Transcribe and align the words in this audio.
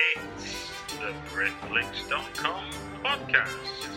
It's 0.00 0.70
the 0.98 1.12
Britflicks.com 1.30 2.64
podcast. 3.04 3.88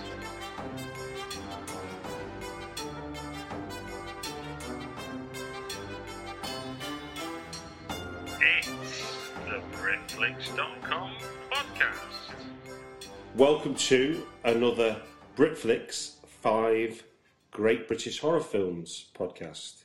It's 8.42 9.32
the 9.46 9.62
Britflicks.com 9.78 11.12
podcast. 11.50 12.34
Welcome 13.36 13.76
to 13.76 14.24
another 14.44 14.98
Britflicks 15.38 16.16
5 16.42 17.04
Great 17.52 17.88
British 17.88 18.20
Horror 18.20 18.42
Films 18.42 19.06
podcast. 19.18 19.84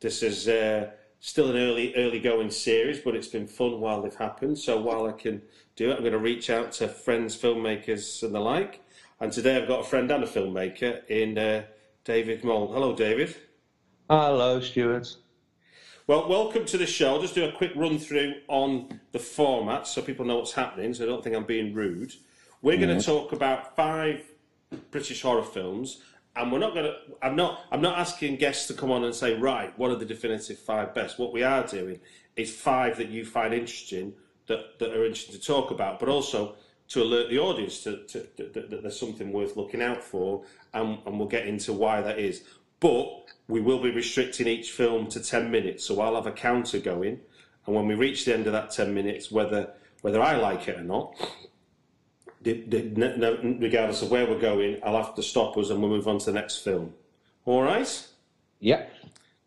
This 0.00 0.22
is 0.24 0.48
uh, 0.48 0.90
still 1.22 1.48
an 1.50 1.56
early, 1.56 1.94
early 1.94 2.18
going 2.18 2.50
series, 2.50 2.98
but 2.98 3.14
it's 3.14 3.28
been 3.28 3.46
fun 3.46 3.80
while 3.80 4.02
they've 4.02 4.14
happened. 4.14 4.58
So 4.58 4.80
while 4.80 5.06
I 5.06 5.12
can 5.12 5.40
do 5.76 5.90
it, 5.90 5.94
I'm 5.94 6.00
going 6.00 6.12
to 6.12 6.18
reach 6.18 6.50
out 6.50 6.72
to 6.72 6.88
friends, 6.88 7.36
filmmakers, 7.36 8.24
and 8.24 8.34
the 8.34 8.40
like. 8.40 8.80
And 9.20 9.32
today 9.32 9.56
I've 9.56 9.68
got 9.68 9.80
a 9.80 9.84
friend 9.84 10.10
and 10.10 10.24
a 10.24 10.26
filmmaker 10.26 11.08
in 11.08 11.38
uh, 11.38 11.62
David 12.02 12.42
Mault. 12.42 12.72
Hello, 12.72 12.96
David. 12.96 13.36
Hello, 14.10 14.60
Stuart. 14.60 15.14
Well, 16.08 16.28
welcome 16.28 16.64
to 16.66 16.76
the 16.76 16.86
show. 16.86 17.14
I'll 17.14 17.22
just 17.22 17.36
do 17.36 17.44
a 17.44 17.52
quick 17.52 17.70
run 17.76 18.00
through 18.00 18.34
on 18.48 19.00
the 19.12 19.20
format 19.20 19.86
so 19.86 20.02
people 20.02 20.24
know 20.24 20.38
what's 20.38 20.52
happening, 20.52 20.92
so 20.92 21.04
I 21.04 21.06
don't 21.06 21.22
think 21.22 21.36
I'm 21.36 21.46
being 21.46 21.72
rude. 21.72 22.14
We're 22.62 22.78
going 22.78 22.98
to 22.98 23.04
talk 23.04 23.30
about 23.30 23.76
five 23.76 24.24
British 24.90 25.22
horror 25.22 25.44
films, 25.44 26.02
and 26.36 26.50
we're 26.50 26.58
not 26.58 26.74
going 26.74 26.86
to. 26.86 26.96
I'm 27.22 27.36
not. 27.36 27.64
I'm 27.70 27.82
not 27.82 27.98
asking 27.98 28.36
guests 28.36 28.66
to 28.68 28.74
come 28.74 28.90
on 28.90 29.04
and 29.04 29.14
say, 29.14 29.34
right, 29.34 29.76
what 29.78 29.90
are 29.90 29.96
the 29.96 30.04
definitive 30.04 30.58
five 30.58 30.94
best. 30.94 31.18
What 31.18 31.32
we 31.32 31.42
are 31.42 31.66
doing 31.66 32.00
is 32.36 32.54
five 32.54 32.96
that 32.96 33.08
you 33.08 33.24
find 33.24 33.52
interesting, 33.52 34.14
that 34.46 34.78
that 34.78 34.90
are 34.90 35.04
interesting 35.04 35.38
to 35.38 35.44
talk 35.44 35.70
about, 35.70 36.00
but 36.00 36.08
also 36.08 36.56
to 36.88 37.02
alert 37.02 37.30
the 37.30 37.38
audience 37.38 37.82
to, 37.82 38.04
to, 38.06 38.20
to, 38.36 38.44
that 38.52 38.82
there's 38.82 38.98
something 38.98 39.32
worth 39.32 39.56
looking 39.56 39.80
out 39.80 40.02
for, 40.02 40.44
and, 40.74 40.98
and 41.06 41.18
we'll 41.18 41.28
get 41.28 41.46
into 41.46 41.72
why 41.72 42.02
that 42.02 42.18
is. 42.18 42.44
But 42.80 43.24
we 43.48 43.60
will 43.60 43.80
be 43.80 43.90
restricting 43.90 44.46
each 44.46 44.72
film 44.72 45.06
to 45.08 45.22
10 45.22 45.50
minutes, 45.50 45.84
so 45.84 46.00
I'll 46.00 46.16
have 46.16 46.26
a 46.26 46.32
counter 46.32 46.80
going, 46.80 47.20
and 47.66 47.74
when 47.74 47.86
we 47.86 47.94
reach 47.94 48.24
the 48.24 48.34
end 48.34 48.46
of 48.46 48.52
that 48.52 48.70
10 48.70 48.92
minutes, 48.92 49.30
whether 49.30 49.72
whether 50.02 50.20
I 50.20 50.36
like 50.36 50.66
it 50.66 50.78
or 50.78 50.82
not, 50.82 51.14
regardless 52.44 54.02
of 54.02 54.10
where 54.10 54.26
we're 54.26 54.38
going, 54.38 54.80
I'll 54.84 54.96
have 54.96 55.14
to 55.14 55.22
stop 55.22 55.56
us 55.56 55.70
and 55.70 55.80
we'll 55.80 55.90
move 55.90 56.08
on 56.08 56.18
to 56.18 56.26
the 56.26 56.32
next 56.32 56.58
film. 56.58 56.94
All 57.44 57.62
right? 57.62 58.08
Yeah. 58.60 58.86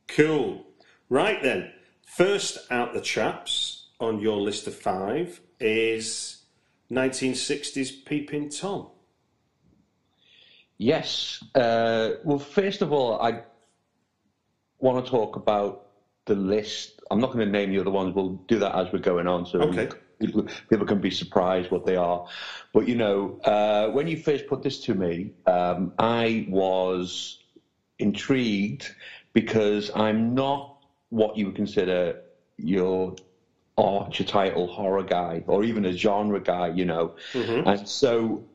Cool. 0.08 0.66
Right 1.10 1.42
then, 1.42 1.72
first 2.06 2.58
out 2.72 2.94
the 2.94 3.02
traps 3.02 3.88
on 4.00 4.20
your 4.20 4.38
list 4.38 4.68
of 4.68 4.76
five 4.76 5.40
is 5.60 6.44
1960s 6.92 8.06
Peeping 8.06 8.50
Tom. 8.50 8.88
Yes. 10.78 11.44
Uh, 11.54 12.12
well, 12.24 12.40
first 12.40 12.82
of 12.82 12.92
all, 12.92 13.22
I 13.22 13.44
want 14.80 15.04
to 15.04 15.10
talk 15.10 15.36
about 15.36 15.88
the 16.26 16.36
list. 16.36 17.02
I'm 17.10 17.20
not 17.20 17.34
going 17.34 17.46
to 17.46 17.52
name 17.52 17.72
the 17.72 17.80
other 17.80 17.92
ones. 17.92 18.14
We'll 18.14 18.42
do 18.48 18.60
that 18.60 18.76
as 18.76 18.92
we're 18.92 19.00
going 19.00 19.28
on, 19.28 19.46
so 19.46 19.62
Okay. 19.62 19.90
People, 20.20 20.48
people 20.70 20.86
can 20.86 21.00
be 21.00 21.12
surprised 21.12 21.72
what 21.72 21.86
they 21.86 21.96
are. 21.96 22.26
But 22.74 22.88
you 22.88 22.96
know, 22.96 23.40
uh, 23.44 23.90
when 23.90 24.08
you 24.08 24.18
first 24.18 24.48
put 24.48 24.62
this 24.64 24.80
to 24.82 24.94
me, 24.94 25.32
um, 25.46 25.94
I 26.00 26.46
was 26.50 27.40
intrigued 28.00 28.94
because 29.34 29.92
I'm 29.96 30.34
not 30.34 30.78
what 31.10 31.38
you 31.38 31.46
would 31.48 31.56
consider 31.56 32.22
your 32.58 33.16
archetypal 33.78 34.68
horror 34.68 35.04
guy 35.04 35.44
or 35.48 35.64
even 35.64 35.86
a 35.86 35.92
genre 35.92 36.40
guy, 36.40 36.68
you 36.68 36.86
know. 36.86 37.16
And 37.66 37.88
so 37.88 38.46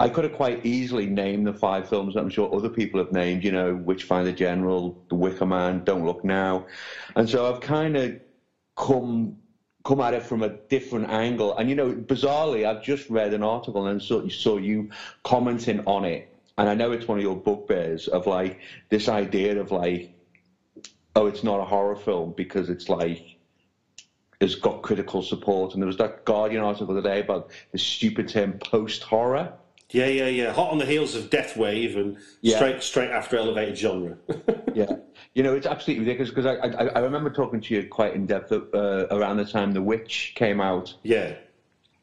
I 0.00 0.08
could 0.08 0.24
have 0.24 0.34
quite 0.34 0.64
easily 0.64 1.06
named 1.06 1.46
the 1.46 1.52
five 1.52 1.88
films 1.88 2.14
that 2.14 2.20
I'm 2.20 2.30
sure 2.30 2.54
other 2.54 2.68
people 2.68 3.00
have 3.02 3.12
named, 3.12 3.44
you 3.44 3.50
know, 3.52 3.74
Witchfinder 3.74 4.32
General, 4.32 4.96
The 5.08 5.16
Wicker 5.16 5.46
Man, 5.46 5.82
Don't 5.84 6.04
Look 6.04 6.24
Now. 6.24 6.66
And 7.16 7.28
so 7.28 7.52
I've 7.52 7.60
kind 7.60 7.96
of 7.96 8.20
come 8.76 9.36
come 9.84 10.00
at 10.00 10.14
it 10.14 10.22
from 10.22 10.42
a 10.42 10.50
different 10.68 11.08
angle. 11.10 11.56
And 11.56 11.68
you 11.68 11.74
know, 11.74 11.92
bizarrely, 11.92 12.66
I've 12.66 12.82
just 12.82 13.08
read 13.08 13.32
an 13.32 13.42
article 13.42 13.86
and 13.86 14.02
saw, 14.02 14.26
saw 14.28 14.56
you 14.56 14.90
commenting 15.24 15.80
on 15.86 16.04
it. 16.04 16.28
And 16.58 16.68
I 16.68 16.74
know 16.74 16.92
it's 16.92 17.06
one 17.06 17.18
of 17.18 17.22
your 17.22 17.36
bugbears 17.36 18.08
of 18.08 18.26
like 18.26 18.58
this 18.88 19.08
idea 19.08 19.60
of 19.60 19.70
like, 19.70 20.12
oh, 21.14 21.26
it's 21.26 21.44
not 21.44 21.60
a 21.60 21.64
horror 21.64 21.96
film 21.96 22.34
because 22.36 22.68
it's 22.68 22.88
like 22.88 23.36
it's 24.40 24.54
got 24.56 24.82
critical 24.82 25.22
support. 25.22 25.74
And 25.74 25.82
there 25.82 25.86
was 25.86 25.96
that 25.98 26.24
Guardian 26.24 26.62
article 26.62 26.94
today 26.94 27.20
about 27.20 27.50
the 27.72 27.78
stupid 27.78 28.28
term 28.28 28.54
post 28.54 29.02
horror. 29.02 29.52
Yeah, 29.90 30.06
yeah, 30.06 30.26
yeah. 30.26 30.52
Hot 30.52 30.70
on 30.70 30.78
the 30.78 30.84
heels 30.86 31.14
of 31.14 31.30
Death 31.30 31.56
Wave 31.56 31.96
and 31.96 32.18
Yeah. 32.42 32.56
straight 32.56 32.82
straight 32.82 33.10
after 33.10 33.36
Elevated 33.36 33.76
Genre. 33.78 34.16
Yeah, 34.74 34.96
you 35.34 35.42
know 35.42 35.54
it's 35.54 35.66
absolutely 35.66 36.04
ridiculous 36.04 36.28
because 36.30 36.46
I, 36.46 36.54
I 36.56 36.86
I 36.88 36.98
remember 37.00 37.30
talking 37.30 37.60
to 37.62 37.74
you 37.74 37.88
quite 37.88 38.14
in 38.14 38.26
depth 38.26 38.52
uh, 38.52 39.06
around 39.10 39.38
the 39.38 39.44
time 39.46 39.72
The 39.72 39.82
Witch 39.82 40.34
came 40.36 40.60
out, 40.60 40.94
yeah. 41.02 41.32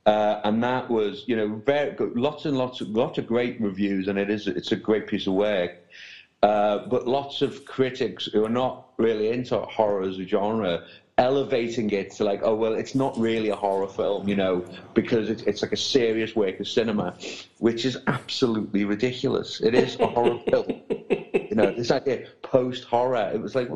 uh, 0.06 0.42
and 0.44 0.62
that 0.64 0.90
was 0.90 1.24
you 1.28 1.36
know 1.38 1.62
very 1.66 1.92
good, 1.94 2.18
lots 2.18 2.46
and 2.46 2.58
lots 2.58 2.82
of 2.82 2.90
lots 2.90 3.18
of 3.20 3.28
great 3.28 3.62
reviews, 3.62 4.08
and 4.08 4.18
it 4.18 4.30
is 4.30 4.48
it's 4.48 4.72
a 4.74 4.76
great 4.76 5.08
piece 5.08 5.28
of 5.28 5.34
work. 5.34 5.72
Uh, 6.42 6.80
but 6.88 7.08
lots 7.08 7.42
of 7.42 7.64
critics 7.66 8.26
who 8.26 8.44
are 8.44 8.50
not 8.50 8.88
really 8.98 9.30
into 9.30 9.58
horror 9.60 10.02
as 10.02 10.18
a 10.18 10.26
genre 10.26 10.84
elevating 11.18 11.90
it 11.92 12.12
to 12.12 12.24
like, 12.24 12.42
oh 12.44 12.56
well, 12.56 12.74
it's 12.74 12.96
not 12.96 13.18
really 13.18 13.50
a 13.50 13.56
horror 13.56 13.88
film, 13.88 14.28
you 14.28 14.36
know, 14.36 14.66
because 14.94 15.30
it's, 15.30 15.44
it's 15.44 15.62
like 15.62 15.72
a 15.72 15.78
serious 15.78 16.36
work 16.36 16.60
of 16.60 16.68
cinema, 16.68 17.16
which 17.60 17.86
is 17.86 17.98
absolutely 18.08 18.84
ridiculous. 18.84 19.62
It 19.62 19.74
is 19.74 19.98
a 20.00 20.08
horror 20.08 20.40
film, 20.50 20.82
you 20.90 21.56
know. 21.56 21.72
This 21.72 21.92
idea 21.92 22.28
post 22.42 22.84
horror, 22.84 23.32
it 23.34 23.42
was 23.42 23.56
like, 23.56 23.70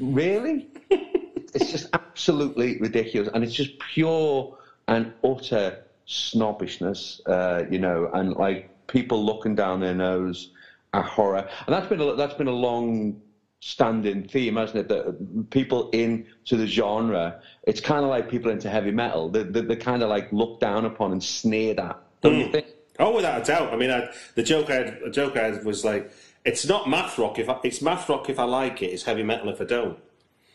really? 0.00 0.68
It's 0.90 1.70
just 1.70 1.88
absolutely 1.92 2.78
ridiculous, 2.78 3.28
and 3.32 3.44
it's 3.44 3.54
just 3.54 3.78
pure 3.78 4.56
and 4.88 5.12
utter 5.24 5.84
snobbishness, 6.06 7.20
uh, 7.26 7.64
you 7.70 7.78
know, 7.78 8.10
and 8.14 8.34
like 8.36 8.70
people 8.86 9.24
looking 9.24 9.54
down 9.54 9.80
their 9.80 9.94
nose 9.94 10.50
at 10.94 11.04
horror, 11.04 11.48
and 11.66 11.74
that's 11.74 11.88
been 11.88 12.00
a, 12.00 12.14
that's 12.14 12.34
been 12.34 12.46
a 12.46 12.52
long 12.52 13.20
standing 13.66 14.28
theme, 14.28 14.56
hasn't 14.56 14.78
it? 14.78 14.88
That 14.88 15.50
people 15.50 15.90
into 15.90 16.56
the 16.56 16.66
genre, 16.66 17.40
it's 17.64 17.80
kind 17.80 18.04
of 18.04 18.10
like 18.10 18.30
people 18.30 18.50
into 18.50 18.70
heavy 18.70 18.92
metal. 18.92 19.28
They're, 19.28 19.44
they're, 19.44 19.76
kind 19.76 20.02
of 20.02 20.08
like 20.08 20.32
looked 20.32 20.60
down 20.60 20.84
upon 20.84 21.12
and 21.12 21.22
sneered 21.22 21.80
at, 21.80 21.98
don't 22.20 22.38
you 22.38 22.46
hmm. 22.46 22.52
think? 22.52 22.66
Oh, 22.98 23.14
without 23.14 23.42
a 23.42 23.44
doubt. 23.44 23.72
I 23.72 23.76
mean, 23.76 23.90
I, 23.90 24.08
the 24.36 24.42
joke 24.42 24.70
I 24.70 24.74
had, 24.74 25.00
the 25.04 25.10
joke 25.10 25.36
I 25.36 25.44
had 25.44 25.64
was 25.64 25.84
like, 25.84 26.10
it's 26.44 26.66
not 26.66 26.88
math 26.88 27.18
rock 27.18 27.38
if 27.38 27.48
I, 27.48 27.58
it's 27.64 27.82
math 27.82 28.08
rock 28.08 28.30
if 28.30 28.38
I 28.38 28.44
like 28.44 28.82
it. 28.82 28.86
It's 28.86 29.02
heavy 29.02 29.22
metal 29.22 29.50
if 29.50 29.60
I 29.60 29.64
don't. 29.64 29.98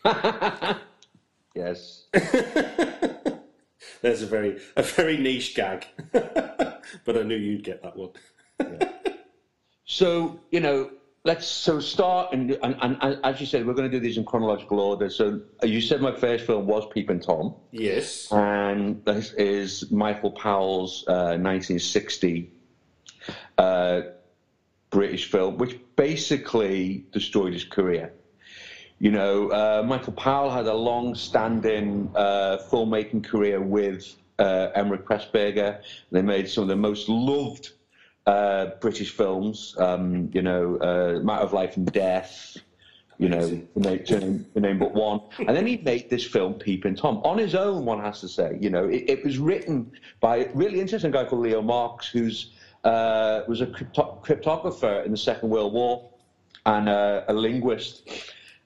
Yes. 1.54 2.04
There's 4.00 4.22
a 4.22 4.26
very 4.26 4.60
a 4.76 4.82
very 4.82 5.16
niche 5.16 5.54
gag, 5.54 5.86
but 6.12 6.82
I 7.08 7.22
knew 7.22 7.36
you'd 7.36 7.64
get 7.64 7.82
that 7.82 7.96
one. 7.96 8.10
So, 9.84 10.40
you 10.50 10.60
know, 10.60 10.90
let's 11.24 11.46
so 11.46 11.78
start 11.78 12.32
and, 12.32 12.50
and, 12.62 12.76
and, 12.82 12.96
and 13.00 13.18
as 13.22 13.40
you 13.40 13.46
said, 13.46 13.66
we're 13.66 13.74
going 13.74 13.88
to 13.90 13.96
do 13.96 14.00
these 14.00 14.16
in 14.16 14.24
chronological 14.24 14.80
order. 14.80 15.08
So 15.08 15.40
uh, 15.62 15.66
you 15.66 15.80
said 15.80 16.00
my 16.00 16.14
first 16.14 16.44
film 16.46 16.66
was 16.66 16.84
Peeping 16.92 17.20
Tom, 17.20 17.54
Yes. 17.70 18.30
and 18.32 19.04
this 19.04 19.32
is 19.34 19.90
Michael 19.90 20.32
Powell's 20.32 21.04
uh, 21.06 21.38
1960 21.38 22.50
uh, 23.58 24.00
British 24.90 25.30
film, 25.30 25.58
which 25.58 25.78
basically 25.96 27.04
destroyed 27.12 27.52
his 27.52 27.64
career. 27.64 28.12
You 28.98 29.10
know, 29.10 29.48
uh, 29.50 29.82
Michael 29.86 30.12
Powell 30.12 30.50
had 30.50 30.66
a 30.66 30.74
long-standing 30.74 32.10
uh, 32.14 32.58
filmmaking 32.70 33.24
career 33.24 33.60
with 33.60 34.14
uh, 34.38 34.68
Emeric 34.76 35.04
Pressburger. 35.04 35.80
They 36.10 36.22
made 36.22 36.48
some 36.48 36.62
of 36.62 36.68
the 36.68 36.76
most 36.76 37.08
loved 37.08 37.70
uh, 38.26 38.66
British 38.80 39.10
films. 39.10 39.74
Um, 39.78 40.30
you 40.32 40.42
know, 40.42 40.76
uh, 40.76 41.22
Matter 41.22 41.44
of 41.44 41.52
Life 41.52 41.76
and 41.76 41.90
Death. 41.92 42.56
You 43.18 43.28
know, 43.28 43.48
to 43.48 43.80
name, 43.80 44.04
to 44.04 44.18
name, 44.18 44.46
to 44.54 44.60
name 44.60 44.78
but 44.78 44.94
one. 44.94 45.20
And 45.38 45.50
then 45.56 45.66
he 45.66 45.76
made 45.76 46.10
this 46.10 46.24
film, 46.24 46.54
Peeping 46.54 46.96
Tom, 46.96 47.18
on 47.18 47.38
his 47.38 47.54
own. 47.54 47.84
One 47.84 48.00
has 48.00 48.20
to 48.20 48.28
say, 48.28 48.58
you 48.60 48.68
know, 48.68 48.88
it, 48.88 49.04
it 49.06 49.24
was 49.24 49.38
written 49.38 49.92
by 50.18 50.38
a 50.38 50.52
really 50.54 50.80
interesting 50.80 51.12
guy 51.12 51.24
called 51.24 51.42
Leo 51.42 51.62
Marks, 51.62 52.08
who's 52.08 52.50
uh, 52.84 53.42
was 53.46 53.60
a 53.60 53.66
crypto- 53.66 54.18
cryptographer 54.24 55.04
in 55.04 55.12
the 55.12 55.16
Second 55.16 55.50
World 55.50 55.72
War 55.72 56.10
and 56.66 56.88
uh, 56.88 57.22
a 57.28 57.32
linguist. 57.32 58.08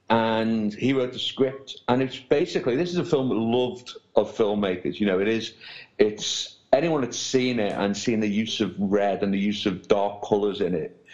And 0.09 0.73
he 0.73 0.93
wrote 0.93 1.13
the 1.13 1.19
script, 1.19 1.83
and 1.89 2.01
it's 2.01 2.19
basically 2.19 2.77
this 2.77 2.91
is 2.91 2.99
a 2.99 3.05
film 3.05 3.29
loved 3.29 3.93
of 4.15 4.35
filmmakers. 4.35 5.01
You 5.01 5.07
know, 5.07 5.19
it 5.19 5.27
is. 5.27 5.55
It's 5.99 6.56
anyone 6.77 7.01
that's 7.01 7.19
seen 7.19 7.59
it 7.59 7.73
and 7.73 7.97
seen 7.97 8.21
the 8.21 8.29
use 8.29 8.61
of 8.61 8.75
red 8.79 9.23
and 9.23 9.33
the 9.33 9.39
use 9.39 9.67
of 9.67 9.89
dark 9.89 10.23
colours 10.23 10.61
in 10.61 10.75
it. 10.75 11.05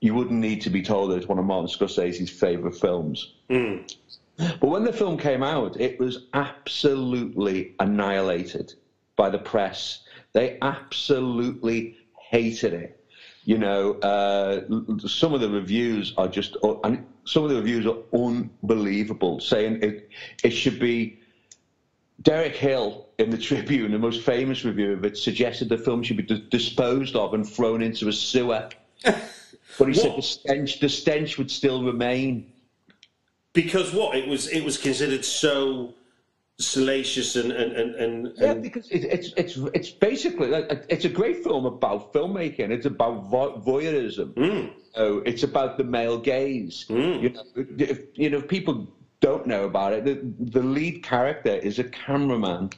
You 0.00 0.14
wouldn't 0.14 0.38
need 0.38 0.62
to 0.62 0.70
be 0.70 0.82
told 0.82 1.10
that 1.10 1.16
it's 1.16 1.26
one 1.26 1.38
of 1.38 1.44
Martin 1.44 1.68
Scorsese's 1.68 2.30
favourite 2.30 2.76
films. 2.76 3.34
But 4.38 4.68
when 4.68 4.84
the 4.84 4.92
film 4.92 5.18
came 5.18 5.42
out, 5.42 5.80
it 5.80 5.98
was 5.98 6.26
absolutely 6.32 7.74
annihilated 7.80 8.74
by 9.16 9.30
the 9.30 9.38
press. 9.38 10.00
They 10.32 10.58
absolutely 10.62 11.96
hated 12.30 12.72
it. 12.72 13.04
You 13.44 13.58
know, 13.58 13.94
uh, 13.94 14.60
some 15.08 15.34
of 15.34 15.40
the 15.40 15.48
reviews 15.48 16.14
are 16.16 16.28
just, 16.28 16.56
and 16.84 17.04
some 17.24 17.42
of 17.42 17.50
the 17.50 17.56
reviews 17.56 17.86
are 17.86 17.96
unbelievable, 18.12 19.40
saying 19.40 19.82
it, 19.82 20.10
it 20.44 20.50
should 20.50 20.78
be. 20.78 21.18
Derek 22.20 22.56
Hill 22.56 23.07
in 23.18 23.30
the 23.30 23.38
Tribune, 23.38 23.90
the 23.90 23.98
most 23.98 24.22
famous 24.22 24.64
review 24.64 24.92
of 24.92 25.04
it, 25.04 25.16
suggested 25.16 25.68
the 25.68 25.78
film 25.78 26.02
should 26.02 26.16
be 26.16 26.22
dis- 26.22 26.40
disposed 26.50 27.16
of 27.16 27.34
and 27.34 27.48
thrown 27.48 27.82
into 27.82 28.08
a 28.08 28.12
sewer. 28.12 28.68
but 29.04 29.88
he 29.88 29.94
said 29.94 30.16
the 30.16 30.22
stench, 30.22 30.80
the 30.80 30.88
stench 30.88 31.36
would 31.36 31.50
still 31.50 31.82
remain. 31.82 32.52
Because 33.52 33.92
what 33.92 34.16
it 34.16 34.28
was, 34.28 34.48
it 34.48 34.64
was 34.64 34.78
considered 34.78 35.24
so 35.24 35.94
salacious 36.60 37.36
and 37.36 37.52
and 37.52 37.72
and, 37.72 37.94
and, 37.94 38.32
Yeah, 38.36 38.54
because 38.54 38.88
it, 38.90 39.04
it's 39.04 39.32
it's 39.36 39.56
it's 39.74 39.90
basically 39.90 40.48
like 40.48 40.84
it's 40.88 41.04
a 41.04 41.08
great 41.08 41.42
film 41.42 41.66
about 41.66 42.12
filmmaking. 42.12 42.70
It's 42.70 42.86
about 42.86 43.30
vo- 43.30 43.60
voyeurism. 43.60 44.34
Hmm. 44.34 44.68
So 44.94 45.18
it's 45.24 45.42
about 45.42 45.76
the 45.76 45.84
male 45.84 46.18
gaze. 46.18 46.84
Hmm. 46.88 46.94
You 46.94 47.30
know, 47.30 47.42
if, 47.78 48.00
you 48.14 48.30
know, 48.30 48.38
if 48.38 48.48
people 48.48 48.88
don't 49.20 49.46
know 49.46 49.64
about 49.64 49.92
it. 49.92 50.04
The, 50.04 50.20
the 50.50 50.62
lead 50.62 51.02
character 51.02 51.50
is 51.50 51.78
a 51.78 51.84
cameraman 51.84 52.70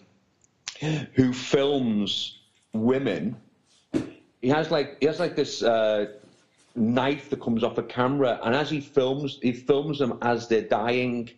who 0.80 1.32
films 1.32 2.40
women. 2.72 3.36
He 4.40 4.48
has 4.48 4.70
like 4.70 4.96
he 5.00 5.06
has 5.06 5.20
like 5.20 5.36
this 5.36 5.62
uh, 5.62 6.06
knife 6.74 7.30
that 7.30 7.40
comes 7.40 7.62
off 7.62 7.78
a 7.78 7.82
camera, 7.82 8.40
and 8.42 8.54
as 8.54 8.70
he 8.70 8.80
films, 8.80 9.38
he 9.42 9.52
films 9.52 9.98
them 9.98 10.18
as 10.22 10.48
they're 10.48 10.62
dying 10.62 11.30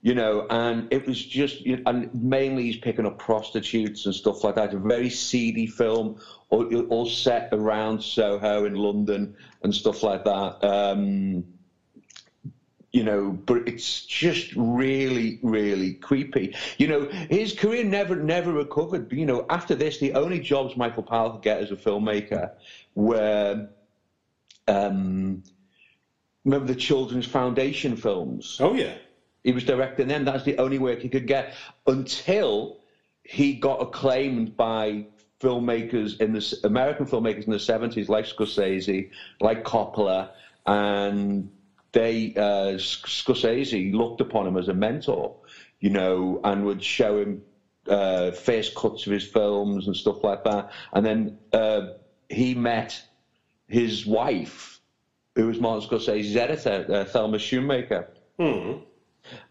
you 0.00 0.14
know, 0.14 0.46
and 0.48 0.92
it 0.92 1.06
was 1.06 1.24
just, 1.24 1.60
you 1.62 1.82
and 1.86 2.14
mainly 2.14 2.64
he's 2.64 2.76
picking 2.76 3.04
up 3.04 3.18
prostitutes 3.18 4.06
and 4.06 4.14
stuff 4.14 4.44
like 4.44 4.54
that. 4.54 4.72
A 4.72 4.78
very 4.78 5.10
seedy 5.10 5.66
film, 5.66 6.20
all, 6.50 6.72
all 6.86 7.06
set 7.06 7.48
around 7.52 8.02
Soho 8.02 8.64
in 8.64 8.74
London 8.74 9.34
and 9.62 9.74
stuff 9.74 10.02
like 10.02 10.24
that. 10.24 10.64
Um, 10.64 11.44
you 12.92 13.04
know, 13.04 13.32
but 13.46 13.68
it's 13.68 14.04
just 14.06 14.52
really, 14.56 15.38
really 15.42 15.94
creepy. 15.94 16.54
You 16.78 16.88
know, 16.88 17.08
his 17.28 17.52
career 17.52 17.84
never, 17.84 18.16
never 18.16 18.52
recovered. 18.52 19.12
You 19.12 19.26
know, 19.26 19.44
after 19.50 19.74
this, 19.74 19.98
the 19.98 20.14
only 20.14 20.40
jobs 20.40 20.76
Michael 20.76 21.02
Powell 21.02 21.32
could 21.32 21.42
get 21.42 21.58
as 21.60 21.70
a 21.70 21.76
filmmaker 21.76 22.50
were, 22.94 23.68
um, 24.66 25.42
remember 26.44 26.66
the 26.66 26.74
Children's 26.74 27.26
Foundation 27.26 27.94
films? 27.94 28.56
oh 28.60 28.74
yeah, 28.74 28.94
He 29.44 29.52
was 29.52 29.64
directing 29.64 30.08
them. 30.08 30.24
That's 30.24 30.44
the 30.44 30.56
only 30.58 30.78
work 30.78 31.00
he 31.00 31.10
could 31.10 31.26
get 31.26 31.54
until 31.86 32.78
he 33.22 33.54
got 33.54 33.82
acclaimed 33.82 34.56
by 34.56 35.04
filmmakers 35.40 36.18
in 36.20 36.32
the 36.32 36.58
American 36.64 37.04
filmmakers 37.06 37.44
in 37.44 37.52
the 37.52 37.58
seventies, 37.58 38.08
like 38.08 38.24
Scorsese, 38.24 39.10
like 39.40 39.62
Coppola, 39.62 40.30
and 40.66 41.50
they 41.92 42.32
uh, 42.36 42.76
Scorsese 42.76 43.92
looked 43.94 44.20
upon 44.20 44.46
him 44.46 44.56
as 44.56 44.68
a 44.68 44.74
mentor, 44.74 45.34
you 45.80 45.90
know, 45.90 46.40
and 46.44 46.64
would 46.64 46.82
show 46.82 47.18
him 47.18 47.42
uh, 47.88 48.30
first 48.32 48.74
cuts 48.74 49.06
of 49.06 49.12
his 49.12 49.24
films 49.24 49.86
and 49.86 49.96
stuff 49.96 50.22
like 50.22 50.44
that. 50.44 50.70
And 50.92 51.04
then 51.04 51.38
uh, 51.52 51.80
he 52.28 52.54
met 52.54 53.02
his 53.66 54.06
wife, 54.06 54.80
who 55.34 55.46
was 55.46 55.60
Martin 55.60 55.88
Scorsese's 55.88 56.36
editor, 56.36 56.86
uh, 56.88 57.04
Thelma 57.04 57.38
Schoonmaker 57.38 58.06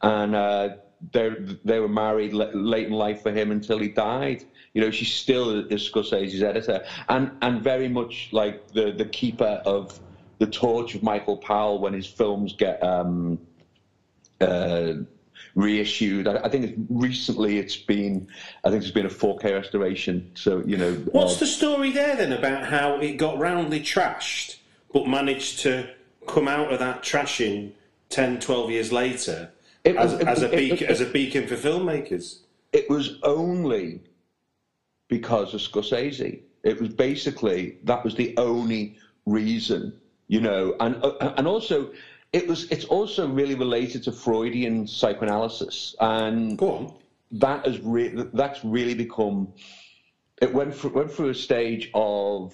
and 0.01 0.35
uh, 0.35 0.69
they 1.11 1.29
they 1.63 1.79
were 1.79 1.89
married 1.89 2.33
late 2.33 2.87
in 2.87 2.93
life 2.93 3.21
for 3.21 3.31
him 3.31 3.51
until 3.51 3.79
he 3.79 3.89
died. 3.89 4.43
You 4.73 4.81
know, 4.81 4.91
she's 4.91 5.13
still 5.13 5.65
is 5.71 5.89
Scorsese's 5.89 6.43
editor, 6.43 6.83
and 7.09 7.31
and 7.41 7.61
very 7.63 7.89
much 7.89 8.29
like 8.31 8.71
the 8.71 8.91
the 8.91 9.05
keeper 9.05 9.61
of 9.65 9.99
the 10.39 10.47
torch 10.47 10.95
of 10.95 11.03
Michael 11.03 11.37
Powell 11.37 11.79
when 11.79 11.93
his 11.93 12.05
films 12.05 12.53
get 12.53 12.81
um, 12.83 13.39
uh, 14.41 14.93
reissued. 15.55 16.27
I, 16.27 16.35
I 16.37 16.49
think 16.49 16.65
it's, 16.65 16.79
recently 16.89 17.57
it's 17.57 17.75
been 17.75 18.27
I 18.63 18.69
think 18.69 18.81
there's 18.81 18.91
been 18.91 19.05
a 19.05 19.09
4K 19.09 19.53
restoration. 19.53 20.31
So 20.35 20.61
you 20.65 20.77
know, 20.77 20.93
What's 21.11 21.37
uh, 21.37 21.39
the 21.41 21.45
story 21.47 21.91
there 21.91 22.15
then 22.15 22.33
about 22.33 22.65
how 22.67 22.99
it 22.99 23.13
got 23.17 23.37
roundly 23.39 23.79
trashed, 23.79 24.57
but 24.93 25.07
managed 25.07 25.59
to 25.59 25.89
come 26.27 26.47
out 26.47 26.71
of 26.71 26.79
that 26.79 27.03
trashing 27.03 27.71
10, 28.09 28.39
12 28.41 28.71
years 28.71 28.91
later 28.91 29.49
It 29.85 29.95
as, 29.95 30.13
it 30.13 30.27
as 30.27 30.43
a 30.43 30.45
was- 30.47 30.53
it- 30.53 30.57
beacon, 30.57 30.77
it- 30.87 30.89
as 30.89 31.01
a 31.01 31.05
beacon 31.05 31.47
for 31.47 31.55
filmmakers? 31.55 32.39
it 32.73 32.89
was 32.89 33.17
only 33.23 34.01
because 35.07 35.53
of 35.53 35.61
Scorsese. 35.61 36.41
It 36.63 36.81
was 36.81 36.89
basically 36.89 37.77
that 37.85 38.03
was 38.03 38.13
the 38.15 38.35
only 38.37 38.97
reason, 39.25 39.94
you 40.27 40.41
know, 40.41 40.75
and 40.79 41.03
uh, 41.03 41.33
and 41.37 41.47
also 41.47 41.91
it 42.33 42.47
was 42.47 42.69
it's 42.71 42.85
also 42.85 43.27
really 43.27 43.55
related 43.55 44.03
to 44.03 44.11
Freudian 44.11 44.87
psychoanalysis, 44.87 45.95
and 45.99 46.59
that 47.31 47.65
has 47.65 47.79
re- 47.79 48.13
that's 48.33 48.63
really 48.63 48.93
become 48.93 49.53
it 50.41 50.53
went 50.53 50.75
through, 50.75 50.91
went 50.91 51.11
through 51.11 51.29
a 51.29 51.35
stage 51.35 51.89
of 51.93 52.53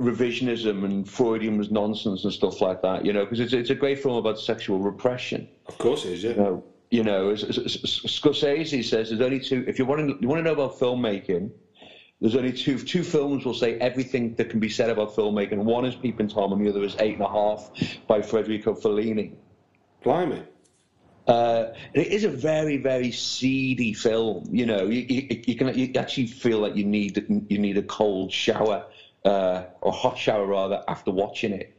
revisionism 0.00 0.84
and 0.84 1.08
Freudian 1.08 1.58
was 1.58 1.70
nonsense 1.70 2.24
and 2.24 2.32
stuff 2.32 2.60
like 2.60 2.80
that, 2.82 3.04
you 3.04 3.12
know, 3.12 3.24
because 3.24 3.40
it's 3.40 3.52
it's 3.52 3.70
a 3.70 3.74
great 3.74 3.98
film 3.98 4.16
about 4.16 4.38
sexual 4.38 4.80
repression. 4.80 5.46
Of 5.66 5.78
course 5.78 6.04
it 6.04 6.12
is, 6.12 6.24
yeah. 6.24 6.30
You 6.30 6.36
know, 6.36 6.64
you 6.90 7.04
know, 7.04 7.30
as, 7.30 7.44
as, 7.44 7.58
as 7.58 7.76
Scorsese 7.76 8.82
says, 8.84 9.10
there's 9.10 9.20
only 9.20 9.38
two. 9.38 9.64
If 9.66 9.78
you 9.78 9.84
want 9.84 10.08
to, 10.08 10.16
you 10.20 10.28
want 10.28 10.40
to 10.40 10.42
know 10.42 10.52
about 10.52 10.72
filmmaking, 10.78 11.52
there's 12.20 12.36
only 12.36 12.52
two. 12.52 12.78
Two 12.78 13.02
films 13.02 13.44
will 13.44 13.54
say 13.54 13.78
everything 13.78 14.34
that 14.34 14.50
can 14.50 14.60
be 14.60 14.68
said 14.68 14.90
about 14.90 15.16
filmmaking. 15.16 15.58
One 15.58 15.86
is 15.86 15.94
Peeping 15.94 16.28
Tom, 16.28 16.52
and 16.52 16.64
the 16.64 16.68
other 16.68 16.84
is 16.84 16.94
Eight 16.98 17.14
and 17.14 17.22
a 17.22 17.28
Half 17.28 17.70
by 18.06 18.20
Federico 18.20 18.74
Fellini. 18.74 19.32
Blimey. 20.04 20.42
Uh, 21.26 21.72
it 21.94 22.08
is 22.08 22.24
a 22.24 22.28
very, 22.28 22.76
very 22.76 23.10
seedy 23.10 23.94
film. 23.94 24.48
You 24.50 24.66
know, 24.66 24.84
you, 24.84 25.06
you, 25.08 25.42
you 25.46 25.56
can 25.56 25.78
you 25.78 25.92
actually 25.96 26.26
feel 26.26 26.58
like 26.58 26.76
you 26.76 26.84
need 26.84 27.24
you 27.48 27.58
need 27.58 27.78
a 27.78 27.82
cold 27.82 28.32
shower 28.32 28.84
uh, 29.24 29.64
or 29.80 29.92
hot 29.92 30.18
shower 30.18 30.44
rather 30.44 30.82
after 30.88 31.10
watching 31.10 31.52
it. 31.52 31.74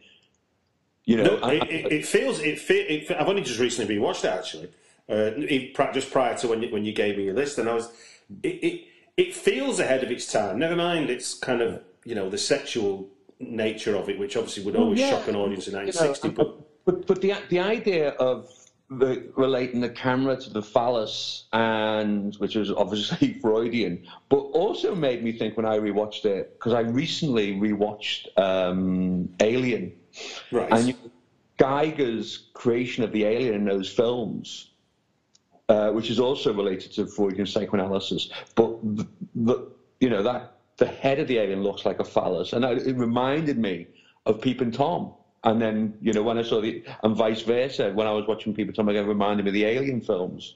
You 1.05 1.17
know, 1.17 1.37
No, 1.37 1.49
it, 1.49 1.63
it, 1.63 1.91
it 1.91 2.05
feels 2.05 2.39
it, 2.39 2.59
it. 2.69 3.11
I've 3.11 3.27
only 3.27 3.43
just 3.43 3.59
recently 3.59 3.97
rewatched 3.97 4.23
it 4.23 4.31
actually, 4.31 4.69
uh, 5.09 5.91
just 5.93 6.11
prior 6.11 6.37
to 6.37 6.47
when 6.47 6.63
you, 6.63 6.71
when 6.71 6.85
you 6.85 6.93
gave 6.93 7.17
me 7.17 7.25
your 7.25 7.35
list, 7.35 7.59
and 7.59 7.69
I 7.69 7.75
was. 7.75 7.91
It, 8.43 8.87
it 9.21 9.35
feels 9.35 9.79
ahead 9.79 10.03
of 10.03 10.11
its 10.11 10.31
time. 10.31 10.57
Never 10.59 10.75
mind, 10.75 11.09
it's 11.09 11.33
kind 11.33 11.61
of 11.61 11.81
you 12.05 12.15
know 12.15 12.29
the 12.29 12.37
sexual 12.37 13.07
nature 13.39 13.95
of 13.95 14.09
it, 14.09 14.17
which 14.19 14.35
obviously 14.35 14.63
would 14.63 14.75
always 14.75 14.99
yeah, 14.99 15.11
shock 15.11 15.27
an 15.27 15.35
audience 15.35 15.67
in 15.67 15.73
you 15.73 15.79
know, 15.79 15.85
1960. 15.85 16.29
but 16.29 16.85
but 16.85 17.07
but 17.07 17.21
the 17.21 17.33
the 17.49 17.59
idea 17.59 18.09
of 18.11 18.49
the, 18.89 19.31
relating 19.37 19.79
the 19.79 19.89
camera 19.89 20.35
to 20.35 20.49
the 20.49 20.61
phallus, 20.61 21.45
and 21.53 22.35
which 22.35 22.55
was 22.55 22.71
obviously 22.71 23.33
Freudian, 23.41 24.05
but 24.27 24.39
also 24.63 24.93
made 24.95 25.23
me 25.23 25.31
think 25.31 25.55
when 25.55 25.65
I 25.65 25.77
rewatched 25.77 26.25
it 26.25 26.53
because 26.59 26.73
I 26.73 26.81
recently 26.81 27.53
rewatched 27.53 28.27
um, 28.37 29.29
Alien, 29.39 29.93
Right. 30.51 30.69
and 30.71 30.87
you, 30.89 30.95
Giger's 31.57 32.49
creation 32.53 33.03
of 33.03 33.11
the 33.11 33.23
alien 33.23 33.53
in 33.53 33.65
those 33.65 33.87
films, 33.87 34.70
uh, 35.71 35.89
which 35.97 36.09
is 36.13 36.19
also 36.19 36.49
related 36.61 36.89
to 36.97 37.01
Freudian 37.15 37.47
psychoanalysis, 37.53 38.23
but 38.55 38.69
the, 38.97 39.05
the 39.47 39.55
you 40.03 40.09
know 40.13 40.23
that 40.31 40.41
the 40.77 40.85
head 40.85 41.17
of 41.19 41.27
the 41.27 41.37
alien 41.43 41.61
looks 41.63 41.85
like 41.85 41.99
a 41.99 42.03
phallus, 42.15 42.53
and 42.53 42.65
it 42.65 42.95
reminded 43.07 43.57
me 43.57 43.75
of 44.25 44.41
Peeping 44.41 44.71
Tom. 44.71 45.13
And 45.43 45.59
then, 45.59 45.97
you 46.01 46.13
know, 46.13 46.21
when 46.21 46.37
I 46.37 46.43
saw 46.43 46.61
the, 46.61 46.83
and 47.03 47.15
vice 47.15 47.41
versa, 47.41 47.91
when 47.99 48.05
I 48.05 48.11
was 48.11 48.27
watching 48.27 48.53
Peeping 48.53 48.75
Tom, 48.75 48.89
again, 48.89 49.05
it 49.05 49.07
reminded 49.07 49.43
me 49.43 49.49
of 49.49 49.55
the 49.55 49.65
Alien 49.65 49.99
films. 49.99 50.55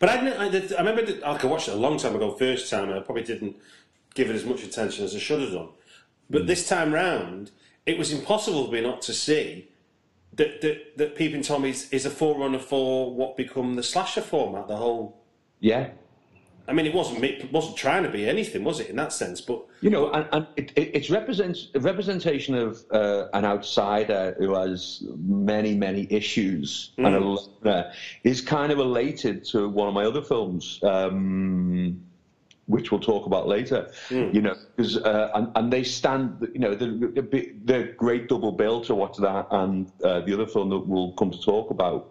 But 0.00 0.08
I, 0.08 0.14
I, 0.28 0.46
I 0.46 0.78
remember 0.78 1.02
that, 1.06 1.20
like, 1.20 1.44
I 1.44 1.46
watched 1.46 1.68
it 1.68 1.74
a 1.74 1.82
long 1.86 1.98
time 1.98 2.16
ago, 2.16 2.32
first 2.32 2.68
time, 2.68 2.88
and 2.88 2.98
I 2.98 3.00
probably 3.00 3.22
didn't 3.22 3.54
give 4.14 4.30
it 4.30 4.34
as 4.34 4.44
much 4.44 4.64
attention 4.64 5.04
as 5.04 5.14
I 5.14 5.20
should 5.20 5.40
have 5.40 5.52
done. 5.52 5.68
But 6.28 6.42
Hmm. 6.42 6.46
this 6.48 6.68
time 6.68 6.92
round, 6.92 7.52
it 7.86 7.96
was 7.96 8.12
impossible 8.12 8.66
for 8.66 8.72
me 8.72 8.80
not 8.80 9.02
to 9.02 9.12
see 9.12 9.68
that 10.36 10.60
that, 10.60 10.96
that 10.96 11.16
Peeping 11.16 11.42
Tom 11.42 11.64
is, 11.64 11.88
is 11.90 12.06
a 12.06 12.10
forerunner 12.10 12.58
for 12.58 13.14
what 13.14 13.36
become 13.36 13.74
the 13.74 13.82
slasher 13.82 14.22
format. 14.22 14.68
The 14.68 14.76
whole, 14.76 15.22
Yeah. 15.60 15.90
I 16.66 16.72
mean, 16.72 16.86
it 16.86 16.94
wasn't 16.94 17.22
it 17.22 17.52
wasn't 17.52 17.76
trying 17.76 18.04
to 18.04 18.08
be 18.08 18.26
anything, 18.26 18.64
was 18.64 18.80
it, 18.80 18.88
in 18.88 18.96
that 18.96 19.12
sense? 19.12 19.42
But 19.42 19.66
You 19.82 19.90
know, 19.90 20.10
and, 20.12 20.26
and 20.32 20.46
it, 20.56 20.72
it, 20.76 20.92
it's 20.94 21.10
represents, 21.10 21.68
a 21.74 21.80
representation 21.80 22.54
of 22.54 22.82
uh, 22.90 23.26
an 23.34 23.44
outsider 23.44 24.34
who 24.38 24.54
has 24.54 25.02
many, 25.18 25.74
many 25.74 26.06
issues 26.10 26.92
and 26.96 27.14
a 27.14 27.20
loner 27.20 27.92
is 28.22 28.40
kind 28.40 28.72
of 28.72 28.78
related 28.78 29.44
to 29.46 29.68
one 29.68 29.88
of 29.88 29.94
my 29.94 30.04
other 30.04 30.22
films, 30.22 30.80
um, 30.82 32.02
which 32.66 32.90
we'll 32.90 33.00
talk 33.00 33.26
about 33.26 33.46
later. 33.48 33.90
You 34.32 34.40
know, 34.42 34.56
because 34.76 34.96
uh, 34.96 35.30
and, 35.34 35.50
and 35.54 35.72
they 35.72 35.84
stand, 35.84 36.48
you 36.52 36.60
know, 36.60 36.74
the, 36.74 36.86
the, 36.86 37.52
the 37.64 37.94
great 37.96 38.28
double 38.28 38.52
bill 38.52 38.80
to 38.82 38.94
watch 38.94 39.16
that 39.18 39.46
and 39.50 39.90
uh, 40.02 40.20
the 40.20 40.32
other 40.34 40.46
film 40.46 40.70
that 40.70 40.86
we'll 40.86 41.12
come 41.12 41.30
to 41.30 41.40
talk 41.40 41.70
about. 41.70 42.10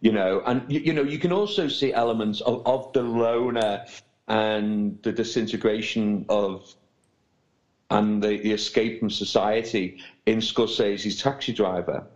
You 0.00 0.12
know, 0.12 0.42
and 0.46 0.70
you, 0.70 0.80
you 0.80 0.92
know, 0.92 1.02
you 1.02 1.18
can 1.18 1.32
also 1.32 1.68
see 1.68 1.92
elements 1.92 2.40
of, 2.42 2.64
of 2.66 2.92
the 2.92 3.02
loner 3.02 3.84
and 4.28 4.98
the 5.02 5.12
disintegration 5.12 6.26
of 6.28 6.74
and 7.90 8.22
the, 8.22 8.38
the 8.38 8.52
escape 8.52 9.00
from 9.00 9.10
society 9.10 9.98
in 10.26 10.38
Scorsese's 10.38 11.20
Taxi 11.22 11.52
Driver. 11.54 12.06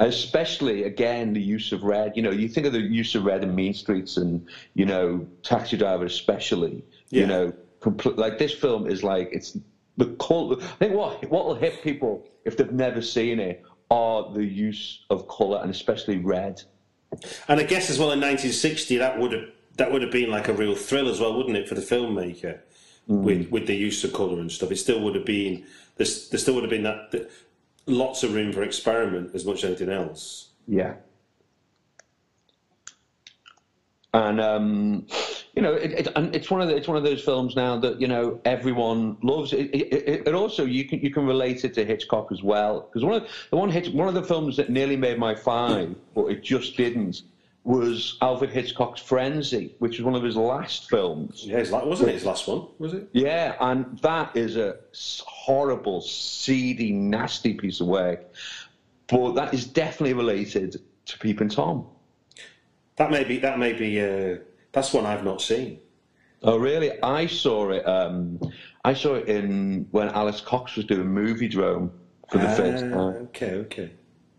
Especially 0.00 0.84
again 0.84 1.32
the 1.32 1.42
use 1.42 1.72
of 1.72 1.82
red. 1.82 2.12
You 2.16 2.22
know, 2.22 2.30
you 2.30 2.48
think 2.48 2.66
of 2.66 2.72
the 2.72 2.80
use 2.80 3.14
of 3.14 3.24
red 3.24 3.42
in 3.42 3.54
Mean 3.54 3.74
Streets 3.74 4.16
and 4.16 4.46
you 4.74 4.86
know 4.86 5.26
Taxi 5.42 5.76
Driver 5.76 6.04
especially. 6.04 6.84
Yeah. 7.10 7.22
You 7.22 7.26
know, 7.26 7.52
compl- 7.80 8.16
like 8.16 8.38
this 8.38 8.52
film 8.52 8.86
is 8.86 9.02
like 9.02 9.30
it's 9.32 9.58
the 9.96 10.06
cult. 10.20 10.62
I 10.62 10.66
think 10.76 10.94
what 10.94 11.28
what 11.30 11.46
will 11.46 11.54
hit 11.54 11.82
people 11.82 12.26
if 12.44 12.56
they've 12.56 12.72
never 12.72 13.02
seen 13.02 13.40
it 13.40 13.64
are 13.90 14.32
the 14.32 14.44
use 14.44 15.04
of 15.10 15.28
color 15.28 15.60
and 15.62 15.70
especially 15.70 16.18
red. 16.18 16.62
and 17.48 17.58
I 17.58 17.64
guess 17.64 17.90
as 17.90 17.98
well 17.98 18.12
in 18.12 18.20
1960 18.20 18.98
that 18.98 19.18
would 19.18 19.32
have 19.32 19.48
that 19.76 19.92
would 19.92 20.02
have 20.02 20.10
been 20.10 20.30
like 20.30 20.48
a 20.48 20.52
real 20.52 20.74
thrill 20.74 21.08
as 21.08 21.20
well, 21.20 21.36
wouldn't 21.36 21.56
it, 21.56 21.68
for 21.68 21.74
the 21.74 21.80
filmmaker 21.80 22.60
hmm. 23.06 23.22
with 23.22 23.50
with 23.50 23.66
the 23.66 23.74
use 23.74 24.04
of 24.04 24.12
colour 24.12 24.38
and 24.38 24.52
stuff. 24.52 24.70
It 24.70 24.76
still 24.76 25.00
would 25.00 25.14
have 25.14 25.24
been 25.24 25.64
there's, 25.96 26.28
there 26.28 26.38
still 26.38 26.54
would 26.54 26.64
have 26.64 26.70
been 26.70 26.84
that, 26.84 27.10
that 27.10 27.30
lots 27.88 28.22
of 28.22 28.34
room 28.34 28.52
for 28.52 28.62
experiment 28.62 29.34
as 29.34 29.44
much 29.44 29.58
as 29.58 29.64
anything 29.64 29.90
else. 29.90 30.48
Yeah. 30.66 30.94
And 34.14 34.40
um, 34.40 35.06
you 35.54 35.62
know, 35.62 35.74
it, 35.74 35.92
it, 35.92 36.08
and 36.16 36.34
it's 36.34 36.50
one 36.50 36.60
of 36.60 36.68
the, 36.68 36.76
it's 36.76 36.88
one 36.88 36.96
of 36.96 37.02
those 37.02 37.22
films 37.22 37.56
now 37.56 37.78
that 37.78 38.00
you 38.00 38.08
know 38.08 38.40
everyone 38.44 39.16
loves. 39.22 39.52
It, 39.52 39.70
it, 39.74 40.34
also 40.34 40.64
you 40.64 40.84
can 40.84 41.00
you 41.00 41.10
can 41.10 41.26
relate 41.26 41.64
it 41.64 41.74
to 41.74 41.84
Hitchcock 41.84 42.32
as 42.32 42.42
well 42.42 42.82
because 42.82 43.04
one 43.04 43.14
of 43.14 43.28
the 43.50 43.56
one 43.56 43.68
Hitch, 43.68 43.88
one 43.88 44.08
of 44.08 44.14
the 44.14 44.22
films 44.22 44.56
that 44.56 44.70
nearly 44.70 44.96
made 44.96 45.18
my 45.18 45.34
five, 45.34 45.94
but 46.14 46.26
it 46.26 46.42
just 46.42 46.76
didn't, 46.76 47.22
was 47.68 48.16
Alfred 48.22 48.48
Hitchcock's 48.48 48.98
Frenzy, 49.02 49.74
which 49.78 49.98
was 49.98 50.04
one 50.06 50.14
of 50.14 50.22
his 50.22 50.36
last 50.36 50.88
films. 50.88 51.44
Yeah, 51.44 51.58
his 51.58 51.70
wasn't 51.70 52.08
it 52.08 52.14
his 52.14 52.24
last 52.24 52.48
one? 52.48 52.66
Was 52.78 52.94
it? 52.94 53.10
Yeah, 53.12 53.56
and 53.60 53.98
that 53.98 54.34
is 54.34 54.56
a 54.56 54.76
horrible, 55.26 56.00
seedy, 56.00 56.92
nasty 56.92 57.52
piece 57.52 57.80
of 57.80 57.86
work. 57.88 58.24
But 59.06 59.32
that 59.32 59.52
is 59.52 59.66
definitely 59.66 60.14
related 60.14 60.80
to 61.04 61.18
Peeping 61.18 61.50
Tom. 61.50 61.86
That 62.96 63.10
may 63.10 63.24
be 63.24 63.36
that 63.40 63.58
may 63.58 63.74
be 63.74 64.00
uh, 64.00 64.38
that's 64.72 64.94
one 64.94 65.04
I've 65.04 65.24
not 65.24 65.42
seen. 65.42 65.78
Oh, 66.42 66.56
really? 66.56 67.02
I 67.02 67.26
saw 67.26 67.68
it. 67.70 67.86
Um, 67.86 68.40
I 68.82 68.94
saw 68.94 69.16
it 69.16 69.28
in 69.28 69.86
when 69.90 70.08
Alex 70.08 70.40
Cox 70.40 70.74
was 70.74 70.86
doing 70.86 71.08
Moviedrome 71.08 71.90
for 72.30 72.38
the 72.38 72.48
first 72.48 72.84
Ah, 72.84 72.88
time. 72.88 73.14
okay, 73.28 73.52
okay. 73.56 73.90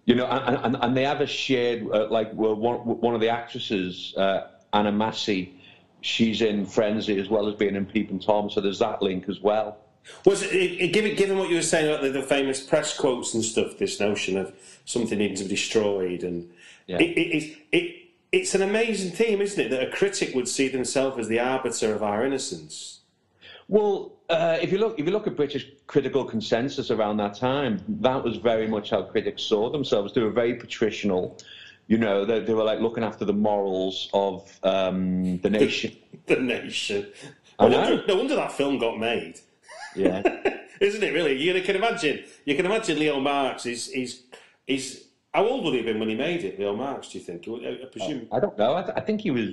You 0.05 0.15
know, 0.15 0.25
and, 0.25 0.57
and, 0.65 0.77
and 0.83 0.97
they 0.97 1.03
have 1.03 1.21
a 1.21 1.27
shared, 1.27 1.87
uh, 1.93 2.07
like, 2.09 2.31
well, 2.33 2.55
one, 2.55 2.77
one 2.79 3.13
of 3.13 3.21
the 3.21 3.29
actresses, 3.29 4.13
uh, 4.17 4.47
Anna 4.73 4.91
Massey, 4.91 5.53
she's 6.01 6.41
in 6.41 6.65
Frenzy 6.65 7.19
as 7.19 7.29
well 7.29 7.47
as 7.47 7.55
being 7.55 7.75
in 7.75 7.85
Peeping 7.85 8.19
Tom, 8.19 8.49
so 8.49 8.59
there's 8.61 8.79
that 8.79 9.01
link 9.01 9.29
as 9.29 9.39
well. 9.39 9.77
Was 10.25 10.41
it, 10.41 10.55
it, 10.55 10.93
given 10.93 11.15
given 11.15 11.37
what 11.37 11.49
you 11.49 11.57
were 11.57 11.61
saying 11.61 11.87
about 11.87 12.01
the, 12.01 12.09
the 12.09 12.23
famous 12.23 12.59
press 12.61 12.97
quotes 12.97 13.33
and 13.35 13.43
stuff? 13.43 13.77
This 13.77 13.99
notion 13.99 14.37
of 14.37 14.53
something 14.85 15.17
needing 15.19 15.37
to 15.37 15.43
be 15.43 15.49
destroyed, 15.49 16.23
and 16.23 16.49
Yeah. 16.87 16.97
it, 16.97 17.17
it, 17.17 17.43
it, 17.43 17.57
it, 17.71 17.95
it's 18.31 18.55
an 18.55 18.63
amazing 18.63 19.11
theme, 19.11 19.41
isn't 19.41 19.63
it? 19.63 19.69
That 19.69 19.83
a 19.87 19.91
critic 19.91 20.33
would 20.33 20.47
see 20.47 20.67
themselves 20.69 21.19
as 21.19 21.27
the 21.27 21.39
arbiter 21.39 21.93
of 21.93 22.01
our 22.01 22.25
innocence. 22.25 22.98
Well, 23.69 24.17
uh, 24.29 24.57
if 24.59 24.71
you 24.71 24.79
look, 24.79 24.99
if 24.99 25.05
you 25.05 25.11
look 25.11 25.27
at 25.27 25.35
British 25.35 25.67
critical 25.85 26.25
consensus 26.25 26.89
around 26.89 27.17
that 27.17 27.35
time, 27.35 27.81
that 28.01 28.23
was 28.23 28.37
very 28.37 28.67
much 28.67 28.89
how 28.89 29.03
critics 29.03 29.43
saw 29.43 29.69
themselves. 29.69 30.11
They 30.13 30.21
were 30.21 30.31
very 30.31 30.55
patricianal. 30.55 31.41
You 31.87 31.99
know, 31.99 32.25
they, 32.25 32.39
they 32.39 32.53
were 32.53 32.63
like 32.63 32.79
looking 32.79 33.03
after 33.03 33.25
the 33.25 33.33
morals 33.33 34.09
of 34.13 34.59
um, 34.63 35.39
the 35.39 35.49
nation. 35.49 35.95
The 36.25 36.35
nation. 36.35 37.07
I 37.57 37.67
No 37.67 37.79
wonder, 37.79 38.03
no 38.07 38.15
wonder 38.17 38.35
that 38.35 38.51
film 38.51 38.77
got 38.77 38.99
made. 38.99 39.39
Yeah. 39.95 40.21
Isn't 40.79 41.01
it 41.01 41.11
really? 41.11 41.35
You 41.41 41.59
can 41.63 41.75
imagine. 41.75 42.23
You 42.45 42.55
can 42.55 42.67
imagine 42.67 42.99
Leo 42.99 43.19
Marks. 43.19 43.65
Is 43.65 43.87
is 43.87 44.21
is 44.67 45.08
how 45.33 45.45
old 45.45 45.63
would 45.63 45.71
he 45.73 45.77
have 45.77 45.85
been 45.85 45.99
when 45.99 46.09
he 46.09 46.15
made 46.15 46.43
it? 46.43 46.59
Leo 46.59 46.75
Marks. 46.75 47.09
Do 47.09 47.19
you 47.19 47.23
think? 47.23 47.47
I, 47.47 47.83
I 47.83 47.85
presume. 47.85 48.27
I 48.31 48.39
don't 48.39 48.57
know. 48.57 48.75
I, 48.75 48.81
th- 48.83 48.93
I 48.97 49.01
think 49.01 49.21
he 49.21 49.31
was 49.31 49.49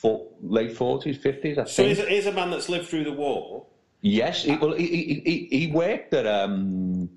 for, 0.00 0.26
late 0.42 0.76
forties, 0.76 1.16
fifties. 1.18 1.56
I 1.58 1.64
so 1.64 1.84
think. 1.84 1.98
a, 1.98 2.02
here's 2.02 2.26
a 2.26 2.32
man 2.32 2.50
that's 2.50 2.68
lived 2.68 2.88
through 2.88 3.04
the 3.04 3.12
war. 3.12 3.66
yes. 4.00 4.44
He, 4.44 4.56
well, 4.56 4.72
he, 4.72 4.86
he, 4.86 5.48
he 5.50 5.58
he 5.66 5.72
worked 5.72 6.12
at 6.14 6.26
um, 6.26 7.08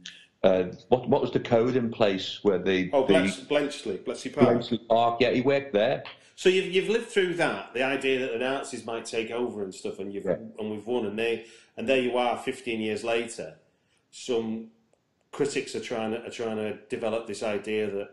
uh, 0.43 0.65
what 0.89 1.09
what 1.09 1.21
was 1.21 1.31
the 1.31 1.39
code 1.39 1.75
in 1.75 1.89
place 1.89 2.39
where 2.43 2.59
the 2.59 2.89
Oh, 2.93 3.07
the 3.07 3.13
Bletchley 3.49 3.97
Park. 4.31 4.63
Park? 4.89 5.17
Yeah, 5.21 5.31
he 5.31 5.41
worked 5.41 5.73
there. 5.73 6.03
So 6.35 6.49
you've 6.49 6.65
you've 6.73 6.89
lived 6.89 7.07
through 7.07 7.35
that, 7.35 7.73
the 7.73 7.83
idea 7.83 8.19
that 8.19 8.33
the 8.33 8.39
Nazis 8.39 8.85
might 8.85 9.05
take 9.05 9.31
over 9.31 9.63
and 9.63 9.73
stuff, 9.73 9.99
and 9.99 10.13
you've 10.13 10.25
Yeah. 10.25 10.37
and 10.59 10.69
we've 10.71 10.85
won, 10.85 11.05
and 11.05 11.17
they 11.17 11.45
and 11.77 11.87
there 11.87 11.99
you 11.99 12.17
are, 12.17 12.37
fifteen 12.37 12.79
years 12.81 13.03
later. 13.03 13.55
Some 14.11 14.69
critics 15.33 15.75
are 15.75 15.81
trying 15.81 16.11
to 16.11 16.25
are 16.25 16.29
trying 16.29 16.55
to 16.55 16.77
develop 16.87 17.27
this 17.27 17.43
idea 17.43 17.91
that 17.91 18.11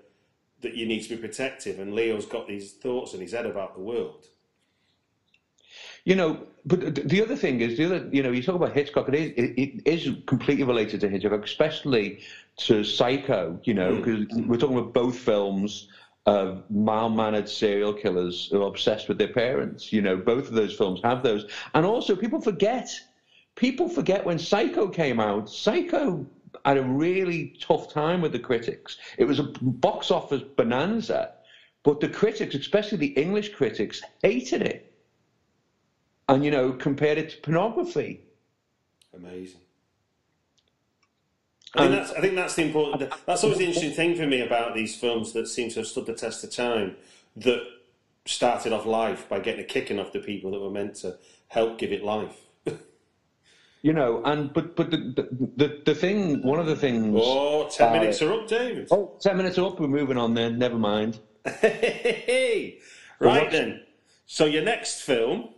that 0.62 0.75
you 0.75 0.87
need 0.87 1.03
to 1.03 1.11
be 1.11 1.17
protective, 1.17 1.79
and 1.79 1.95
Leo's 1.95 2.27
got 2.27 2.49
these 2.49 2.73
thoughts 2.73 3.15
in 3.15 3.21
his 3.21 3.33
head 3.33 3.47
about 3.47 3.75
the 3.75 3.81
world. 3.81 4.27
You 6.05 6.17
know, 6.17 6.47
but 6.65 6.95
the 7.09 7.23
other 7.23 7.37
thing 7.37 7.61
is 7.61 7.77
the 7.77 7.85
other. 7.85 8.09
You 8.11 8.23
know, 8.23 8.31
you 8.31 8.43
talk 8.43 8.57
about 8.57 8.73
Hitchcock. 8.73 9.09
It 9.09 9.15
is 9.15 9.31
it, 9.37 9.83
it 9.85 9.87
is 9.87 10.17
completely 10.27 10.65
related 10.65 11.00
to 11.03 11.09
Hitchcock, 11.09 11.45
especially 11.45 12.21
to 12.59 12.83
Psycho. 12.83 13.61
You 13.65 13.75
know, 13.75 13.93
mm. 13.93 14.05
because 14.05 14.47
we're 14.47 14.57
talking 14.57 14.79
about 14.79 14.93
both 14.95 15.19
films 15.19 15.89
of 16.27 16.62
mild-mannered 16.71 17.49
serial 17.49 17.95
killers 17.95 18.49
who 18.50 18.62
are 18.62 18.69
obsessed 18.69 19.09
with 19.09 19.19
their 19.19 19.33
parents. 19.33 19.93
You 19.93 20.03
know, 20.03 20.17
both 20.17 20.49
of 20.49 20.55
those 20.55 20.75
films 20.75 21.00
have 21.05 21.23
those, 21.23 21.47
and 21.75 21.85
also 21.85 22.17
people 22.17 22.41
forget. 22.41 22.91
People 23.57 23.89
forget 23.89 24.25
when 24.25 24.39
Psycho 24.39 24.89
came 24.89 25.21
out. 25.21 25.50
Psycho 25.50 26.25
had 26.64 26.76
a 26.76 26.83
really 26.83 27.57
tough 27.61 27.92
time 27.92 28.21
with 28.21 28.33
the 28.33 28.38
critics. 28.38 28.97
It 29.19 29.25
was 29.25 29.38
a 29.38 29.45
box 29.61 30.11
office 30.11 30.42
bonanza, 30.57 31.33
but 31.83 32.00
the 32.00 32.09
critics, 32.09 32.54
especially 32.54 32.99
the 32.99 33.07
English 33.09 33.50
critics, 33.50 34.00
hated 34.23 34.62
it 34.62 34.90
and 36.30 36.45
you 36.45 36.50
know 36.50 36.73
compared 36.73 37.19
it 37.19 37.30
to 37.30 37.37
pornography. 37.38 38.21
Amazing. 39.14 39.61
I 41.76 41.83
think, 41.83 41.92
that's, 41.92 42.12
I 42.12 42.21
think 42.21 42.35
that's 42.35 42.54
the 42.57 42.62
important. 42.62 43.12
That's 43.26 43.45
always 43.45 43.59
the 43.59 43.66
interesting 43.66 43.92
thing 43.92 44.16
for 44.16 44.26
me 44.26 44.40
about 44.40 44.75
these 44.75 44.97
films 44.97 45.33
that 45.35 45.47
seem 45.47 45.69
to 45.71 45.80
have 45.80 45.87
stood 45.87 46.07
the 46.07 46.14
test 46.14 46.42
of 46.42 46.50
time. 46.50 46.97
That 47.37 47.62
started 48.26 48.73
off 48.73 48.87
life 48.87 49.28
by 49.28 49.38
getting 49.38 49.61
a 49.61 49.66
kicking 49.66 49.99
off 49.99 50.12
the 50.12 50.19
people 50.19 50.50
that 50.50 50.61
were 50.61 50.71
meant 50.71 50.97
to 50.97 51.16
help 51.49 51.78
give 51.78 51.92
it 51.92 52.04
life. 52.04 52.47
You 53.83 53.95
know, 53.95 54.23
and 54.25 54.53
but 54.53 54.77
but 54.77 54.91
the 54.91 54.99
the, 55.57 55.81
the, 55.87 55.95
thing, 55.95 56.43
one 56.43 56.59
of 56.61 56.67
the 56.67 56.77
things. 56.77 57.17
Oh, 57.19 57.67
10 57.69 57.89
Uh, 57.89 57.93
minutes 57.93 58.21
are 58.21 58.33
up, 58.33 58.47
David. 58.47 58.89
Oh, 58.91 59.17
10 59.21 59.37
minutes 59.39 59.57
are 59.59 59.67
up. 59.67 59.81
We're 59.81 59.89
moving 59.89 60.19
on 60.19 60.35
then. 60.35 60.59
Never 60.59 60.79
mind. 60.79 61.19
Right 63.23 63.51
then. 63.51 63.83
So 64.25 64.47
your 64.47 64.63
next 64.63 65.03
film, 65.03 65.51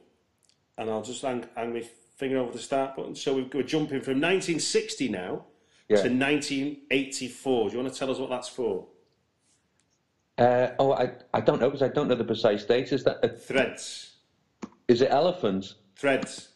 and 0.77 0.91
I'll 0.91 1.03
just 1.03 1.23
hang, 1.23 1.45
hang 1.55 1.73
my 1.75 1.83
finger 2.17 2.39
over 2.39 2.51
the 2.53 2.59
start 2.59 2.97
button. 2.97 3.15
So 3.15 3.35
we're, 3.37 3.47
we're 3.53 3.63
jumping 3.63 4.01
from 4.01 4.15
1960 4.21 5.09
now 5.11 5.45
Yeah. 5.89 5.99
to 5.99 6.09
1984. 6.09 7.69
Do 7.71 7.77
you 7.77 7.83
want 7.83 7.93
to 7.93 7.99
tell 7.99 8.11
us 8.11 8.19
what 8.19 8.31
that's 8.31 8.49
for? 8.49 8.87
Uh, 10.39 10.71
oh, 10.81 10.93
I, 10.93 11.13
I 11.35 11.41
don't 11.41 11.61
know 11.61 11.69
because 11.71 11.83
I 11.83 11.89
don't 11.89 12.09
know 12.09 12.15
the 12.17 12.25
precise 12.25 12.65
date. 12.65 12.93
Is 12.93 13.05
that 13.05 13.19
a... 13.23 13.29
Threads. 13.29 14.17
is 14.89 15.03
it 15.03 15.11
Elephant? 15.11 15.75
Threads. 15.95 16.49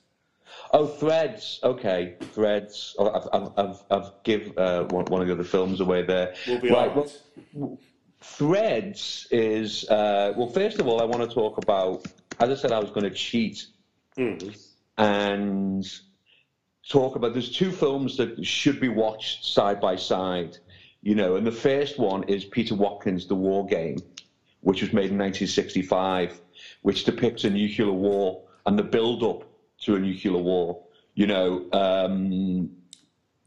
Oh, 0.72 0.86
Threads. 0.86 1.60
Okay, 1.62 2.16
Threads. 2.20 2.94
Oh, 2.98 3.10
I've 3.10 3.28
I've 3.32 3.52
I've, 3.56 3.82
I've 3.90 4.12
give 4.22 4.56
uh, 4.58 4.84
one, 4.84 5.04
one 5.06 5.20
of 5.20 5.26
the 5.26 5.34
other 5.34 5.44
films 5.44 5.80
away 5.80 6.02
there. 6.02 6.34
We'll 6.46 6.60
be 6.60 6.70
right. 6.70 6.94
well, 6.94 7.78
Threads 8.20 9.26
is 9.30 9.88
uh, 9.88 10.32
well. 10.36 10.48
First 10.48 10.78
of 10.78 10.86
all, 10.86 11.00
I 11.00 11.04
want 11.04 11.28
to 11.28 11.34
talk 11.34 11.58
about. 11.58 12.06
As 12.38 12.50
I 12.50 12.54
said, 12.54 12.72
I 12.72 12.78
was 12.78 12.90
going 12.90 13.04
to 13.04 13.10
cheat 13.10 13.66
and 14.98 15.86
talk 16.88 17.16
about. 17.16 17.32
There's 17.32 17.54
two 17.54 17.72
films 17.72 18.16
that 18.18 18.44
should 18.44 18.80
be 18.80 18.88
watched 18.88 19.44
side 19.44 19.80
by 19.80 19.96
side. 19.96 20.58
You 21.02 21.14
know, 21.14 21.36
and 21.36 21.46
the 21.46 21.52
first 21.52 21.98
one 21.98 22.24
is 22.24 22.44
Peter 22.44 22.74
Watkins' 22.74 23.26
The 23.26 23.36
War 23.36 23.64
Game, 23.66 23.98
which 24.60 24.82
was 24.82 24.92
made 24.92 25.10
in 25.12 25.18
1965, 25.18 26.40
which 26.82 27.04
depicts 27.04 27.44
a 27.44 27.50
nuclear 27.50 27.92
war 27.92 28.42
and 28.66 28.76
the 28.76 28.82
build-up 28.82 29.44
to 29.82 29.96
a 29.96 29.98
nuclear 29.98 30.36
war. 30.36 30.82
You 31.14 31.26
know, 31.26 31.66
um, 31.72 32.70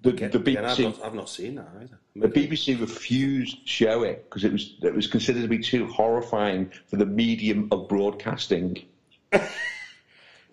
the, 0.02 0.12
the 0.12 0.40
Again, 0.40 0.66
I've, 0.66 0.78
BBC 0.78 0.84
not, 0.84 1.06
I've 1.06 1.14
not 1.14 1.30
seen 1.30 1.56
that 1.56 1.68
either. 1.82 2.00
the 2.16 2.28
BBC 2.28 2.80
refused 2.80 3.62
to 3.62 3.68
show 3.68 4.04
it 4.04 4.26
because 4.30 4.44
it 4.44 4.52
was 4.52 4.76
it 4.82 4.94
was 4.94 5.08
considered 5.08 5.42
to 5.42 5.48
be 5.48 5.60
too 5.60 5.88
horrifying 5.88 6.72
for 6.88 6.96
the 6.96 7.06
medium 7.06 7.68
of 7.72 7.90
broadcasting. 7.90 8.86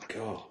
God. 0.08 0.42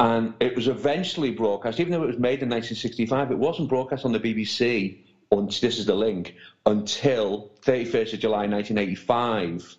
And 0.00 0.34
it 0.40 0.56
was 0.56 0.66
eventually 0.66 1.30
broadcast, 1.30 1.78
even 1.78 1.92
though 1.92 2.02
it 2.02 2.08
was 2.08 2.18
made 2.18 2.42
in 2.42 2.48
1965, 2.48 3.30
it 3.30 3.38
wasn't 3.38 3.68
broadcast 3.68 4.04
on 4.04 4.12
the 4.12 4.18
BBC, 4.20 4.98
on, 5.30 5.46
this 5.46 5.78
is 5.78 5.86
the 5.86 5.94
link, 5.94 6.34
until 6.66 7.52
31st 7.62 8.14
of 8.14 8.20
July 8.20 8.46
1985 8.46 9.76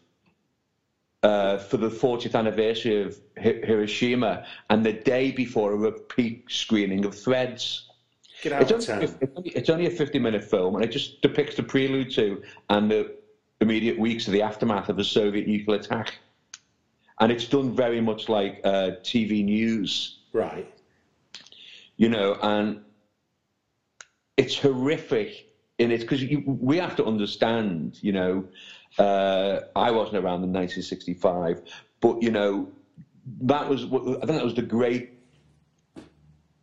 uh, 1.26 1.58
for 1.58 1.78
the 1.78 1.90
40th 1.90 2.36
anniversary 2.36 3.02
of 3.02 3.20
Hiroshima 3.36 4.46
and 4.70 4.86
the 4.86 4.94
day 4.94 5.32
before 5.32 5.74
a 5.74 5.76
repeat 5.76 6.44
screening 6.50 7.04
of 7.04 7.16
Threads. 7.16 7.88
Get 8.44 8.54
out 8.54 8.62
It's 8.62 8.72
of 8.72 8.76
only, 8.76 9.08
town. 9.08 9.18
it's 9.22 9.34
only- 9.36 9.50
it's 9.50 9.70
only 9.72 9.86
a 9.88 9.90
50 9.90 10.20
minute 10.20 10.44
film 10.44 10.76
and 10.76 10.84
it 10.86 10.90
just 10.92 11.22
depicts 11.22 11.56
the 11.56 11.64
prelude 11.64 12.12
to 12.12 12.44
and 12.70 12.92
the 12.92 13.16
immediate 13.60 13.98
weeks 13.98 14.28
of 14.28 14.34
the 14.34 14.44
aftermath 14.44 14.88
of 14.88 14.98
the 14.98 15.04
Soviet 15.04 15.48
nuclear 15.48 15.80
attack. 15.80 16.20
And 17.20 17.32
it's 17.32 17.48
done 17.48 17.74
very 17.76 18.02
much 18.02 18.30
like 18.30 18.62
uh, 18.64 18.92
TV 19.02 19.44
news 19.44 20.20
Right. 20.32 20.68
you 21.98 22.10
know, 22.10 22.38
and 22.44 22.82
it's 24.38 24.60
horrific 24.60 25.50
in 25.80 25.92
it 25.92 26.02
because 26.02 26.24
we 26.46 26.78
have 26.78 26.96
to 26.98 27.06
understand, 27.06 27.98
you 28.02 28.12
know, 28.12 28.46
uh, 28.98 29.60
I 29.76 29.92
wasn't 29.92 30.18
around 30.18 30.44
in 30.44 30.54
1965, 30.54 31.62
but 32.02 32.22
you 32.22 32.32
know, 32.32 32.70
that 33.42 33.70
was 33.70 33.84
I 33.84 34.26
think 34.26 34.38
that 34.38 34.44
was 34.44 34.56
the 34.56 34.62
great 34.62 35.12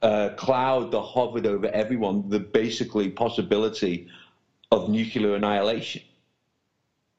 uh, 0.02 0.30
cloud 0.30 0.90
that 0.90 1.00
hovered 1.00 1.46
over 1.46 1.66
everyone, 1.68 2.28
the 2.28 2.40
basically 2.40 3.10
possibility 3.10 4.08
of 4.70 4.88
nuclear 4.88 5.34
annihilation. 5.34 6.02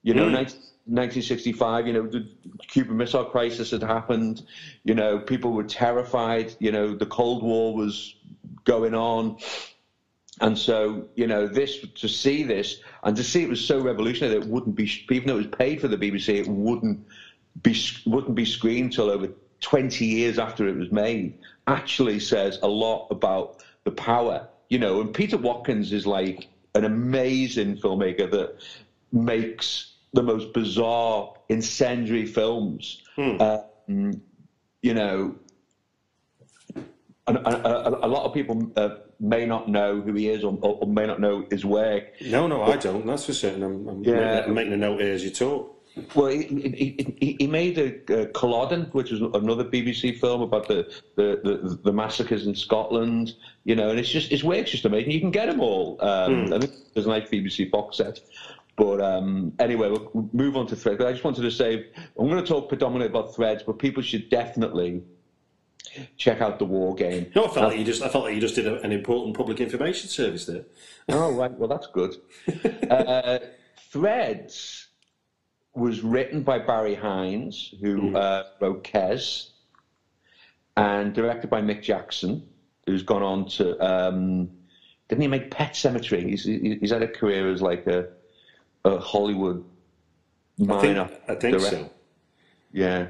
You 0.02 0.14
know, 0.14 0.26
19, 0.26 0.58
1965, 0.86 1.88
you 1.88 1.94
know, 1.94 2.08
the 2.08 2.28
Cuban 2.68 2.98
Missile 2.98 3.24
Crisis 3.24 3.72
had 3.72 3.82
happened. 3.84 4.44
You 4.84 4.96
know, 4.96 5.20
people 5.20 5.54
were 5.54 5.64
terrified. 5.64 6.54
You 6.60 6.74
know, 6.74 6.94
the 6.94 7.06
Cold 7.06 7.42
War 7.42 7.74
was 7.74 8.16
going 8.66 8.94
on. 8.94 9.38
And 10.44 10.58
so, 10.58 11.08
you 11.16 11.26
know, 11.26 11.48
this 11.48 11.80
to 11.80 12.10
see 12.10 12.44
this 12.44 12.82
and 13.04 13.16
to 13.16 13.24
see 13.24 13.44
it 13.44 13.50
was 13.50 13.64
so 13.66 13.80
revolutionary 13.80 14.36
that 14.38 14.46
it 14.46 14.52
wouldn't 14.52 14.76
be, 14.76 14.92
even 15.10 15.28
though 15.30 15.36
it 15.36 15.48
was 15.48 15.56
paid 15.58 15.80
for 15.80 15.88
the 15.88 15.98
BBC, 15.98 16.36
it 16.36 16.48
wouldn't 16.48 17.00
be 17.62 17.80
wouldn't 18.06 18.36
be 18.36 18.44
screened 18.44 18.92
till 18.92 19.10
over 19.10 19.30
20 19.62 20.06
years 20.06 20.38
after 20.38 20.68
it 20.68 20.76
was 20.76 20.92
made. 20.92 21.38
Actually, 21.68 22.20
says 22.20 22.60
a 22.62 22.68
lot 22.68 23.08
about 23.10 23.64
the 23.86 23.92
power, 23.92 24.50
you 24.68 24.80
know. 24.80 25.00
And 25.00 25.14
Peter 25.14 25.38
Watkins 25.38 25.94
is 25.94 26.06
like 26.06 26.50
an 26.76 26.84
amazing 26.84 27.78
filmmaker 27.78 28.30
that 28.30 28.58
makes 29.14 29.94
the 30.12 30.24
most 30.24 30.52
bizarre, 30.52 31.36
incendiary 31.48 32.26
films. 32.26 33.02
Um, 33.88 34.22
you 34.82 34.94
know, 34.94 35.36
and, 37.28 37.38
and, 37.38 37.48
a, 37.48 38.06
a 38.06 38.08
lot 38.08 38.26
of 38.26 38.34
people 38.34 38.72
uh, 38.76 38.90
may 39.24 39.46
not 39.46 39.70
know 39.70 40.02
who 40.02 40.14
he 40.14 40.28
is 40.28 40.44
or, 40.44 40.58
or 40.62 40.86
may 40.86 41.08
not 41.08 41.20
know 41.20 41.46
his 41.50 41.64
work. 41.66 42.04
No, 42.22 42.46
no, 42.46 42.62
I 42.64 42.76
don't. 42.76 43.06
That's 43.08 43.26
for 43.26 43.34
certain. 43.34 43.64
I'm, 43.64 43.88
I'm, 43.88 44.04
Yeah. 44.04 44.46
making, 44.48 44.74
a 44.74 44.78
note 44.78 45.00
here 45.00 45.14
as 45.14 45.24
you 45.24 45.30
talk. 45.32 45.70
Well, 46.16 46.28
he, 46.28 46.44
he, 47.20 47.36
he- 47.40 47.48
made 47.48 47.78
a, 47.78 48.24
uh 48.24 48.26
Culloden, 48.34 48.86
which 48.94 49.12
was 49.12 49.22
another 49.22 49.64
BBC 49.64 50.20
film 50.20 50.42
about 50.42 50.68
the, 50.68 50.92
the, 51.16 51.40
the, 51.44 51.80
the 51.84 51.94
massacres 51.94 52.48
in 52.48 52.56
Scotland. 52.56 53.34
You 53.64 53.76
know, 53.76 53.90
and 53.92 54.00
it's 54.00 54.10
just 54.10 54.30
his 54.30 54.44
work's 54.44 54.72
just 54.72 54.86
amazing. 54.86 55.12
You 55.12 55.20
can 55.22 55.32
get 55.32 55.46
them 55.48 55.62
all. 55.62 55.98
Um, 56.02 56.52
I 56.52 56.60
think 56.60 56.74
there's 56.94 57.06
a 57.06 57.10
nice 57.10 57.30
BBC 57.30 57.72
box 57.72 57.98
set. 57.98 58.20
But 58.76 59.02
um, 59.02 59.54
anyway, 59.60 59.90
we'll 59.92 60.10
we'll 60.14 60.30
move 60.34 60.58
on 60.58 60.66
to 60.68 60.76
threads. 60.76 60.98
But 60.98 61.08
I 61.08 61.12
just 61.12 61.24
wanted 61.24 61.44
to 61.44 61.52
say 61.52 61.86
I'm 62.18 62.28
going 62.28 62.42
to 62.44 62.48
talk 62.48 62.70
predominantly 62.70 63.08
about 63.16 63.36
threads, 63.36 63.62
but 63.62 63.78
people 63.78 64.02
should 64.02 64.30
definitely 64.30 65.04
check 66.18 66.42
out 66.42 66.60
the 66.60 66.66
War 66.66 66.96
Game. 66.96 67.32
No, 67.36 67.46
I 67.46 67.48
felt 67.50 67.70
like 67.70 67.80
you 67.80 67.86
just. 67.86 68.02
I 68.02 68.10
felt 68.10 68.26
like 68.26 68.36
you 68.36 68.42
just 68.42 68.56
did 68.56 68.68
a, 68.68 68.82
an 68.82 68.92
important 68.92 69.36
public 69.36 69.60
information 69.60 70.10
service 70.10 70.46
there. 70.46 70.66
Oh, 71.10 71.32
right. 71.32 71.52
Well, 71.52 71.70
that's 71.70 71.88
good. 71.88 72.16
uh, 72.90 73.40
Threads 73.92 74.88
was 75.76 76.02
written 76.02 76.44
by 76.44 76.60
Barry 76.60 76.96
Hines, 76.96 77.74
who 77.82 78.16
uh, 78.16 78.44
wrote 78.60 78.84
Kes, 78.84 79.52
and 80.78 81.14
directed 81.14 81.50
by 81.50 81.62
Mick 81.62 81.82
Jackson, 81.82 82.48
who's 82.86 83.04
gone 83.04 83.24
on 83.24 83.48
to. 83.50 83.78
Um, 83.80 84.50
didn't 85.10 85.22
he 85.22 85.28
make 85.28 85.52
Pet 85.52 85.76
Cemetery? 85.76 86.24
He's, 86.24 86.44
he's 86.46 86.92
had 86.92 87.04
a 87.04 87.08
career 87.08 87.52
as 87.52 87.62
like 87.62 87.86
a, 87.88 88.08
a 88.86 88.98
Hollywood 89.00 89.64
I 90.62 90.66
think, 90.80 90.98
minor. 90.98 91.10
I 91.28 91.36
think 91.36 91.60
so. 91.60 91.90
Yeah. 92.72 93.08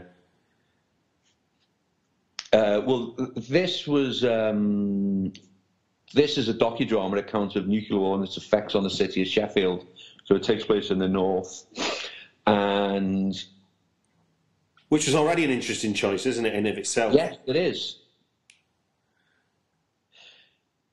Uh, 2.54 2.82
well, 2.86 3.16
this 3.36 3.88
was 3.88 4.24
um, 4.24 5.34
this 6.14 6.38
is 6.38 6.48
a 6.50 6.54
docudrama 6.54 7.18
account 7.18 7.56
of 7.56 7.68
nuclear 7.68 8.00
war 8.00 8.16
and 8.16 8.24
its 8.24 8.38
effects 8.38 8.76
on 8.76 8.84
the 8.84 8.90
city 8.90 9.24
of 9.24 9.28
Sheffield. 9.28 9.88
So 10.26 10.36
it 10.36 10.44
takes 10.44 10.64
place 10.64 10.92
in 10.92 11.00
the 11.00 11.08
north, 11.08 11.66
and 12.46 13.34
Which 14.90 15.08
was 15.08 15.16
already 15.16 15.44
an 15.44 15.50
interesting 15.50 15.96
choice, 15.96 16.28
isn't 16.28 16.46
it, 16.46 16.54
in 16.54 16.68
of 16.68 16.78
itself? 16.78 17.16
yes, 17.16 17.36
it 17.48 17.56
is. 17.56 18.00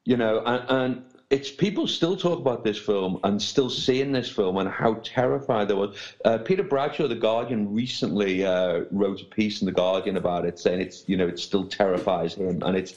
You 0.06 0.16
know, 0.16 0.42
and, 0.44 0.64
and 0.70 1.04
it's 1.30 1.48
people 1.48 1.86
still 1.86 2.16
talk 2.16 2.40
about 2.40 2.64
this 2.64 2.76
film 2.76 3.20
and 3.22 3.40
still 3.40 3.70
seeing 3.70 4.10
this 4.10 4.28
film 4.28 4.56
and 4.56 4.68
how 4.68 4.94
terrified 5.04 5.68
they 5.68 5.74
were. 5.74 5.92
Uh, 6.24 6.38
Peter 6.38 6.64
Bradshaw, 6.64 7.06
the 7.06 7.14
Guardian, 7.14 7.72
recently 7.72 8.44
uh, 8.44 8.82
wrote 8.90 9.22
a 9.22 9.24
piece 9.24 9.62
in 9.62 9.66
the 9.66 9.72
Guardian 9.72 10.16
about 10.16 10.44
it, 10.44 10.58
saying 10.58 10.80
it's 10.80 11.04
you 11.06 11.16
know 11.16 11.28
it 11.28 11.38
still 11.38 11.66
terrifies 11.66 12.34
him, 12.34 12.60
and 12.62 12.76
it's 12.76 12.96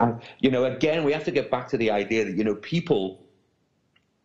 and 0.00 0.20
you 0.40 0.50
know 0.50 0.64
again 0.64 1.04
we 1.04 1.12
have 1.12 1.24
to 1.24 1.30
get 1.30 1.50
back 1.50 1.68
to 1.68 1.76
the 1.76 1.90
idea 1.90 2.24
that 2.24 2.36
you 2.36 2.44
know 2.44 2.54
people 2.54 3.20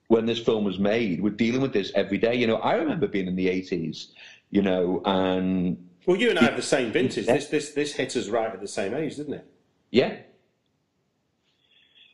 when 0.07 0.25
this 0.25 0.39
film 0.39 0.63
was 0.63 0.79
made 0.79 1.21
were 1.21 1.29
dealing 1.29 1.61
with 1.61 1.73
this 1.73 1.91
every 1.95 2.17
day. 2.17 2.35
You 2.35 2.47
know, 2.47 2.55
I 2.57 2.75
remember 2.75 3.07
being 3.07 3.27
in 3.27 3.35
the 3.35 3.49
eighties, 3.49 4.13
you 4.51 4.61
know, 4.61 5.01
and 5.03 5.89
Well, 6.05 6.15
you 6.15 6.29
and 6.29 6.39
I 6.39 6.45
have 6.45 6.55
the 6.55 6.61
same 6.61 6.93
vintage. 6.93 7.25
This 7.25 7.47
this 7.47 7.71
this 7.71 7.93
hit 7.93 8.15
us 8.15 8.29
right 8.29 8.53
at 8.53 8.61
the 8.61 8.69
same 8.69 8.93
age, 8.93 9.17
didn't 9.17 9.33
it? 9.33 9.45
Yeah. 9.91 10.15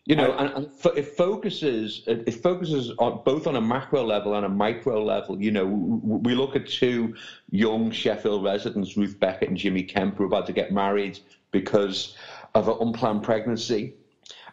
You 0.06 0.16
know, 0.16 0.34
and, 0.34 0.54
and 0.54 0.72
fo- 0.72 0.92
it 0.92 1.08
focuses 1.18 2.04
it 2.06 2.28
it 2.28 2.36
focuses 2.36 2.92
on 3.00 3.22
both 3.26 3.48
on 3.48 3.56
a 3.56 3.62
macro 3.62 4.04
level 4.04 4.36
and 4.36 4.46
a 4.46 4.50
micro 4.50 5.04
level. 5.04 5.42
You 5.42 5.50
know, 5.50 5.66
w- 5.66 6.00
we 6.22 6.36
look 6.36 6.56
at 6.56 6.68
two 6.68 7.16
young 7.50 7.90
Sheffield 7.90 8.44
residents, 8.44 8.96
Ruth 8.96 9.20
Beckett 9.20 9.50
and 9.50 9.58
Jimmy 9.58 9.82
Kemp, 9.82 10.18
who 10.18 10.24
are 10.24 10.28
about 10.28 10.46
to 10.46 10.54
get 10.54 10.72
married 10.72 11.20
because 11.50 12.16
of 12.54 12.68
an 12.68 12.76
unplanned 12.82 13.24
pregnancy, 13.24 13.96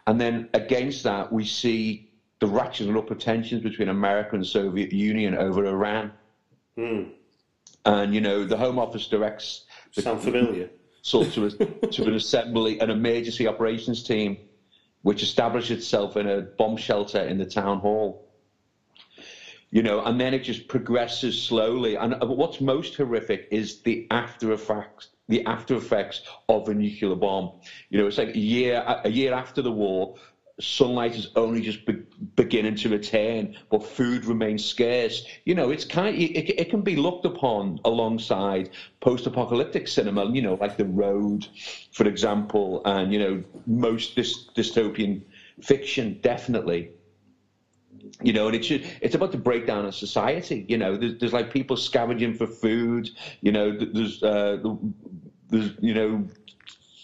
and 0.07 0.19
then 0.19 0.49
against 0.55 1.03
that 1.03 1.31
we 1.31 1.45
see 1.45 2.09
the 2.39 2.47
ratcheting 2.47 2.97
up 2.97 3.11
of 3.11 3.19
tensions 3.19 3.61
between 3.61 3.89
America 3.89 4.35
and 4.35 4.45
Soviet 4.45 4.91
Union 4.91 5.35
over 5.35 5.65
Iran. 5.65 6.11
Hmm. 6.75 7.03
And 7.85 8.13
you 8.13 8.21
know, 8.21 8.43
the 8.43 8.57
Home 8.57 8.79
Office 8.79 9.07
directs 9.07 9.65
the 9.93 10.01
Sound 10.01 10.21
familiar? 10.21 10.71
so 11.03 11.23
to, 11.23 11.45
a, 11.45 11.49
to 11.87 12.05
an 12.05 12.15
assembly, 12.15 12.79
an 12.79 12.89
emergency 12.89 13.45
operations 13.45 14.01
team, 14.03 14.37
which 15.03 15.23
established 15.23 15.71
itself 15.71 16.17
in 16.17 16.27
a 16.27 16.41
bomb 16.57 16.77
shelter 16.77 17.21
in 17.21 17.37
the 17.39 17.45
town 17.45 17.79
hall. 17.79 18.21
you 19.71 19.83
know, 19.83 20.01
and 20.03 20.19
then 20.21 20.33
it 20.33 20.43
just 20.43 20.67
progresses 20.67 21.41
slowly. 21.41 21.95
And 21.95 22.15
uh, 22.21 22.27
what's 22.27 22.61
most 22.61 22.95
horrific 22.95 23.47
is 23.51 23.81
the 23.81 24.07
after 24.11 24.51
effects, 24.53 25.09
the 25.29 25.45
after 25.45 25.75
effects 25.75 26.21
of 26.49 26.69
a 26.69 26.75
nuclear 26.75 27.15
bomb. 27.15 27.51
You 27.89 27.99
know, 27.99 28.07
it's 28.07 28.17
like 28.19 28.35
a 28.35 28.39
year 28.39 28.83
a 29.03 29.09
year 29.09 29.33
after 29.33 29.61
the 29.61 29.71
war, 29.71 30.13
sunlight 30.59 31.15
is 31.15 31.27
only 31.35 31.61
just 31.61 31.85
be- 31.85 32.03
beginning 32.35 32.75
to 32.75 32.89
return, 32.89 33.55
but 33.69 33.83
food 33.85 34.25
remains 34.25 34.63
scarce. 34.63 35.25
You 35.45 35.55
know, 35.55 35.69
it's 35.69 35.85
kind 35.85 36.15
of, 36.15 36.21
it, 36.21 36.59
it 36.59 36.69
can 36.69 36.81
be 36.81 36.95
looked 36.95 37.25
upon 37.25 37.79
alongside 37.85 38.69
post-apocalyptic 39.01 39.87
cinema. 39.87 40.29
You 40.31 40.41
know, 40.41 40.57
like 40.59 40.77
The 40.77 40.85
Road, 40.85 41.47
for 41.91 42.07
example, 42.07 42.81
and 42.85 43.11
you 43.13 43.19
know 43.19 43.43
most 43.65 44.15
dys- 44.15 44.51
dystopian 44.55 45.21
fiction, 45.61 46.19
definitely 46.21 46.91
you 48.21 48.33
know, 48.33 48.47
and 48.47 48.55
it's 48.55 48.69
it's 48.69 49.15
about 49.15 49.31
the 49.31 49.37
breakdown 49.37 49.85
of 49.85 49.95
society. 49.95 50.65
You 50.67 50.77
know, 50.77 50.95
there's, 50.97 51.17
there's 51.19 51.33
like 51.33 51.51
people 51.51 51.77
scavenging 51.77 52.33
for 52.33 52.47
food. 52.47 53.09
You 53.41 53.51
know, 53.51 53.71
there's 53.77 54.21
uh, 54.21 54.57
there's 55.49 55.71
you 55.81 55.93
know 55.93 56.27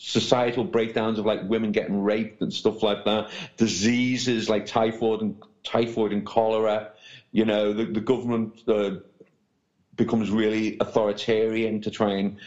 societal 0.09 0.63
breakdowns 0.63 1.19
of 1.19 1.25
like 1.25 1.47
women 1.47 1.71
getting 1.71 2.01
raped 2.01 2.41
and 2.41 2.51
stuff 2.51 2.81
like 2.81 3.05
that. 3.05 3.29
Diseases 3.57 4.49
like 4.49 4.65
typhoid 4.65 5.21
and 5.21 5.35
typhoid 5.63 6.11
and 6.11 6.25
cholera. 6.25 6.91
You 7.31 7.45
know, 7.45 7.73
the, 7.73 7.85
the 7.85 8.01
government 8.01 8.67
uh, 8.67 8.97
becomes 9.95 10.31
really 10.31 10.77
authoritarian 10.79 11.81
to 11.81 11.91
try 11.91 12.13
and 12.13 12.37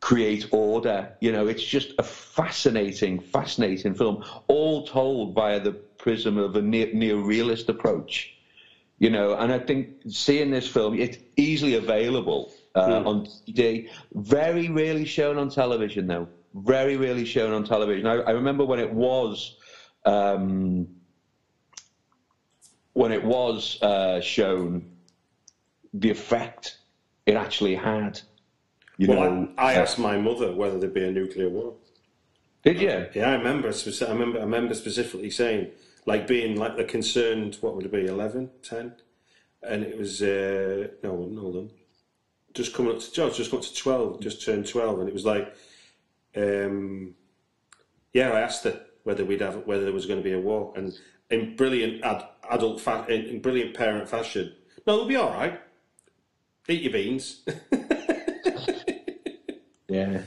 create 0.00 0.48
order. 0.50 1.12
You 1.20 1.32
know, 1.32 1.46
it's 1.46 1.62
just 1.62 1.92
a 1.98 2.02
fascinating, 2.02 3.20
fascinating 3.20 3.94
film, 3.94 4.24
all 4.46 4.86
told 4.86 5.34
via 5.34 5.60
the 5.60 5.72
prism 5.72 6.38
of 6.38 6.56
a 6.56 6.62
neo 6.62 7.18
realist 7.18 7.68
approach. 7.68 8.32
You 8.98 9.10
know, 9.10 9.34
and 9.34 9.52
I 9.52 9.58
think 9.58 9.88
seeing 10.08 10.50
this 10.50 10.66
film, 10.66 10.98
it's 10.98 11.18
easily 11.36 11.74
available 11.74 12.50
uh, 12.74 12.88
mm. 12.88 13.06
on 13.06 13.26
DVD. 13.26 13.90
Very 14.14 14.70
rarely 14.70 15.04
shown 15.04 15.36
on 15.36 15.50
television, 15.50 16.06
though. 16.06 16.28
Very 16.56 16.96
rarely 16.96 17.24
shown 17.24 17.52
on 17.52 17.64
television. 17.64 18.06
I, 18.06 18.14
I 18.14 18.30
remember 18.30 18.64
when 18.64 18.80
it 18.80 18.92
was. 18.92 19.56
Um, 20.04 20.88
when 22.92 23.12
it 23.12 23.22
was 23.22 23.80
uh, 23.82 24.20
shown, 24.22 24.90
the 25.92 26.10
effect 26.10 26.78
it 27.26 27.34
actually 27.34 27.74
had. 27.74 28.20
You 28.96 29.08
well, 29.08 29.30
know, 29.30 29.48
I, 29.58 29.72
I 29.72 29.76
uh, 29.76 29.82
asked 29.82 29.98
my 29.98 30.16
mother 30.16 30.52
whether 30.54 30.78
there'd 30.78 30.94
be 30.94 31.04
a 31.04 31.10
nuclear 31.10 31.50
war. 31.50 31.74
Did 32.64 32.80
you? 32.80 33.06
Yeah, 33.14 33.30
I 33.30 33.34
remember. 33.34 33.68
I 33.68 34.10
remember. 34.10 34.38
I 34.38 34.42
remember 34.42 34.74
specifically 34.74 35.30
saying, 35.30 35.70
like, 36.06 36.26
being 36.26 36.56
like 36.56 36.76
the 36.76 36.84
concerned. 36.84 37.58
What 37.60 37.76
would 37.76 37.84
it 37.84 37.92
be? 37.92 38.06
11, 38.06 38.50
10? 38.62 38.94
and 39.62 39.82
it 39.82 39.98
was 39.98 40.22
uh, 40.22 40.88
no, 41.02 41.10
hold 41.10 41.56
on, 41.56 41.70
just 42.54 42.74
coming 42.74 42.92
up 42.94 43.00
to 43.00 43.12
George, 43.12 43.36
just 43.36 43.50
got 43.50 43.62
to 43.62 43.74
twelve, 43.74 44.20
just 44.20 44.44
turned 44.44 44.66
twelve, 44.66 45.00
and 45.00 45.08
it 45.08 45.14
was 45.14 45.24
like, 45.24 45.54
um, 46.36 47.14
yeah, 48.12 48.30
I 48.30 48.40
asked 48.40 48.64
her 48.64 48.80
whether 49.04 49.24
we'd 49.24 49.40
have 49.40 49.66
whether 49.66 49.84
there 49.84 49.92
was 49.92 50.06
going 50.06 50.20
to 50.20 50.24
be 50.24 50.32
a 50.32 50.40
war, 50.40 50.72
and 50.76 50.92
in 51.30 51.56
brilliant 51.56 52.04
ad, 52.04 52.26
adult 52.50 52.80
fa- 52.80 53.06
in, 53.08 53.40
brilliant 53.40 53.74
parent 53.74 54.08
fashion, 54.08 54.52
no, 54.86 54.94
it'll 54.94 55.06
be 55.06 55.16
all 55.16 55.32
right. 55.32 55.60
Eat 56.68 56.82
your 56.82 56.92
beans. 56.92 57.44
Yeah. 59.88 60.22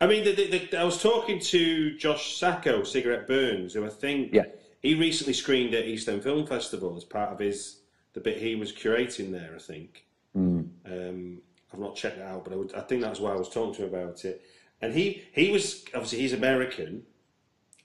I 0.00 0.06
mean, 0.06 0.24
the, 0.24 0.32
the, 0.32 0.68
the, 0.70 0.80
I 0.80 0.84
was 0.84 1.00
talking 1.02 1.40
to 1.40 1.96
Josh 1.96 2.36
Saco, 2.36 2.82
Cigarette 2.82 3.26
Burns, 3.26 3.74
who 3.74 3.84
I 3.86 3.88
think 3.88 4.32
yeah. 4.32 4.44
he 4.82 4.94
recently 4.94 5.32
screened 5.32 5.74
at 5.74 5.86
East 5.86 6.08
End 6.08 6.22
Film 6.22 6.46
Festival 6.46 6.96
as 6.96 7.04
part 7.04 7.32
of 7.32 7.38
his 7.38 7.80
the 8.12 8.20
bit 8.20 8.38
he 8.38 8.54
was 8.54 8.72
curating 8.72 9.30
there. 9.32 9.52
I 9.54 9.58
think. 9.58 10.04
Mm. 10.36 10.68
Um, 10.84 11.38
I've 11.72 11.80
not 11.80 11.96
checked 11.96 12.18
it 12.18 12.22
out, 12.22 12.44
but 12.44 12.52
I, 12.52 12.56
would, 12.56 12.74
I, 12.74 12.80
think 12.80 13.02
that's 13.02 13.20
why 13.20 13.32
I 13.32 13.36
was 13.36 13.48
talking 13.48 13.74
to 13.74 13.82
him 13.86 13.94
about 13.94 14.24
it. 14.24 14.42
And 14.80 14.94
he 14.94 15.24
he 15.32 15.50
was 15.50 15.84
obviously 15.94 16.18
he's 16.18 16.32
American, 16.32 17.04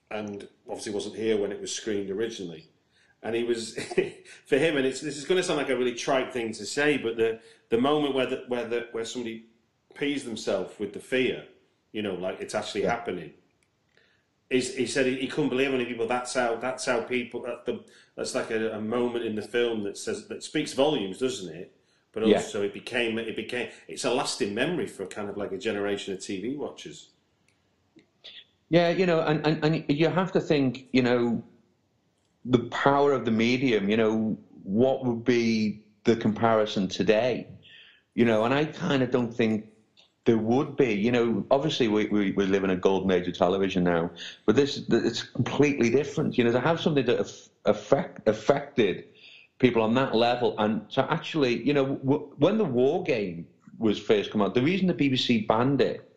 and 0.10 0.48
obviously 0.68 0.94
wasn't 0.94 1.16
here 1.16 1.40
when 1.40 1.52
it 1.52 1.62
was 1.62 1.72
screened 1.72 2.10
originally. 2.10 2.68
And 3.24 3.36
he 3.36 3.44
was 3.44 3.76
for 4.46 4.58
him, 4.58 4.78
and 4.78 4.86
it's 4.86 5.02
this 5.02 5.18
is 5.18 5.26
going 5.26 5.38
to 5.38 5.44
sound 5.44 5.58
like 5.58 5.70
a 5.70 5.78
really 5.78 5.96
trite 5.96 6.34
thing 6.34 6.54
to 6.54 6.66
say, 6.66 6.98
but 6.98 7.18
the 7.18 7.40
the 7.70 7.78
moment 7.78 8.14
where 8.14 8.26
the, 8.26 8.44
where 8.48 8.66
the, 8.66 8.88
where 8.92 9.06
somebody 9.06 9.46
appease 9.92 10.24
themselves 10.24 10.78
with 10.80 10.94
the 10.94 11.00
fear, 11.00 11.46
you 11.92 12.02
know, 12.02 12.16
like 12.16 12.42
it's 12.42 12.56
actually 12.56 12.84
yeah. 12.84 12.92
happening. 12.92 13.32
He's, 14.50 14.76
he 14.76 14.86
said 14.86 15.06
he, 15.06 15.16
he, 15.16 15.28
couldn't 15.28 15.50
believe 15.50 15.72
many 15.72 15.86
people. 15.86 16.08
That's 16.08 16.34
how. 16.34 16.56
That's 16.56 16.86
how 16.86 17.02
people. 17.02 17.44
That 17.44 17.66
the, 17.66 17.86
that's 18.18 18.36
like 18.36 18.52
a, 18.52 18.74
a, 18.74 18.82
moment 18.82 19.24
in 19.24 19.36
the 19.36 19.42
film 19.42 19.84
that 19.84 19.98
says 19.98 20.28
that 20.28 20.44
speaks 20.44 20.74
volumes, 20.74 21.20
doesn't 21.20 21.54
it? 21.56 21.74
But 22.14 22.24
also, 22.24 22.60
yeah. 22.60 22.68
it 22.68 22.74
became. 22.74 23.18
It 23.18 23.36
became. 23.36 23.70
It's 23.88 24.04
a 24.04 24.14
lasting 24.14 24.54
memory 24.54 24.88
for 24.88 25.06
kind 25.06 25.30
of 25.30 25.38
like 25.38 25.52
a 25.52 25.58
generation 25.58 26.14
of 26.14 26.20
TV 26.20 26.58
watchers. 26.58 27.10
Yeah, 28.70 28.90
you 28.90 29.06
know, 29.06 29.22
and, 29.22 29.46
and, 29.46 29.64
and 29.66 29.86
you 29.90 30.08
have 30.08 30.32
to 30.32 30.40
think, 30.40 30.88
you 30.94 31.02
know, 31.02 31.44
the 32.46 32.60
power 32.60 33.12
of 33.12 33.26
the 33.26 33.32
medium. 33.32 33.90
You 33.90 33.98
know, 33.98 34.38
what 34.64 35.06
would 35.06 35.24
be 35.24 35.84
the 36.04 36.16
comparison 36.16 36.88
today? 36.88 37.48
You 38.14 38.26
know, 38.26 38.44
and 38.46 38.54
I 38.54 38.66
kind 38.66 39.04
of 39.04 39.12
don't 39.12 39.34
think 39.34 39.68
there 40.26 40.38
would 40.38 40.76
be, 40.76 40.94
you 40.94 41.12
know, 41.12 41.46
obviously 41.50 41.88
we, 41.88 42.06
we, 42.08 42.32
we 42.32 42.46
live 42.46 42.64
in 42.64 42.70
a 42.70 42.76
golden 42.76 43.10
age 43.12 43.28
of 43.28 43.38
television 43.38 43.84
now, 43.84 44.12
but 44.46 44.56
this 44.56 44.84
it's 44.90 45.24
completely 45.24 45.90
different. 45.90 46.38
You 46.38 46.44
know, 46.44 46.52
to 46.52 46.60
have 46.60 46.80
something 46.80 47.06
that 47.06 47.20
affect, 47.66 48.28
affected 48.28 49.06
people 49.62 49.84
on 49.84 49.94
that 49.94 50.16
level, 50.16 50.56
and 50.58 50.82
so, 50.90 51.06
actually, 51.10 51.64
you 51.64 51.74
know, 51.74 51.96
w- 51.98 52.34
when 52.38 52.58
the 52.58 52.66
war 52.66 53.04
game 53.04 53.48
was 53.78 54.00
first 54.00 54.32
come 54.32 54.42
out, 54.42 54.56
the 54.56 54.62
reason 54.62 54.88
the 54.88 54.94
BBC 54.94 55.48
banned 55.48 55.80
it, 55.80 56.12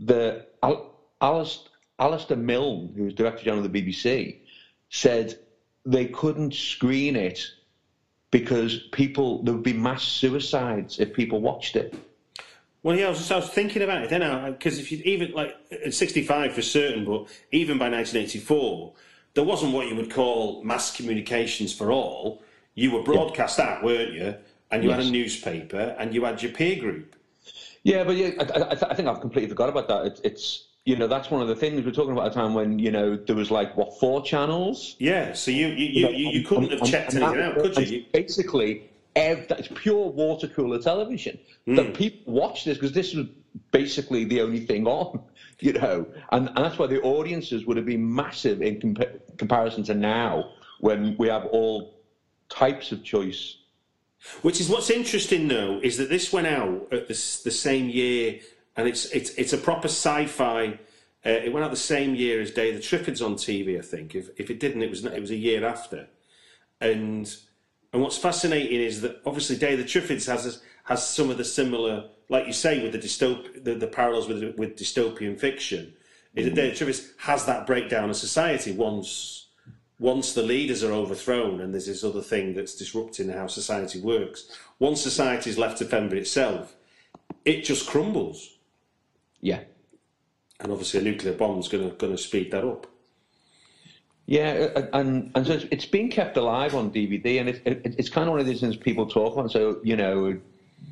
the 0.00 0.46
Al- 0.62 0.94
Alasdair, 1.20 1.68
Alasdair 2.00 2.38
Milne, 2.38 2.92
who 2.96 3.02
was 3.02 3.14
director 3.14 3.44
general 3.44 3.64
of 3.64 3.72
the 3.72 3.82
BBC, 3.82 4.38
said 4.88 5.36
they 5.84 6.06
couldn't 6.06 6.54
screen 6.54 7.16
it 7.16 7.44
because 8.30 8.78
people 8.92 9.42
there 9.42 9.54
would 9.54 9.64
be 9.64 9.72
mass 9.72 10.04
suicides 10.04 11.00
if 11.00 11.12
people 11.12 11.40
watched 11.40 11.74
it. 11.74 11.94
Well, 12.84 12.96
yeah, 12.96 13.06
I 13.06 13.08
was, 13.08 13.18
just, 13.18 13.32
I 13.32 13.36
was 13.36 13.48
thinking 13.48 13.82
about 13.82 14.04
it 14.04 14.10
then, 14.10 14.22
uh, 14.22 14.52
because 14.52 14.78
if 14.78 14.92
you 14.92 14.98
even 15.04 15.32
like 15.32 15.56
at 15.72 15.92
65 15.92 16.52
for 16.52 16.62
certain, 16.62 17.04
but 17.04 17.26
even 17.50 17.76
by 17.78 17.90
1984, 17.90 18.92
there 19.34 19.42
wasn't 19.42 19.72
what 19.72 19.88
you 19.88 19.96
would 19.96 20.12
call 20.12 20.62
mass 20.62 20.94
communications 20.94 21.74
for 21.74 21.90
all. 21.90 22.42
You 22.78 22.92
were 22.92 23.02
broadcast 23.02 23.58
yeah. 23.58 23.64
out, 23.64 23.82
weren't 23.82 24.12
you? 24.12 24.36
And 24.70 24.84
you 24.84 24.90
yes. 24.90 24.98
had 24.98 25.06
a 25.08 25.10
newspaper, 25.10 25.96
and 25.98 26.14
you 26.14 26.24
had 26.24 26.40
your 26.40 26.52
peer 26.52 26.78
group. 26.78 27.16
Yeah, 27.82 28.04
but 28.04 28.16
yeah, 28.16 28.30
I, 28.38 28.60
I, 28.60 28.70
I 28.70 28.94
think 28.94 29.08
I've 29.08 29.20
completely 29.20 29.48
forgot 29.48 29.68
about 29.68 29.88
that. 29.88 30.06
It, 30.06 30.20
it's 30.22 30.68
you 30.84 30.94
know 30.94 31.08
that's 31.08 31.28
one 31.28 31.42
of 31.42 31.48
the 31.48 31.56
things 31.56 31.84
we're 31.84 31.90
talking 31.90 32.12
about 32.12 32.26
at 32.26 32.32
a 32.32 32.34
time 32.34 32.54
when 32.54 32.78
you 32.78 32.92
know 32.92 33.16
there 33.16 33.34
was 33.34 33.50
like 33.50 33.76
what 33.76 33.98
four 33.98 34.22
channels. 34.22 34.94
Yeah, 35.00 35.32
so 35.32 35.50
you 35.50 35.68
you 35.68 36.08
you, 36.08 36.30
you, 36.30 36.46
couldn't 36.46 36.70
have 36.70 36.84
checked 36.84 37.14
and, 37.14 37.24
anything 37.24 37.42
out, 37.42 37.56
could 37.56 37.76
you? 37.78 38.04
Basically, 38.12 38.88
it's 39.16 39.68
pure 39.74 40.10
water 40.10 40.46
cooler 40.46 40.80
television. 40.80 41.36
Mm. 41.66 41.76
That 41.76 41.94
people 41.94 42.32
watch 42.32 42.64
this 42.64 42.78
because 42.78 42.92
this 42.92 43.12
was 43.12 43.26
basically 43.72 44.24
the 44.24 44.40
only 44.40 44.60
thing 44.60 44.86
on, 44.86 45.20
you 45.58 45.72
know, 45.72 46.06
and, 46.30 46.46
and 46.46 46.58
that's 46.58 46.78
why 46.78 46.86
the 46.86 47.02
audiences 47.02 47.66
would 47.66 47.76
have 47.76 47.86
been 47.86 48.14
massive 48.14 48.62
in 48.62 48.78
compa- 48.78 49.18
comparison 49.36 49.82
to 49.84 49.94
now 49.94 50.52
when 50.78 51.16
we 51.18 51.26
have 51.26 51.46
all 51.46 51.97
types 52.48 52.92
of 52.92 53.04
choice. 53.04 53.56
Which 54.42 54.60
is 54.60 54.68
what's 54.68 54.90
interesting, 54.90 55.48
though, 55.48 55.80
is 55.82 55.96
that 55.98 56.08
this 56.08 56.32
went 56.32 56.46
out 56.46 56.88
at 56.92 57.08
the, 57.08 57.14
the 57.44 57.50
same 57.50 57.88
year, 57.88 58.40
and 58.76 58.88
it's 58.88 59.06
it's 59.06 59.30
it's 59.30 59.52
a 59.52 59.58
proper 59.58 59.88
sci-fi. 59.88 60.78
Uh, 61.24 61.30
it 61.30 61.52
went 61.52 61.64
out 61.64 61.70
the 61.70 61.76
same 61.76 62.14
year 62.14 62.40
as 62.40 62.50
Day 62.50 62.70
of 62.70 62.76
the 62.76 62.82
Triffids 62.82 63.24
on 63.24 63.34
TV, 63.34 63.78
I 63.78 63.82
think. 63.82 64.14
If 64.14 64.28
if 64.38 64.50
it 64.50 64.60
didn't, 64.60 64.82
it 64.82 64.90
was 64.90 65.04
it 65.04 65.20
was 65.20 65.30
a 65.30 65.36
year 65.36 65.64
after, 65.64 66.08
and 66.80 67.32
and 67.92 68.02
what's 68.02 68.18
fascinating 68.18 68.80
is 68.80 69.00
that 69.02 69.20
obviously 69.24 69.56
Day 69.56 69.74
of 69.74 69.78
the 69.78 69.84
Triffids 69.84 70.26
has 70.26 70.60
has 70.84 71.06
some 71.06 71.30
of 71.30 71.38
the 71.38 71.44
similar, 71.44 72.08
like 72.28 72.46
you 72.46 72.52
say, 72.52 72.82
with 72.82 72.92
the 72.92 72.98
dystop 72.98 73.64
the, 73.64 73.74
the 73.74 73.86
parallels 73.86 74.28
with 74.28 74.56
with 74.56 74.76
dystopian 74.76 75.38
fiction. 75.38 75.94
Is 76.34 76.44
that 76.44 76.54
Day 76.54 76.70
of 76.70 76.78
the 76.78 76.84
Triffids 76.84 77.08
has 77.18 77.46
that 77.46 77.66
breakdown 77.66 78.10
of 78.10 78.16
society 78.16 78.72
once 78.72 79.47
once 79.98 80.32
the 80.32 80.42
leaders 80.42 80.84
are 80.84 80.92
overthrown 80.92 81.60
and 81.60 81.72
there's 81.72 81.86
this 81.86 82.04
other 82.04 82.22
thing 82.22 82.54
that's 82.54 82.74
disrupting 82.74 83.28
how 83.28 83.46
society 83.46 84.00
works. 84.00 84.56
Once 84.78 85.02
society 85.02 85.50
is 85.50 85.58
left 85.58 85.78
to 85.78 85.84
fend 85.84 86.10
for 86.10 86.16
itself, 86.16 86.76
it 87.44 87.64
just 87.64 87.88
crumbles. 87.88 88.58
Yeah. 89.40 89.60
And 90.60 90.72
obviously, 90.72 91.00
a 91.00 91.02
nuclear 91.02 91.34
bomb 91.34 91.58
is 91.58 91.68
going 91.68 91.88
to 91.88 91.94
going 91.96 92.12
to 92.12 92.18
speed 92.18 92.50
that 92.50 92.64
up. 92.64 92.86
Yeah, 94.26 94.68
uh, 94.76 94.86
and 94.92 95.30
and 95.34 95.46
so 95.46 95.54
it's, 95.54 95.64
it's 95.70 95.86
been 95.86 96.10
kept 96.10 96.36
alive 96.36 96.74
on 96.74 96.90
DVD, 96.90 97.40
and 97.40 97.48
it, 97.48 97.62
it, 97.64 97.94
it's 97.96 98.10
kind 98.10 98.28
of 98.28 98.32
one 98.32 98.40
of 98.40 98.46
these 98.46 98.60
things 98.60 98.76
people 98.76 99.06
talk 99.06 99.36
on. 99.36 99.48
So 99.48 99.80
you 99.84 99.96
know, 99.96 100.38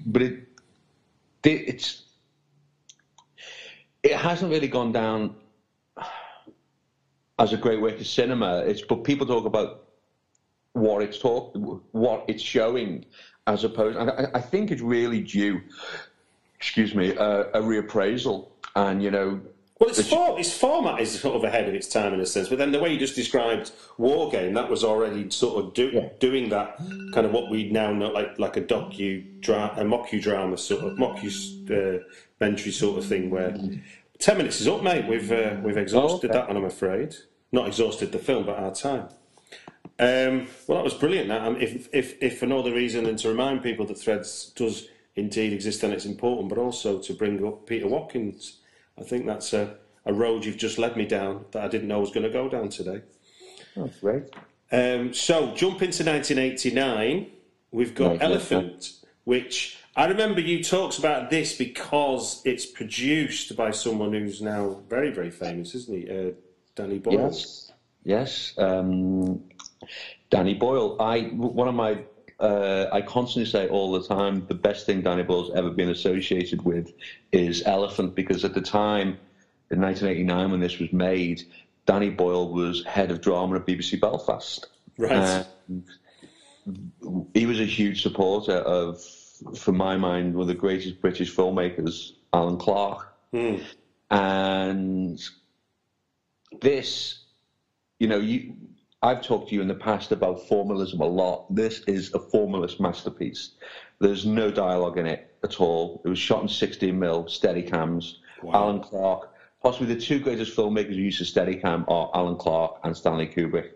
but 0.07 0.23
it 0.23 0.47
it's 1.43 2.05
it 4.03 4.17
hasn't 4.17 4.51
really 4.53 4.69
gone 4.69 4.93
down 4.93 5.35
as 7.39 7.53
a 7.53 7.57
great 7.57 7.81
way 7.81 7.93
to 7.93 8.05
cinema. 8.05 8.59
It's 8.59 8.83
but 8.83 9.05
people 9.05 9.27
talk 9.27 9.47
about 9.47 9.85
what 10.73 11.03
it's 11.03 11.19
talk, 11.19 11.55
what 11.93 12.25
it's 12.29 12.43
showing, 12.43 13.05
as 13.47 13.65
opposed. 13.65 13.97
And 13.99 14.11
I, 14.11 14.29
I 14.35 14.41
think 14.41 14.71
it's 14.71 14.83
really 14.83 15.21
due, 15.23 15.61
excuse 16.55 16.95
me, 16.95 17.17
uh, 17.17 17.45
a 17.55 17.61
reappraisal. 17.61 18.49
And 18.75 19.03
you 19.03 19.11
know, 19.11 19.41
Well, 19.79 19.91
its, 19.91 20.09
for, 20.09 20.39
its 20.39 20.53
format 20.53 21.01
is 21.01 21.21
sort 21.21 21.37
of 21.37 21.45
ahead 21.45 21.69
of 21.69 21.75
its 21.75 21.87
time 21.87 22.15
in 22.15 22.21
a 22.21 22.27
sense, 22.27 22.49
but 22.49 22.59
then 22.59 22.73
the 22.73 22.79
way 22.79 22.93
you 22.93 22.99
just 22.99 23.15
described 23.15 23.73
War 23.99 24.31
Game, 24.31 24.55
that 24.55 24.71
was 24.71 24.85
already 24.85 25.31
sort 25.31 25.63
of 25.63 25.75
do, 25.75 26.11
doing 26.19 26.49
that 26.49 26.79
kind 27.13 27.27
of 27.27 27.33
what 27.33 27.51
we 27.51 27.71
now 27.71 27.93
know, 27.93 28.09
like 28.09 28.39
like 28.39 28.57
a 28.57 28.63
docu 28.63 29.41
dra- 29.41 29.75
a 29.77 30.59
sort 30.59 30.83
of 30.85 30.99
mockumentary 30.99 32.73
sort 32.73 32.99
of 32.99 33.05
thing. 33.05 33.31
Where 33.31 33.55
ten 34.19 34.39
minutes 34.39 34.61
is 34.61 34.69
up, 34.69 34.83
mate. 34.83 35.07
We've 35.07 35.31
uh, 35.31 35.57
we've 35.63 35.77
exhausted 35.77 36.31
okay. 36.31 36.39
that 36.39 36.49
one, 36.49 36.57
I'm 36.57 36.65
afraid. 36.65 37.17
Not 37.53 37.69
exhausted 37.69 38.13
the 38.13 38.19
film, 38.19 38.45
but 38.45 38.59
our 38.59 38.75
time. 38.75 39.09
Um, 39.99 40.49
well, 40.67 40.79
that 40.79 40.85
was 40.85 40.95
brilliant. 40.95 41.29
That, 41.29 41.43
um, 41.43 41.57
if, 41.57 41.89
if, 41.93 42.23
if 42.23 42.39
for 42.39 42.47
no 42.47 42.59
other 42.59 42.73
reason 42.73 43.05
than 43.05 43.17
to 43.17 43.29
remind 43.29 43.63
people 43.63 43.87
that 43.87 43.97
Threads 43.99 44.53
does 44.55 44.89
indeed 45.15 45.53
exist 45.53 45.83
and 45.83 45.93
it's 45.93 46.05
important, 46.05 46.51
but 46.51 46.59
also 46.59 46.99
to 47.01 47.15
bring 47.15 47.45
up 47.47 47.67
Peter 47.67 47.87
Watkins. 47.87 48.61
I 48.99 49.03
think 49.03 49.27
that's 49.27 49.53
a, 49.53 49.77
a 50.05 50.13
road 50.13 50.45
you've 50.45 50.59
just 50.59 50.79
led 50.79 50.97
me 50.97 51.07
down 51.07 51.47
that 51.53 51.65
I 51.65 51.69
didn't 51.69 51.89
know 51.89 52.01
was 52.01 52.11
going 52.11 52.25
to 52.25 52.31
go 52.31 52.49
down 52.49 52.69
today. 52.69 53.03
oh, 53.77 53.91
great. 54.01 54.25
Um, 54.71 55.15
so, 55.15 55.55
jump 55.55 55.83
into 55.83 56.05
1989. 56.05 57.31
We've 57.71 57.95
got 57.95 58.21
1989. 58.21 58.31
Elephant, 58.31 58.93
which 59.25 59.79
I 59.97 60.07
remember 60.07 60.41
you 60.41 60.63
talked 60.63 60.99
about 60.99 61.31
this 61.31 61.57
because 61.57 62.43
it's 62.45 62.67
produced 62.67 63.57
by 63.57 63.71
someone 63.71 64.13
who's 64.13 64.43
now 64.43 64.83
very, 64.91 65.11
very 65.11 65.31
famous, 65.31 65.75
isn't 65.75 65.97
he? 65.97 66.11
Uh, 66.11 66.33
Danny 66.75 66.99
Boyle. 66.99 67.15
Yes, 67.15 67.73
yes. 68.05 68.53
Um, 68.59 69.43
Danny 70.29 70.55
Boyle. 70.55 71.01
I 71.01 71.23
one 71.23 71.69
of 71.69 71.75
my. 71.75 72.05
Uh, 72.39 72.87
I 72.93 73.01
constantly 73.01 73.51
say 73.51 73.67
all 73.69 73.93
the 73.93 74.07
time 74.07 74.45
the 74.47 74.55
best 74.55 74.85
thing 74.85 75.01
Danny 75.01 75.23
Boyle's 75.23 75.51
ever 75.55 75.71
been 75.71 75.89
associated 75.89 76.61
with 76.67 76.93
is 77.33 77.63
Elephant 77.65 78.15
because 78.15 78.45
at 78.45 78.53
the 78.53 78.61
time 78.61 79.17
in 79.71 79.81
1989 79.81 80.51
when 80.51 80.61
this 80.61 80.79
was 80.79 80.93
made, 80.93 81.45
Danny 81.87 82.11
Boyle 82.11 82.53
was 82.53 82.85
head 82.85 83.11
of 83.11 83.23
drama 83.23 83.57
at 83.57 83.67
BBC 83.67 83.99
Belfast. 83.99 84.67
Right. 84.99 85.47
And 85.69 85.85
he 87.33 87.47
was 87.47 87.59
a 87.59 87.65
huge 87.65 88.03
supporter 88.03 88.57
of, 88.57 89.03
for 89.57 89.73
my 89.73 89.97
mind, 89.97 90.35
one 90.35 90.43
of 90.43 90.49
the 90.49 90.55
greatest 90.55 91.01
British 91.01 91.35
filmmakers, 91.35 92.13
Alan 92.33 92.59
Clarke. 92.59 93.13
And 94.11 95.21
this, 96.61 97.25
you 97.99 98.09
know, 98.09 98.19
you, 98.19 98.55
I've 99.03 99.23
talked 99.23 99.51
to 99.51 99.55
you 99.55 99.61
in 99.61 99.69
the 99.69 99.75
past 99.75 100.13
about 100.13 100.47
formalism 100.49 101.01
a 101.01 101.07
lot. 101.07 101.55
This 101.55 101.81
is 101.87 102.15
a 102.15 102.19
formalist 102.19 102.81
masterpiece. 102.81 103.53
There's 103.99 104.27
no 104.27 104.51
dialogue 104.51 104.99
in 104.99 105.07
it 105.07 105.35
at 105.43 105.61
all. 105.61 106.03
It 106.05 106.09
was 106.09 106.19
shot 106.19 106.43
in 106.43 106.49
16 106.49 106.99
mil 106.99 107.29
steady 107.29 107.63
cams. 107.63 108.21
Alan 108.53 108.81
Clarke, 108.81 109.33
possibly 109.63 109.95
the 109.95 110.01
two 110.01 110.21
greatest 110.21 110.57
filmmakers 110.57 110.95
who 110.95 111.03
use 111.03 111.21
a 111.21 111.25
steady 111.25 111.57
cam 111.57 111.85
are 111.89 112.11
Alan 112.15 112.37
Clarke 112.37 112.79
and 112.85 112.97
Stanley 112.97 113.27
Kubrick. 113.27 113.71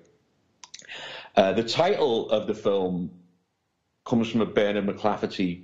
Uh, 1.36 1.52
the 1.52 1.62
title 1.62 2.28
of 2.30 2.46
the 2.46 2.54
film 2.54 3.10
comes 4.10 4.28
from 4.28 4.40
a 4.40 4.46
Bernard 4.46 4.86
MacLaverty 4.86 5.62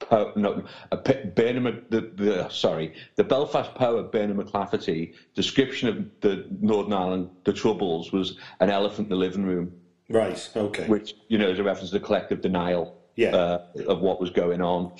po- 0.00 0.32
no, 0.36 0.62
a 0.92 0.98
P- 0.98 1.30
Bernard, 1.34 1.86
the, 1.88 2.02
the 2.14 2.48
sorry, 2.50 2.94
the 3.16 3.24
Belfast 3.24 3.74
poet 3.74 4.12
Bernard 4.12 4.36
MacLaverty 4.36 5.14
description 5.34 5.88
of 5.88 6.06
the 6.20 6.46
Northern 6.60 6.92
Ireland, 6.92 7.30
the 7.44 7.54
Troubles, 7.54 8.12
was 8.12 8.36
an 8.60 8.68
elephant 8.68 9.06
in 9.06 9.10
the 9.10 9.16
living 9.16 9.44
room, 9.44 9.72
Right, 10.10 10.50
okay. 10.54 10.86
which 10.86 11.14
you 11.28 11.38
know 11.38 11.48
is 11.48 11.58
a 11.58 11.64
reference 11.64 11.88
to 11.90 11.98
the 11.98 12.04
collective 12.04 12.42
denial 12.42 13.00
Yeah. 13.16 13.34
uh, 13.34 13.62
of 13.88 14.00
what 14.00 14.20
was 14.20 14.28
going 14.30 14.60
on. 14.60 14.92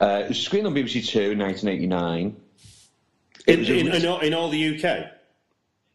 Uh, 0.00 0.22
it 0.24 0.28
was 0.28 0.40
screened 0.40 0.66
on 0.68 0.74
BBC 0.74 1.08
Two 1.08 1.32
in 1.32 1.38
1989. 1.40 2.36
in, 3.48 3.64
in, 3.64 3.88
in, 3.92 4.06
all, 4.06 4.20
in 4.20 4.32
all 4.32 4.48
the 4.48 4.76
UK? 4.76 5.06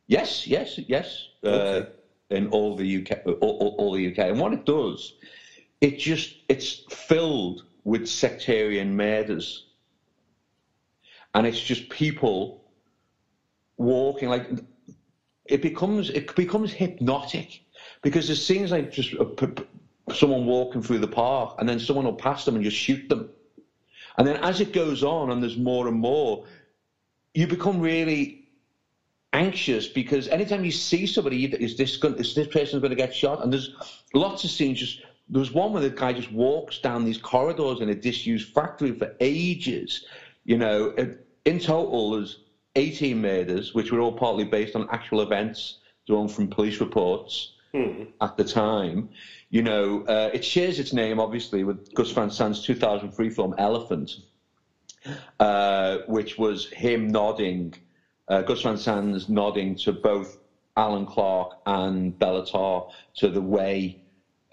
Yes, 0.08 0.46
yes, 0.46 0.78
yes. 0.78 1.30
Okay. 1.42 1.80
Uh, 1.80 2.36
in 2.36 2.48
all 2.48 2.76
the 2.76 2.98
UK, 2.98 3.26
all, 3.26 3.58
all, 3.62 3.76
all 3.78 3.92
the 3.94 4.12
UK, 4.12 4.20
and 4.30 4.40
what 4.40 4.52
it 4.54 4.66
does, 4.66 5.14
it 5.84 6.00
just 6.00 6.38
it's 6.48 6.86
filled 6.90 7.66
with 7.84 8.08
sectarian 8.08 8.96
murders, 8.96 9.66
and 11.36 11.46
it's 11.46 11.60
just 11.60 11.90
people 11.90 12.64
walking 13.76 14.30
like 14.30 14.48
it 15.46 15.62
becomes 15.62 16.10
it 16.10 16.34
becomes 16.38 16.72
hypnotic 16.72 17.64
because 18.02 18.28
there's 18.28 18.44
scenes 18.44 18.72
like 18.72 18.94
just 18.94 19.14
uh, 19.16 19.26
p- 19.26 19.66
someone 20.14 20.46
walking 20.46 20.82
through 20.82 21.00
the 21.00 21.08
park, 21.08 21.56
and 21.60 21.68
then 21.68 21.80
someone 21.80 22.06
will 22.06 22.14
pass 22.14 22.46
them 22.46 22.56
and 22.56 22.64
just 22.64 22.78
shoot 22.78 23.10
them, 23.10 23.30
and 24.18 24.26
then 24.26 24.38
as 24.38 24.62
it 24.62 24.72
goes 24.72 25.04
on 25.04 25.32
and 25.32 25.44
there's 25.44 25.58
more 25.58 25.90
and 25.90 26.00
more, 26.00 26.46
you 27.34 27.46
become 27.46 27.82
really 27.82 28.48
anxious 29.34 29.88
because 29.88 30.30
anytime 30.30 30.64
you 30.64 30.72
see 30.72 31.06
somebody, 31.06 31.44
is 31.44 31.76
this 31.76 31.98
going, 31.98 32.16
is 32.16 32.36
this 32.36 32.48
person 32.48 32.80
going 32.80 32.92
to 32.92 32.96
get 32.96 33.14
shot? 33.14 33.44
And 33.44 33.52
there's 33.52 33.76
lots 34.14 34.46
of 34.46 34.52
scenes. 34.52 34.80
Just 34.80 35.02
there's 35.30 35.52
one 35.52 35.72
where 35.74 35.82
the 35.82 35.90
guy 35.90 36.14
just 36.14 36.32
walks 36.32 36.80
down 36.80 37.06
these 37.06 37.18
corridors 37.18 37.80
in 37.80 37.90
a 37.90 37.96
disused 37.96 38.54
factory 38.54 38.92
for 38.92 39.16
ages. 39.20 40.06
You 40.46 40.58
know, 40.58 40.94
in 41.46 41.60
total, 41.60 42.12
there's 42.12 42.40
18 42.76 43.20
murders, 43.22 43.74
which 43.74 43.92
were 43.92 44.00
all 44.00 44.12
partly 44.12 44.44
based 44.44 44.76
on 44.76 44.88
actual 44.92 45.22
events 45.22 45.78
drawn 46.06 46.28
from 46.28 46.48
police 46.50 46.80
reports 46.80 47.54
at 48.22 48.38
the 48.38 48.44
time. 48.44 49.10
You 49.50 49.62
know, 49.62 50.04
uh, 50.04 50.30
it 50.34 50.44
shares 50.44 50.80
its 50.80 50.94
name 50.94 51.20
obviously 51.20 51.64
with 51.64 51.94
Gus 51.94 52.12
Van 52.12 52.30
Sant's 52.30 52.64
2003 52.64 53.30
film 53.30 53.56
Elephant 53.58 54.12
uh, 55.40 56.00
which 56.08 56.38
was 56.38 56.70
him 56.70 57.08
nodding, 57.08 57.74
uh, 58.28 58.42
Gus 58.42 58.62
Van 58.62 58.78
Sant's 58.78 59.30
nodding 59.30 59.76
to 59.78 59.92
both 59.92 60.38
Alan 60.78 61.06
Clarke 61.06 61.58
and 61.66 62.18
Béla 62.18 62.50
Tarr 62.50 62.88
to 63.16 63.30
the 63.30 63.42
way 63.42 64.03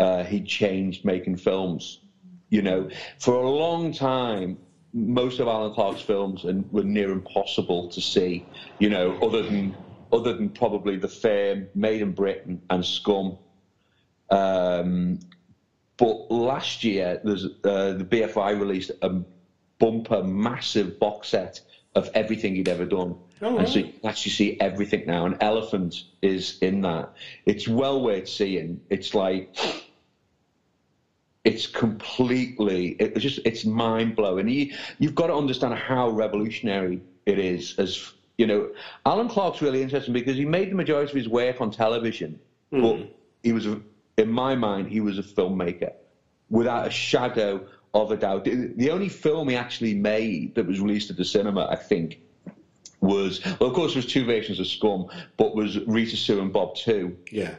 uh, 0.00 0.24
he 0.24 0.40
changed 0.40 1.04
making 1.04 1.36
films. 1.36 2.00
You 2.48 2.62
know, 2.62 2.88
for 3.18 3.34
a 3.34 3.48
long 3.48 3.92
time, 3.92 4.58
most 4.92 5.38
of 5.38 5.46
Alan 5.46 5.72
Clarke's 5.72 6.00
films 6.00 6.42
were 6.72 6.82
near 6.82 7.12
impossible 7.12 7.88
to 7.90 8.00
see. 8.00 8.44
You 8.80 8.88
know, 8.88 9.16
other 9.22 9.42
than 9.42 9.76
other 10.12 10.32
than 10.32 10.48
probably 10.48 10.96
The 10.96 11.06
Firm, 11.06 11.68
Made 11.74 12.00
in 12.02 12.12
Britain, 12.12 12.60
and 12.70 12.84
Scum. 12.84 13.38
Um, 14.30 15.20
but 15.96 16.30
last 16.30 16.82
year, 16.82 17.20
there's 17.22 17.44
uh, 17.44 17.92
the 17.92 18.06
BFI 18.10 18.58
released 18.58 18.90
a 19.02 19.20
bumper, 19.78 20.22
massive 20.22 20.98
box 20.98 21.28
set 21.28 21.60
of 21.94 22.10
everything 22.14 22.56
he'd 22.56 22.68
ever 22.68 22.86
done. 22.86 23.16
Oh, 23.42 23.58
and 23.58 23.68
so 23.68 23.78
you 23.80 23.92
can 23.92 24.08
actually 24.08 24.32
see 24.32 24.60
everything 24.60 25.04
now. 25.06 25.26
And 25.26 25.36
Elephant 25.40 26.04
is 26.22 26.58
in 26.60 26.82
that. 26.82 27.12
It's 27.46 27.68
well 27.68 28.02
worth 28.02 28.28
seeing. 28.28 28.80
It's 28.90 29.14
like 29.14 29.56
it's 31.44 31.66
completely 31.66 32.88
it's 32.98 33.20
just 33.20 33.40
it's 33.44 33.64
mind 33.64 34.16
blowing. 34.16 34.48
You, 34.48 34.74
you've 34.98 35.14
got 35.14 35.29
to 35.29 35.35
understand 35.35 35.74
how 35.74 36.11
revolutionary 36.11 37.00
it 37.26 37.38
is. 37.38 37.74
As 37.79 38.12
you 38.37 38.46
know, 38.46 38.70
Alan 39.07 39.29
Clarke's 39.29 39.62
really 39.62 39.83
interesting 39.83 40.12
because 40.12 40.37
he 40.37 40.44
made 40.44 40.70
the 40.70 40.74
majority 40.74 41.11
of 41.11 41.16
his 41.16 41.29
work 41.29 41.61
on 41.61 41.70
television, 41.70 42.38
but 42.70 42.96
hmm. 42.96 43.03
he 43.42 43.53
was, 43.53 43.66
in 43.66 44.31
my 44.31 44.55
mind, 44.55 44.88
he 44.88 45.00
was 45.00 45.18
a 45.18 45.22
filmmaker 45.22 45.92
without 46.48 46.87
a 46.87 46.90
shadow 46.90 47.66
of 47.92 48.11
a 48.12 48.16
doubt. 48.16 48.44
The, 48.44 48.72
the 48.76 48.90
only 48.90 49.09
film 49.09 49.48
he 49.48 49.57
actually 49.57 49.94
made 49.94 50.55
that 50.55 50.66
was 50.66 50.81
released 50.81 51.11
at 51.11 51.16
the 51.16 51.24
cinema, 51.24 51.68
I 51.70 51.76
think, 51.76 52.20
was 53.00 53.44
well, 53.61 53.70
of 53.70 53.74
course, 53.74 53.92
there 53.92 54.03
was 54.03 54.12
two 54.12 54.24
versions 54.24 54.59
of 54.59 54.66
Scum, 54.66 55.07
but 55.37 55.55
was 55.55 55.79
Rita 55.81 56.16
Sue 56.16 56.40
and 56.40 56.53
Bob 56.53 56.76
Too 56.76 57.16
Yeah. 57.31 57.55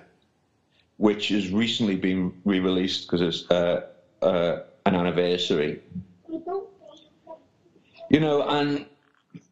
Which 1.02 1.30
has 1.30 1.50
recently 1.50 1.96
been 1.96 2.32
re-released 2.46 3.08
because 3.08 3.22
it's 3.22 3.50
uh, 3.50 3.82
uh, 4.22 4.60
an 4.86 4.94
anniversary. 4.94 5.80
You 8.12 8.20
know, 8.20 8.44
and 8.44 8.86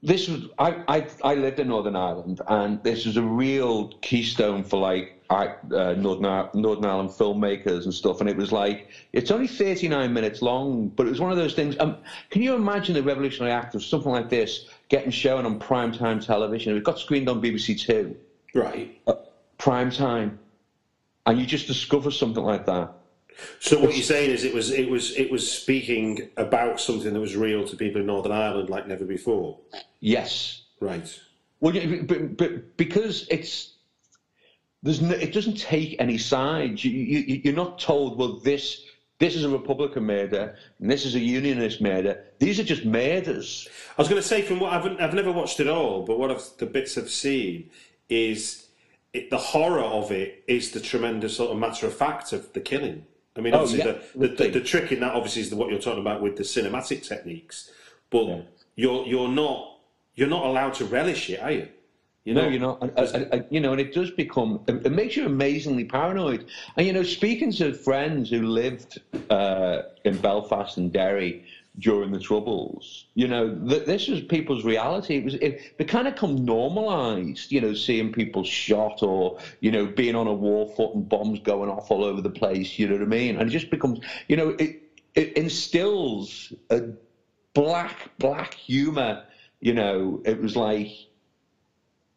this 0.03 0.27
was 0.27 0.43
I, 0.59 0.83
I 0.87 1.07
I 1.23 1.33
lived 1.33 1.59
in 1.59 1.69
Northern 1.69 1.95
Ireland, 1.95 2.39
and 2.47 2.83
this 2.83 3.07
was 3.07 3.17
a 3.17 3.23
real 3.23 3.87
keystone 4.01 4.63
for 4.63 4.79
like 4.79 5.17
I, 5.31 5.47
uh, 5.73 5.95
Northern 5.97 6.49
Northern 6.53 6.85
Ireland 6.85 7.09
filmmakers 7.09 7.85
and 7.85 7.93
stuff. 7.95 8.21
And 8.21 8.29
it 8.29 8.37
was 8.37 8.51
like 8.51 8.89
it's 9.13 9.31
only 9.31 9.47
39 9.47 10.13
minutes 10.13 10.43
long, 10.43 10.89
but 10.89 11.07
it 11.07 11.09
was 11.09 11.19
one 11.19 11.31
of 11.31 11.37
those 11.37 11.55
things. 11.55 11.75
Um, 11.79 11.97
can 12.29 12.43
you 12.43 12.53
imagine 12.53 12.93
the 12.93 13.01
revolutionary 13.01 13.51
act 13.51 13.73
of 13.73 13.83
something 13.83 14.11
like 14.11 14.29
this 14.29 14.67
getting 14.89 15.09
shown 15.09 15.47
on 15.47 15.57
prime 15.57 15.93
time 15.93 16.19
television? 16.19 16.77
It 16.77 16.83
got 16.83 16.99
screened 16.99 17.27
on 17.27 17.41
BBC 17.41 17.79
Two 17.79 18.15
Right. 18.53 19.01
prime 19.57 19.89
time, 19.89 20.37
and 21.29 21.39
you 21.39 21.45
just 21.45 21.67
discover 21.67 22.11
something 22.11 22.43
like 22.43 22.65
that. 22.65 22.91
So 23.59 23.79
what 23.79 23.93
you're 23.93 24.03
saying 24.03 24.31
is 24.31 24.43
it 24.43 24.53
was 24.53 24.71
it 24.71 24.89
was 24.89 25.15
it 25.15 25.31
was 25.31 25.49
speaking 25.49 26.29
about 26.35 26.81
something 26.81 27.13
that 27.13 27.19
was 27.19 27.35
real 27.35 27.65
to 27.67 27.75
people 27.75 28.01
in 28.01 28.07
Northern 28.07 28.31
Ireland 28.31 28.69
like 28.69 28.87
never 28.87 29.05
before. 29.05 29.59
Yes. 30.01 30.63
Right. 30.81 31.19
Well, 31.61 31.73
but, 32.03 32.37
but 32.37 32.77
because 32.77 33.27
it's 33.29 33.75
there's 34.81 35.01
no, 35.01 35.15
it 35.15 35.33
doesn't 35.33 35.57
take 35.57 35.95
any 35.99 36.17
sides. 36.17 36.83
You, 36.83 36.91
you, 36.91 37.41
you're 37.43 37.53
not 37.53 37.79
told, 37.79 38.17
well, 38.17 38.39
this 38.39 38.85
this 39.19 39.35
is 39.35 39.43
a 39.43 39.49
Republican 39.49 40.05
murder 40.05 40.55
and 40.79 40.89
this 40.89 41.05
is 41.05 41.15
a 41.15 41.19
Unionist 41.19 41.81
murder. 41.81 42.23
These 42.39 42.59
are 42.59 42.63
just 42.63 42.85
murders. 42.85 43.67
I 43.97 44.01
was 44.01 44.07
going 44.07 44.21
to 44.21 44.27
say, 44.27 44.41
from 44.41 44.61
what 44.61 44.71
I've, 44.73 44.99
I've 44.99 45.13
never 45.13 45.31
watched 45.31 45.59
it 45.59 45.67
all, 45.67 46.03
but 46.03 46.17
what 46.17 46.31
I've, 46.31 46.43
the 46.57 46.65
bits 46.65 46.97
I've 46.97 47.09
seen 47.09 47.69
is 48.07 48.68
it, 49.13 49.29
the 49.29 49.37
horror 49.37 49.81
of 49.81 50.11
it 50.11 50.43
is 50.47 50.71
the 50.71 50.79
tremendous 50.79 51.35
sort 51.37 51.51
of 51.51 51.57
matter 51.57 51.87
of 51.87 51.93
fact 51.93 52.33
of 52.33 52.51
the 52.53 52.59
killing. 52.59 53.05
I 53.35 53.41
mean, 53.41 53.53
Oh, 53.53 53.61
obviously, 53.61 53.79
yeah. 53.89 53.97
the, 54.15 54.27
the, 54.27 54.35
the, 54.35 54.49
the 54.59 54.61
trick 54.61 54.91
in 54.91 54.99
that 54.99 55.13
obviously 55.13 55.41
is 55.41 55.49
the, 55.49 55.55
what 55.55 55.69
you're 55.69 55.79
talking 55.79 56.01
about 56.01 56.21
with 56.21 56.35
the 56.35 56.43
cinematic 56.43 57.07
techniques, 57.07 57.71
but 58.09 58.25
Yeah. 58.27 58.41
you're 58.75 59.05
you're 59.07 59.29
not 59.29 59.77
you're 60.15 60.27
not 60.27 60.45
allowed 60.45 60.73
to 60.75 60.85
relish 60.85 61.29
it, 61.29 61.41
are 61.41 61.51
you? 61.51 61.67
You 62.25 62.33
No, 62.33 62.47
you're 62.49 62.59
not. 62.59 62.81
And, 62.81 62.91
and- 62.97 63.33
and, 63.33 63.45
you 63.49 63.61
know, 63.61 63.71
and 63.71 63.79
it 63.79 63.93
does 63.93 64.11
become. 64.11 64.59
It 64.67 64.91
makes 64.91 65.15
you 65.15 65.25
amazingly 65.25 65.85
paranoid. 65.85 66.45
And 66.75 66.85
you 66.85 66.91
know, 66.93 67.03
speaking 67.03 67.51
to 67.53 67.73
friends 67.73 68.29
who 68.29 68.41
lived 68.41 68.99
uh, 69.29 69.83
in 70.03 70.17
Belfast 70.17 70.77
and 70.77 70.91
Derry 70.91 71.45
during 71.79 72.11
the 72.11 72.19
Troubles, 72.19 73.05
you 73.15 73.27
know, 73.27 73.49
th- 73.67 73.85
this 73.85 74.07
was 74.07 74.21
people's 74.21 74.63
reality. 74.63 75.17
It 75.17 75.23
was. 75.23 75.33
It, 75.35 75.87
kind 75.87 76.07
of 76.07 76.15
come 76.15 76.45
normalised. 76.45 77.51
You 77.51 77.61
know, 77.61 77.73
seeing 77.73 78.11
people 78.11 78.43
shot 78.43 79.01
or 79.01 79.37
you 79.61 79.71
know 79.71 79.87
being 79.87 80.15
on 80.15 80.27
a 80.27 80.33
war 80.33 80.67
foot 80.67 80.93
and 80.93 81.07
bombs 81.07 81.39
going 81.39 81.69
off 81.69 81.89
all 81.91 82.03
over 82.03 82.21
the 82.21 82.29
place. 82.29 82.77
You 82.77 82.87
know 82.87 82.93
what 82.93 83.03
I 83.03 83.05
mean? 83.05 83.37
And 83.37 83.49
it 83.49 83.51
just 83.51 83.69
becomes. 83.69 83.99
You 84.27 84.35
know, 84.35 84.49
it 84.59 84.71
it 85.15 85.35
instills 85.37 86.53
a 86.69 86.81
black 87.53 88.11
black 88.19 88.53
humour. 88.53 89.23
You 89.61 89.73
know, 89.73 90.21
it 90.25 90.39
was 90.39 90.55
like 90.55 90.89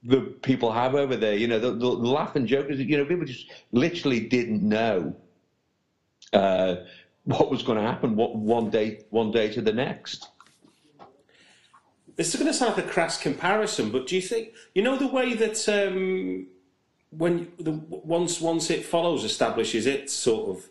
the 0.02 0.20
people 0.42 0.72
have 0.72 0.94
over 0.94 1.16
there. 1.16 1.34
You 1.34 1.46
know, 1.46 1.58
the, 1.58 1.72
the, 1.72 1.78
the 1.78 2.08
laugh 2.08 2.34
and 2.36 2.46
joke 2.46 2.66
is, 2.70 2.80
you 2.80 2.96
know, 2.96 3.04
people 3.04 3.24
just 3.24 3.50
literally 3.72 4.20
didn't 4.20 4.62
know 4.62 5.16
uh, 6.32 6.76
what 7.24 7.50
was 7.50 7.62
going 7.62 7.78
to 7.78 7.84
happen 7.84 8.16
what, 8.16 8.34
one 8.34 8.70
day, 8.70 9.04
one 9.10 9.30
day 9.30 9.52
to 9.52 9.60
the 9.60 9.72
next. 9.72 10.28
This 12.16 12.34
is 12.34 12.40
going 12.40 12.50
to 12.50 12.54
sound 12.54 12.76
like 12.76 12.86
a 12.86 12.88
crass 12.88 13.18
comparison, 13.18 13.90
but 13.90 14.06
do 14.06 14.16
you 14.16 14.22
think 14.22 14.52
you 14.74 14.82
know 14.82 14.98
the 14.98 15.06
way 15.06 15.32
that 15.34 15.66
um, 15.68 16.46
when 17.10 17.50
the 17.58 17.72
once 17.72 18.40
once 18.40 18.70
it 18.70 18.84
follows 18.84 19.24
establishes 19.24 19.86
its 19.86 20.12
sort 20.12 20.50
of 20.50 20.68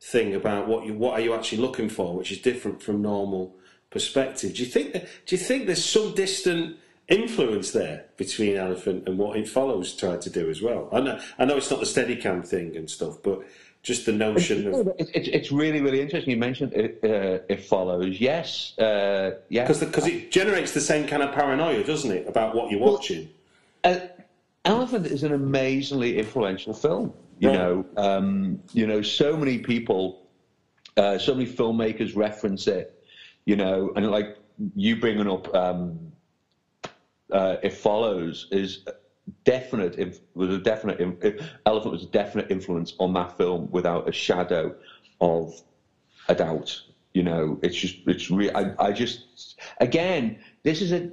thing 0.00 0.34
about 0.34 0.66
what 0.66 0.86
you 0.86 0.94
what 0.94 1.14
are 1.14 1.20
you 1.20 1.34
actually 1.34 1.58
looking 1.58 1.88
for, 1.88 2.14
which 2.16 2.32
is 2.32 2.38
different 2.38 2.82
from 2.82 3.02
normal 3.02 3.54
perspective. 3.90 4.54
Do 4.54 4.62
you 4.62 4.68
think 4.68 4.92
that, 4.92 5.08
do 5.26 5.36
you 5.36 5.42
think 5.42 5.66
there's 5.66 5.84
some 5.84 6.14
distant 6.14 6.76
influence 7.08 7.70
there 7.70 8.04
between 8.18 8.56
Elephant 8.56 9.08
and 9.08 9.16
what 9.16 9.38
it 9.38 9.48
follows 9.48 9.94
tried 9.94 10.20
to 10.22 10.30
do 10.30 10.50
as 10.50 10.62
well? 10.62 10.88
I 10.92 11.00
know 11.00 11.20
I 11.38 11.44
know 11.44 11.56
it's 11.56 11.70
not 11.70 11.80
the 11.80 11.86
Steadicam 11.86 12.46
thing 12.46 12.76
and 12.76 12.88
stuff, 12.88 13.22
but 13.22 13.40
just 13.88 14.04
the 14.06 14.12
notion 14.12 14.68
of 14.68 14.86
It, 14.98 15.10
it's 15.14 15.28
it's 15.38 15.50
really, 15.50 15.80
really 15.80 16.00
interesting. 16.00 16.30
You 16.30 16.36
mentioned 16.36 16.72
it, 16.74 17.00
uh, 17.02 17.52
it 17.54 17.60
follows. 17.64 18.20
Yes. 18.20 18.78
Uh, 18.78 19.38
yeah. 19.48 19.62
because 19.64 19.80
because 19.80 20.06
it 20.06 20.30
generates 20.30 20.72
the 20.72 20.80
same 20.92 21.04
kind 21.08 21.22
of 21.22 21.34
paranoia, 21.34 21.82
doesn't 21.82 22.12
it, 22.18 22.28
about 22.28 22.54
what 22.54 22.70
you're 22.70 22.86
watching? 22.92 23.28
Uh, 23.82 23.98
Elephant 24.64 25.06
is 25.06 25.22
an 25.22 25.32
amazingly 25.32 26.18
influential 26.18 26.74
film. 26.74 27.14
You 27.40 27.48
Right. 27.48 27.58
know, 27.58 27.84
um, 27.96 28.60
you 28.74 28.86
know, 28.86 29.00
so 29.00 29.36
many 29.36 29.58
people, 29.58 30.00
uh, 30.96 31.16
so 31.18 31.32
many 31.34 31.48
filmmakers 31.50 32.14
reference 32.14 32.66
it. 32.66 32.86
You 33.46 33.56
know, 33.56 33.92
and 33.96 34.10
like 34.10 34.36
you 34.76 34.96
bringing 35.00 35.28
up, 35.28 35.44
um, 35.54 35.98
uh, 37.32 37.56
it 37.62 37.72
follows 37.72 38.48
is 38.50 38.84
definite. 39.44 40.20
Was 40.34 40.50
a 40.50 40.58
definite. 40.58 41.42
Elephant 41.66 41.92
was 41.92 42.02
a 42.02 42.06
definite 42.06 42.50
influence 42.50 42.94
on 42.98 43.12
that 43.14 43.36
film 43.36 43.68
without 43.70 44.08
a 44.08 44.12
shadow 44.12 44.74
of 45.20 45.60
a 46.28 46.34
doubt. 46.34 46.80
You 47.14 47.22
know, 47.22 47.58
it's 47.62 47.76
just, 47.76 47.96
it's 48.06 48.30
real. 48.30 48.50
I, 48.54 48.72
I 48.78 48.92
just, 48.92 49.58
again, 49.80 50.38
this 50.62 50.82
is 50.82 50.92
a, 50.92 51.10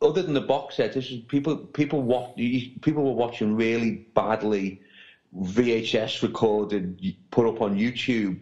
other 0.00 0.22
than 0.22 0.34
the 0.34 0.40
box 0.40 0.76
set, 0.76 0.92
this 0.92 1.10
is 1.10 1.20
people, 1.20 1.56
people 1.56 2.02
watch, 2.02 2.36
people 2.36 3.02
were 3.02 3.12
watching 3.12 3.54
really 3.54 4.06
badly 4.14 4.80
VHS 5.34 6.22
recorded, 6.22 7.14
put 7.30 7.46
up 7.46 7.60
on 7.60 7.76
YouTube 7.76 8.38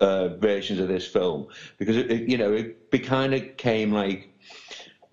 uh, 0.00 0.28
versions 0.36 0.78
of 0.78 0.88
this 0.88 1.06
film 1.06 1.46
because 1.78 1.96
it, 1.96 2.10
it 2.10 2.28
you 2.28 2.36
know, 2.36 2.52
it 2.52 2.90
be, 2.90 2.98
kind 2.98 3.34
of 3.34 3.56
came 3.56 3.92
like 3.92 4.28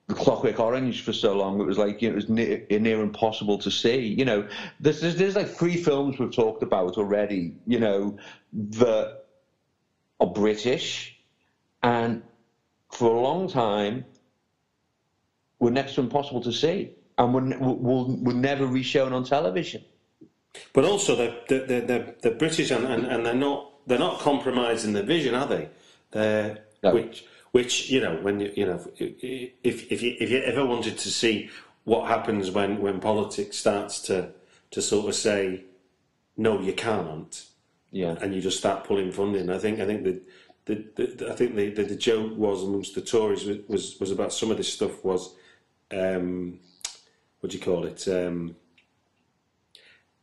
Clockwork 0.09 0.59
Orange 0.59 1.01
for 1.01 1.13
so 1.13 1.35
long. 1.35 1.59
It 1.61 1.65
was 1.65 1.77
like 1.77 2.01
you 2.01 2.09
know, 2.09 2.13
it 2.13 2.15
was 2.15 2.29
near, 2.29 2.65
near 2.69 3.01
impossible 3.01 3.57
to 3.59 3.71
see. 3.71 3.99
You 3.99 4.25
know, 4.25 4.47
there's, 4.79 5.01
there's 5.01 5.15
there's 5.15 5.35
like 5.35 5.47
three 5.47 5.77
films 5.77 6.19
we've 6.19 6.35
talked 6.35 6.61
about 6.61 6.97
already. 6.97 7.55
You 7.65 7.79
know, 7.79 8.17
that 8.53 9.23
are 10.19 10.27
British, 10.27 11.17
and 11.81 12.21
for 12.91 13.15
a 13.15 13.21
long 13.21 13.47
time 13.49 14.05
were 15.59 15.71
next 15.71 15.95
to 15.95 16.01
impossible 16.01 16.41
to 16.41 16.51
see, 16.51 16.91
and 17.17 17.33
were, 17.33 17.57
will 17.59 18.17
were 18.17 18.33
never 18.33 18.67
reshown 18.67 19.13
on 19.13 19.23
television. 19.23 19.83
But 20.73 20.85
also, 20.85 21.15
they're, 21.15 21.65
they're, 21.65 22.15
they're, 22.21 22.35
British 22.35 22.69
and, 22.69 22.85
and, 22.85 23.05
and 23.05 23.25
they're 23.25 23.33
not 23.33 23.71
they're 23.87 23.99
not 23.99 24.19
compromising 24.19 24.93
their 24.93 25.03
vision, 25.03 25.33
are 25.33 25.47
they? 25.47 25.69
They're, 26.11 26.65
No. 26.83 26.93
Which 26.93 27.25
which 27.53 27.89
you 27.89 28.01
know 28.01 28.15
when 28.21 28.39
you 28.39 28.51
you 28.55 28.65
know 28.65 28.79
if 28.97 29.91
if 29.91 30.01
you 30.01 30.15
if 30.19 30.29
you 30.29 30.39
ever 30.39 30.65
wanted 30.65 30.97
to 30.97 31.09
see 31.09 31.49
what 31.85 32.07
happens 32.07 32.51
when 32.51 32.81
when 32.81 32.99
politics 32.99 33.57
starts 33.57 34.01
to 34.01 34.31
to 34.71 34.81
sort 34.81 35.07
of 35.07 35.15
say 35.15 35.63
no 36.35 36.59
you 36.59 36.73
can't 36.73 37.45
Yeah, 37.93 38.15
and 38.21 38.33
you 38.33 38.41
just 38.41 38.57
start 38.57 38.85
pulling 38.85 39.11
funding. 39.11 39.51
I 39.51 39.59
think 39.59 39.79
I 39.79 39.85
think 39.85 40.03
the 40.03 40.21
the, 40.65 40.75
the 40.95 41.31
I 41.31 41.35
think 41.35 41.55
the, 41.55 41.69
the 41.69 41.83
the 41.83 41.95
joke 41.95 42.35
was 42.35 42.63
amongst 42.63 42.95
the 42.95 43.01
Tories 43.01 43.45
was 43.45 43.59
was, 43.67 43.99
was 43.99 44.11
about 44.11 44.33
some 44.33 44.49
of 44.49 44.57
this 44.57 44.73
stuff 44.73 45.05
was 45.05 45.35
um, 45.91 46.59
what 47.39 47.51
do 47.51 47.57
you 47.57 47.63
call 47.63 47.85
it? 47.85 48.07
Um, 48.07 48.55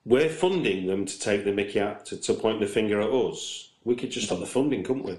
we're 0.05 0.29
funding 0.29 0.87
them 0.87 1.05
to 1.07 1.17
take 1.21 1.45
the 1.45 1.53
Mickey 1.53 1.79
out 1.79 2.07
to, 2.07 2.17
to 2.17 2.35
point 2.35 2.59
the 2.59 2.67
finger 2.67 3.01
at 3.01 3.11
us. 3.11 3.71
We 3.85 3.95
could 3.95 4.11
just 4.11 4.27
stop 4.27 4.41
the 4.41 4.47
funding, 4.47 4.83
couldn't 4.83 5.05
we? 5.05 5.19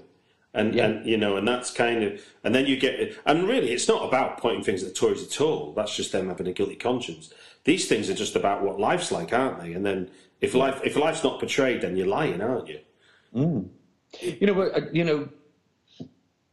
And, 0.54 0.74
Yeah. 0.74 0.86
and 0.86 1.06
you 1.06 1.16
know, 1.16 1.36
and 1.36 1.48
that's 1.48 1.70
kind 1.70 2.04
of, 2.04 2.20
and 2.44 2.54
then 2.54 2.66
you 2.66 2.76
get, 2.76 3.16
and 3.24 3.48
really, 3.48 3.72
it's 3.72 3.88
not 3.88 4.06
about 4.06 4.38
pointing 4.38 4.62
things 4.62 4.82
at 4.82 4.88
the 4.90 4.94
Tories 4.94 5.22
at 5.22 5.40
all. 5.40 5.72
That's 5.72 5.96
just 5.96 6.12
them 6.12 6.28
having 6.28 6.46
a 6.46 6.52
guilty 6.52 6.76
conscience. 6.76 7.32
These 7.64 7.88
things 7.88 8.10
are 8.10 8.14
just 8.14 8.36
about 8.36 8.62
what 8.62 8.78
life's 8.78 9.10
like, 9.10 9.32
aren't 9.32 9.60
they? 9.62 9.72
And 9.72 9.84
then 9.86 10.10
if 10.40 10.54
life, 10.54 10.80
if 10.84 10.96
life's 10.96 11.24
not 11.24 11.38
portrayed, 11.38 11.80
then 11.80 11.96
you're 11.96 12.06
lying, 12.06 12.40
aren't 12.42 12.68
you? 12.68 12.80
you 14.20 14.46
know, 14.46 14.54
but, 14.54 14.76
uh, 14.76 14.86
you 14.92 15.04
know, 15.04 15.28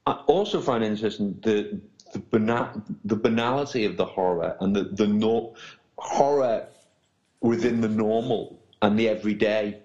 I 0.05 0.13
also 0.27 0.61
find 0.61 0.83
interesting 0.83 1.37
the 1.43 1.81
the, 2.13 2.19
bana- 2.19 2.81
the 3.05 3.15
banality 3.17 3.85
of 3.85 3.97
the 3.97 4.05
horror 4.05 4.55
and 4.61 4.75
the 4.75 4.83
the 4.85 5.05
no- 5.07 5.55
horror 5.97 6.67
within 7.41 7.81
the 7.81 7.89
normal 7.89 8.59
and 8.81 8.97
the 8.97 9.09
everyday. 9.09 9.79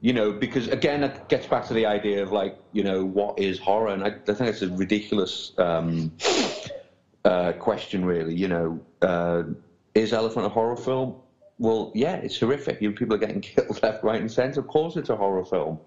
You 0.00 0.12
know, 0.12 0.30
because 0.32 0.68
again, 0.68 1.02
it 1.02 1.28
gets 1.28 1.46
back 1.46 1.66
to 1.68 1.74
the 1.74 1.86
idea 1.86 2.22
of 2.22 2.30
like, 2.30 2.56
you 2.72 2.84
know, 2.84 3.04
what 3.04 3.38
is 3.38 3.58
horror? 3.58 3.88
And 3.88 4.04
I, 4.04 4.08
I 4.08 4.34
think 4.34 4.50
it's 4.50 4.62
a 4.62 4.68
ridiculous 4.68 5.52
um, 5.58 6.12
uh, 7.24 7.52
question, 7.52 8.04
really. 8.04 8.34
You 8.34 8.48
know, 8.48 8.80
uh, 9.02 9.42
is 9.94 10.12
Elephant 10.12 10.46
a 10.46 10.48
horror 10.48 10.76
film? 10.76 11.16
Well, 11.58 11.90
yeah, 11.94 12.16
it's 12.16 12.38
horrific. 12.38 12.80
You 12.82 12.92
people 12.92 13.14
are 13.14 13.18
getting 13.18 13.40
killed 13.52 13.82
left, 13.82 14.04
right, 14.04 14.20
and 14.20 14.30
centre. 14.30 14.60
Of 14.60 14.66
course, 14.68 14.96
it's 14.96 15.08
a 15.08 15.16
horror 15.16 15.44
film. 15.44 15.78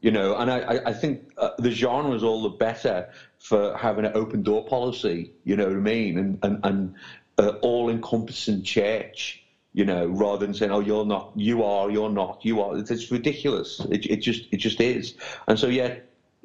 You 0.00 0.10
know, 0.10 0.36
and 0.36 0.50
I, 0.50 0.58
I- 0.60 0.80
I 0.90 0.92
think 0.92 1.32
uh, 1.36 1.50
the 1.58 1.70
genre 1.70 2.12
is 2.14 2.22
all 2.22 2.42
the 2.42 2.50
better 2.50 3.08
for 3.38 3.76
having 3.76 4.04
an 4.04 4.12
open 4.14 4.42
door 4.42 4.64
policy. 4.64 5.32
You 5.44 5.56
know 5.56 5.64
what 5.66 5.76
I 5.76 5.80
mean? 5.80 6.18
And 6.18 6.38
and, 6.42 6.60
and 6.62 6.94
uh, 7.38 7.52
all 7.62 7.90
encompassing 7.90 8.62
church. 8.62 9.43
You 9.76 9.84
know, 9.84 10.06
rather 10.06 10.46
than 10.46 10.54
saying, 10.54 10.70
"Oh, 10.70 10.78
you're 10.80 11.04
not, 11.04 11.32
you 11.34 11.64
are, 11.64 11.90
you're 11.90 12.08
not, 12.10 12.44
you 12.44 12.60
are." 12.62 12.76
It's, 12.78 12.90
it's 12.92 13.10
ridiculous. 13.10 13.80
It, 13.90 14.06
it 14.06 14.16
just 14.16 14.46
it 14.52 14.58
just 14.58 14.80
is. 14.80 15.14
And 15.48 15.58
so, 15.58 15.66
yeah, 15.66 15.96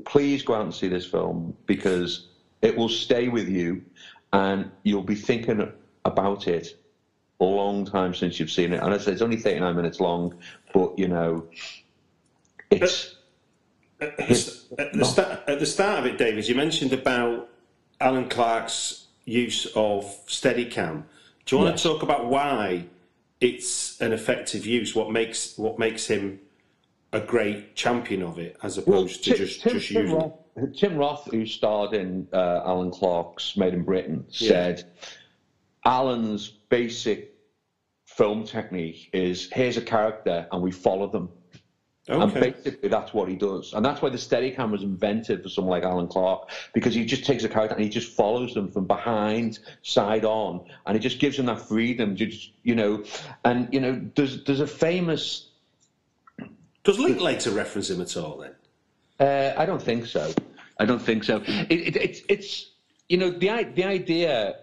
please 0.05 0.41
go 0.41 0.55
out 0.55 0.63
and 0.63 0.73
see 0.73 0.87
this 0.87 1.05
film 1.05 1.55
because 1.67 2.27
it 2.63 2.75
will 2.75 2.89
stay 2.89 3.27
with 3.29 3.47
you, 3.47 3.83
and 4.33 4.71
you'll 4.83 5.03
be 5.03 5.15
thinking 5.15 5.71
about 6.05 6.47
it 6.47 6.75
a 7.39 7.45
long 7.45 7.85
time 7.85 8.13
since 8.15 8.39
you've 8.39 8.51
seen 8.51 8.73
it. 8.73 8.81
And 8.81 8.93
I 8.93 8.97
said 8.97 9.13
it's 9.13 9.21
only 9.21 9.37
39 9.37 9.75
minutes 9.75 9.99
long, 9.99 10.33
but 10.73 10.97
you 10.97 11.07
know, 11.07 11.45
it's 12.71 13.15
uh, 14.01 14.05
At 14.05 14.17
the, 14.17 14.75
at, 14.79 14.93
the 14.93 15.05
start, 15.05 15.39
at 15.47 15.59
the 15.59 15.65
start 15.65 15.99
of 15.99 16.05
it, 16.05 16.17
David, 16.17 16.47
you 16.47 16.55
mentioned 16.55 16.93
about 16.93 17.49
Alan 18.01 18.27
Clarke's 18.27 19.05
use 19.25 19.67
of 19.75 20.05
Steadicam. 20.27 21.03
Do 21.45 21.55
you 21.55 21.61
want 21.61 21.73
Yes. 21.75 21.83
to 21.83 21.89
talk 21.89 22.03
about 22.03 22.25
why 22.27 22.85
it's 23.41 23.99
an 24.01 24.11
effective 24.13 24.65
use? 24.65 24.95
What 24.95 25.11
makes 25.11 25.57
what 25.57 25.79
makes 25.79 26.07
him 26.07 26.39
a 27.11 27.19
great 27.19 27.75
champion 27.75 28.21
of 28.21 28.37
it, 28.37 28.57
as 28.61 28.77
opposed 28.77 29.23
to 29.23 29.31
Tim- 29.31 29.37
just 29.37 29.61
Tim, 29.61 29.73
just 29.73 29.87
Tim 29.87 30.01
using 30.03 30.17
it? 30.17 30.21
Roth, 30.21 30.75
Tim 30.77 30.97
Roth, 30.97 31.31
who 31.31 31.45
starred 31.45 31.93
in 31.93 32.27
uh, 32.33 32.61
Alan 32.65 32.91
Clarke's 32.91 33.57
Made 33.57 33.73
in 33.73 33.83
Britain, 33.83 34.25
Yeah. 34.29 34.49
said 34.49 34.91
Alan's 35.85 36.49
basic 36.69 37.33
film 38.05 38.43
technique 38.43 39.09
is 39.13 39.49
here's 39.53 39.77
a 39.77 39.81
character 39.81 40.47
and 40.51 40.61
we 40.61 40.71
follow 40.71 41.07
them. 41.07 41.29
And 42.09 42.33
basically, 42.33 42.89
that's 42.89 43.13
what 43.13 43.29
he 43.29 43.35
does. 43.35 43.73
And 43.73 43.85
that's 43.85 44.01
why 44.01 44.09
the 44.09 44.17
Steadicam 44.17 44.71
was 44.71 44.81
invented 44.81 45.43
for 45.43 45.49
someone 45.49 45.71
like 45.71 45.83
Alan 45.83 46.07
Clarke, 46.07 46.49
because 46.73 46.95
he 46.95 47.05
just 47.05 47.23
takes 47.23 47.43
a 47.43 47.49
character 47.49 47.75
and 47.75 47.83
he 47.83 47.89
just 47.89 48.15
follows 48.15 48.53
them 48.55 48.71
from 48.71 48.85
behind, 48.85 49.59
side 49.83 50.25
on, 50.25 50.65
and 50.87 50.97
it 50.97 51.01
just 51.01 51.19
gives 51.19 51.37
them 51.37 51.45
that 51.45 51.61
freedom. 51.61 52.15
to 52.15 52.25
Just, 52.25 52.51
you 52.63 52.73
know, 52.75 53.03
and, 53.45 53.71
you 53.71 53.79
know, 53.79 54.01
there's, 54.15 54.43
there's 54.45 54.59
a 54.59 54.67
famous, 54.67 55.49
Does 56.83 56.97
Linklater 56.97 57.51
reference 57.51 57.89
him 57.89 58.01
at 58.01 58.17
all 58.17 58.37
then? 58.37 58.55
uh, 59.19 59.53
I 59.57 59.65
don't 59.65 59.81
think 59.81 60.05
so. 60.05 60.33
I 60.79 60.85
don't 60.85 61.01
think 61.01 61.23
so. 61.23 61.43
It, 61.45 61.71
it, 61.71 61.95
it's, 61.95 62.21
it's, 62.29 62.71
you 63.07 63.17
know, 63.17 63.29
the, 63.29 63.69
the 63.75 63.83
idea, 63.83 64.55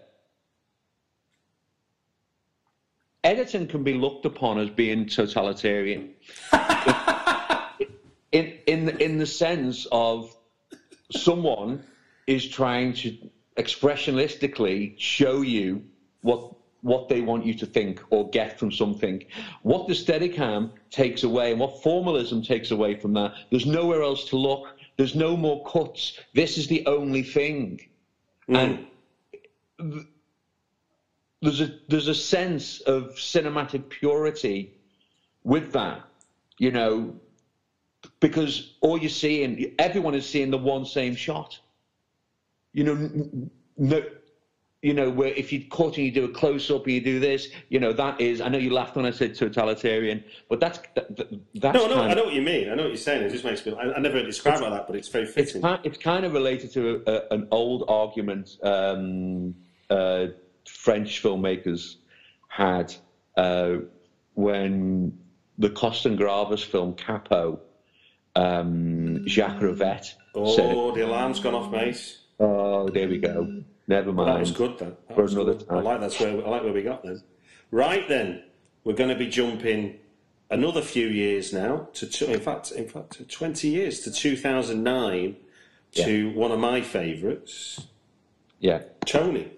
editing 3.23 3.67
can 3.67 3.83
be 3.83 3.93
looked 3.93 4.25
upon 4.25 4.57
as 4.57 4.69
being 4.69 5.05
totalitarian. 5.05 6.13
in 8.31 8.53
in 8.65 8.85
the, 8.85 9.03
in 9.03 9.17
the 9.17 9.25
sense 9.25 9.87
of 9.91 10.35
someone 11.11 11.83
is 12.25 12.47
trying 12.47 12.93
to 12.93 13.17
expressionistically 13.57 14.93
show 14.97 15.41
you 15.41 15.83
what 16.21 16.53
what 16.81 17.09
they 17.09 17.21
want 17.21 17.45
you 17.45 17.53
to 17.53 17.65
think 17.65 18.01
or 18.11 18.29
get 18.29 18.59
from 18.59 18.71
something. 18.71 19.23
What 19.63 19.87
the 19.87 19.93
Steadicam 19.93 20.71
takes 20.91 21.23
away 21.23 21.51
and 21.51 21.59
what 21.59 21.81
formalism 21.81 22.43
takes 22.43 22.71
away 22.71 22.99
from 22.99 23.13
that, 23.13 23.33
there's 23.49 23.65
nowhere 23.65 24.03
else 24.03 24.25
to 24.25 24.37
look. 24.37 24.67
There's 24.95 25.15
no 25.15 25.35
more 25.35 25.65
cuts. 25.65 26.19
This 26.33 26.57
is 26.57 26.67
the 26.67 26.85
only 26.85 27.23
thing. 27.23 27.81
Hmm. 28.47 28.55
And 28.55 28.87
th- 29.79 30.05
there's 31.41 31.61
a 31.61 31.79
there's 31.87 32.07
a 32.07 32.15
sense 32.15 32.81
of 32.81 33.15
cinematic 33.15 33.89
purity 33.89 34.73
with 35.43 35.71
that, 35.73 36.03
you 36.57 36.71
know, 36.71 37.15
because 38.19 38.75
all 38.81 38.97
you're 38.97 39.09
seeing, 39.09 39.73
everyone 39.79 40.15
is 40.15 40.27
seeing 40.27 40.51
the 40.51 40.57
one 40.57 40.85
same 40.85 41.15
shot. 41.15 41.59
You 42.73 42.83
know, 42.83 43.49
no, 43.77 44.03
you 44.81 44.93
know, 44.93 45.09
where 45.09 45.29
if 45.33 45.51
you 45.51 45.65
cut 45.65 45.97
and 45.97 46.05
you 46.05 46.11
do 46.11 46.25
a 46.25 46.29
close 46.29 46.69
up 46.69 46.85
and 46.85 46.93
you 46.93 47.01
do 47.01 47.19
this, 47.19 47.49
you 47.69 47.79
know, 47.79 47.91
that 47.93 48.21
is. 48.21 48.41
I 48.41 48.49
know 48.49 48.57
you 48.57 48.71
laughed 48.71 48.95
when 48.95 49.05
I 49.05 49.11
said 49.11 49.33
totalitarian, 49.35 50.23
but 50.49 50.59
that's 50.59 50.79
that, 50.95 51.15
that- 51.17 51.39
that's 51.55 51.75
No, 51.75 51.87
no, 51.87 52.01
I 52.03 52.13
know 52.13 52.25
what 52.25 52.33
you 52.33 52.41
mean. 52.41 52.69
I 52.69 52.75
know 52.75 52.83
what 52.83 52.89
you're 52.89 52.97
saying. 52.97 53.23
It 53.23 53.31
just 53.31 53.43
makes 53.43 53.65
me. 53.65 53.73
I, 53.73 53.93
I 53.93 53.99
never 53.99 54.21
described 54.23 54.61
like 54.61 54.71
that, 54.71 54.87
but 54.87 54.95
it's 54.95 55.07
very 55.07 55.25
it's 55.25 55.33
fitting. 55.33 55.61
kind, 55.61 55.79
it's 55.83 55.97
kind 55.97 56.25
of 56.25 56.33
related 56.33 56.71
to 56.73 57.01
a, 57.07 57.11
a, 57.11 57.21
an 57.31 57.47
old 57.51 57.85
argument 57.87 58.57
um, 58.63 59.55
uh, 59.89 60.27
French 60.67 61.23
filmmakers 61.23 61.95
had 62.47 62.93
uh, 63.35 63.77
when 64.35 65.17
the 65.57 65.69
Costa-Gavras 65.69 66.63
film 66.63 66.93
Capo, 66.93 67.59
um, 68.37 69.27
Jacques 69.27 69.59
Rivette 69.61 70.05
said, 70.05 70.15
Oh, 70.35 70.93
the 70.93 71.01
alarm's 71.05 71.39
gone 71.39 71.55
off, 71.55 71.71
mate. 71.71 72.17
"Oh, 72.39 72.87
there 72.89 73.07
we 73.09 73.17
go. 73.17 73.63
Never 73.87 74.13
mind." 74.13 74.29
That 74.29 74.39
was 74.39 74.51
good. 74.51 74.77
Then 74.77 74.95
that 75.07 75.15
For 75.15 75.23
another 75.25 75.55
good. 75.55 75.65
I 75.69 75.79
like 75.79 75.99
that's 76.01 76.19
where 76.19 76.29
I 76.45 76.49
like 76.49 76.63
where 76.63 76.73
we 76.73 76.83
got 76.83 77.03
then. 77.03 77.21
Right 77.71 78.07
then, 78.07 78.43
we're 78.83 78.93
going 78.93 79.09
to 79.09 79.15
be 79.15 79.27
jumping 79.27 79.99
another 80.51 80.81
few 80.81 81.07
years 81.07 81.51
now 81.51 81.89
to 81.93 82.05
two, 82.07 82.25
in 82.25 82.39
fact, 82.39 82.71
in 82.71 82.87
fact, 82.87 83.13
to 83.17 83.23
twenty 83.25 83.69
years 83.69 84.01
to 84.01 84.11
two 84.11 84.37
thousand 84.37 84.83
nine 84.83 85.35
to 85.93 86.29
one 86.31 86.51
of 86.51 86.59
my 86.59 86.81
favourites, 86.81 87.87
Yeah. 88.59 88.83
Tony. 89.05 89.51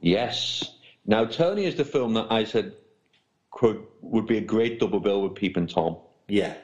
Yes. 0.00 0.74
Now, 1.06 1.24
Tony 1.24 1.64
is 1.64 1.76
the 1.76 1.84
film 1.84 2.14
that 2.14 2.26
I 2.30 2.44
said 2.44 2.74
could 3.50 3.82
would 4.02 4.26
be 4.26 4.36
a 4.38 4.40
great 4.42 4.78
double 4.80 5.00
bill 5.00 5.22
with 5.22 5.34
Peeping 5.34 5.66
Tom. 5.68 5.96
Yeah, 6.28 6.54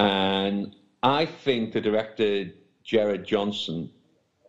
And 0.00 0.74
I 1.02 1.26
think 1.26 1.74
the 1.74 1.80
director, 1.82 2.46
Gerard 2.82 3.26
Johnson, 3.26 3.90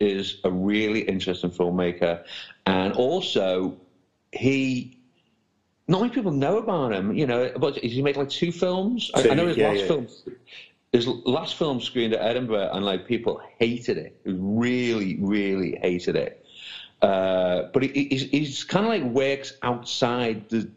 is 0.00 0.40
a 0.44 0.50
really 0.50 1.00
interesting 1.02 1.50
filmmaker. 1.50 2.24
And 2.64 2.94
also, 2.94 3.76
he, 4.32 4.98
not 5.88 6.00
many 6.00 6.12
people 6.14 6.32
know 6.32 6.56
about 6.56 6.94
him. 6.94 7.14
You 7.14 7.26
know, 7.26 7.52
but 7.58 7.76
he 7.76 8.00
made 8.00 8.16
like 8.16 8.30
two 8.30 8.50
films. 8.50 9.10
I, 9.14 9.28
I 9.28 9.34
know 9.34 9.46
his 9.46 9.58
yeah, 9.58 9.68
last 9.68 9.80
yeah. 9.80 9.86
film. 9.86 10.08
His 10.90 11.06
last 11.06 11.56
film 11.56 11.82
screened 11.82 12.14
at 12.14 12.22
Edinburgh, 12.22 12.70
and 12.72 12.82
like 12.84 13.06
people 13.06 13.40
hated 13.58 13.98
it. 13.98 14.18
Really, 14.24 15.18
really 15.20 15.78
hated 15.82 16.16
it. 16.16 16.46
Uh, 17.02 17.64
but 17.74 17.82
he, 17.82 18.06
he's, 18.10 18.22
he's 18.22 18.64
kind 18.64 18.86
of 18.86 18.90
like 18.90 19.02
works 19.02 19.52
outside 19.62 20.48
the 20.48 20.70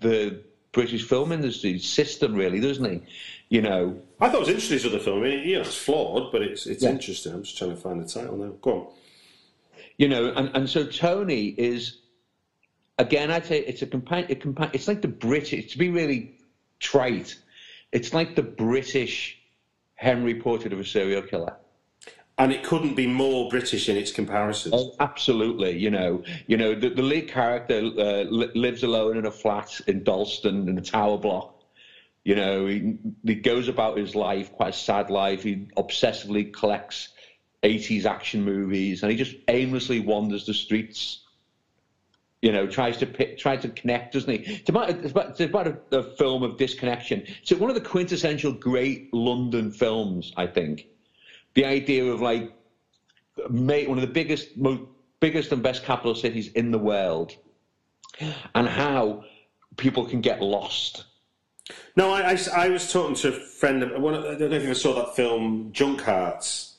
the 0.00 0.42
British 0.72 1.04
film 1.04 1.32
industry 1.32 1.78
system, 1.78 2.34
really, 2.34 2.60
doesn't 2.60 2.84
he? 2.84 3.00
You 3.48 3.62
know, 3.62 4.00
I 4.20 4.28
thought 4.28 4.36
it 4.36 4.40
was 4.40 4.48
interesting. 4.48 4.76
This 4.78 4.86
other 4.86 4.98
film. 4.98 5.20
I 5.20 5.22
mean, 5.28 5.48
you 5.48 5.54
know, 5.56 5.60
it's 5.60 5.76
flawed, 5.76 6.32
but 6.32 6.42
it's 6.42 6.66
it's 6.66 6.82
Yeah. 6.82 6.90
interesting. 6.90 7.32
I'm 7.32 7.42
just 7.44 7.56
trying 7.56 7.70
to 7.70 7.76
find 7.76 8.00
the 8.02 8.08
title 8.08 8.36
now. 8.36 8.52
Go 8.60 8.72
on. 8.72 8.86
you 9.98 10.08
know, 10.08 10.32
and, 10.32 10.50
and 10.54 10.68
so 10.68 10.84
Tony 10.84 11.54
is 11.56 11.98
again. 12.98 13.30
I'd 13.30 13.46
say 13.46 13.60
it's 13.60 13.82
a 13.82 13.86
companion. 13.86 14.38
Compa- 14.40 14.70
it's 14.74 14.88
like 14.88 15.00
the 15.02 15.08
British. 15.08 15.72
To 15.72 15.78
be 15.78 15.90
really 15.90 16.34
trite, 16.80 17.36
it's 17.92 18.12
like 18.12 18.34
the 18.34 18.42
British 18.42 19.38
Henry 19.94 20.34
Portrait 20.40 20.72
of 20.72 20.80
a 20.80 20.84
Serial 20.84 21.22
Killer. 21.22 21.54
And 22.38 22.52
it 22.52 22.62
couldn't 22.64 22.94
be 22.96 23.06
more 23.06 23.48
British 23.48 23.88
in 23.88 23.96
its 23.96 24.12
comparisons. 24.12 24.74
Oh, 24.76 24.94
absolutely. 25.00 25.78
You 25.78 25.90
know, 25.90 26.22
you 26.48 26.58
know, 26.58 26.74
the, 26.74 26.90
the 26.90 27.00
lead 27.00 27.28
character 27.28 27.76
uh, 27.78 28.24
li- 28.24 28.50
lives 28.54 28.82
alone 28.82 29.16
in 29.16 29.24
a 29.24 29.30
flat 29.30 29.80
in 29.86 30.04
Dalston 30.04 30.68
in 30.68 30.76
a 30.76 30.82
tower 30.82 31.16
block. 31.16 31.54
You 32.26 32.34
know, 32.34 32.66
he, 32.66 32.96
he 33.22 33.36
goes 33.36 33.68
about 33.68 33.96
his 33.96 34.16
life, 34.16 34.50
quite 34.50 34.70
a 34.70 34.76
sad 34.76 35.10
life. 35.10 35.44
He 35.44 35.68
obsessively 35.76 36.52
collects 36.52 37.10
80s 37.62 38.04
action 38.04 38.42
movies 38.42 39.04
and 39.04 39.12
he 39.12 39.16
just 39.16 39.36
aimlessly 39.46 40.00
wanders 40.00 40.44
the 40.44 40.52
streets. 40.52 41.20
You 42.42 42.50
know, 42.50 42.66
tries 42.66 42.96
to 42.96 43.06
pick, 43.06 43.38
tries 43.38 43.62
to 43.62 43.68
connect, 43.68 44.14
doesn't 44.14 44.28
he? 44.28 44.54
It's 44.54 44.68
about, 44.68 44.90
it's 44.90 45.12
about, 45.12 45.30
it's 45.30 45.40
about 45.40 45.68
a, 45.68 45.98
a 45.98 46.02
film 46.16 46.42
of 46.42 46.56
disconnection. 46.56 47.22
So 47.44 47.54
one 47.58 47.70
of 47.70 47.76
the 47.76 47.88
quintessential 47.88 48.50
great 48.50 49.14
London 49.14 49.70
films, 49.70 50.32
I 50.36 50.48
think. 50.48 50.88
The 51.54 51.64
idea 51.64 52.06
of 52.06 52.20
like 52.20 52.52
one 53.36 53.98
of 53.98 54.00
the 54.00 54.12
biggest, 54.12 54.56
most, 54.56 54.82
biggest 55.20 55.52
and 55.52 55.62
best 55.62 55.84
capital 55.84 56.16
cities 56.16 56.48
in 56.48 56.72
the 56.72 56.78
world, 56.78 57.36
and 58.56 58.66
how 58.66 59.22
people 59.76 60.04
can 60.04 60.20
get 60.20 60.42
lost. 60.42 61.04
No, 61.96 62.12
I, 62.12 62.32
I, 62.32 62.38
I 62.56 62.68
was 62.68 62.92
talking 62.92 63.16
to 63.16 63.28
a 63.28 63.32
friend. 63.32 63.82
Of, 63.82 64.00
one, 64.00 64.14
I 64.14 64.34
don't 64.36 64.50
know 64.50 64.56
if 64.56 64.62
you 64.62 64.68
ever 64.70 64.74
saw 64.74 64.94
that 64.94 65.16
film 65.16 65.72
Junkhearts, 65.72 66.72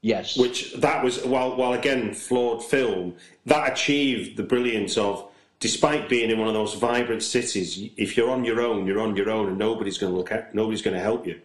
Yes, 0.00 0.36
which 0.36 0.74
that 0.74 1.02
was 1.02 1.24
while 1.24 1.56
while 1.56 1.72
again 1.72 2.12
flawed 2.14 2.64
film 2.64 3.14
that 3.46 3.72
achieved 3.72 4.36
the 4.36 4.42
brilliance 4.42 4.96
of. 4.96 5.28
Despite 5.60 6.08
being 6.08 6.28
in 6.28 6.40
one 6.40 6.48
of 6.48 6.54
those 6.54 6.74
vibrant 6.74 7.22
cities, 7.22 7.88
if 7.96 8.16
you're 8.16 8.30
on 8.32 8.44
your 8.44 8.60
own, 8.60 8.84
you're 8.84 8.98
on 8.98 9.14
your 9.14 9.30
own, 9.30 9.46
and 9.46 9.56
nobody's 9.56 9.96
going 9.96 10.12
to 10.12 10.18
look 10.18 10.32
at, 10.32 10.52
nobody's 10.56 10.82
going 10.82 10.96
to 10.96 11.00
help 11.00 11.24
you. 11.24 11.40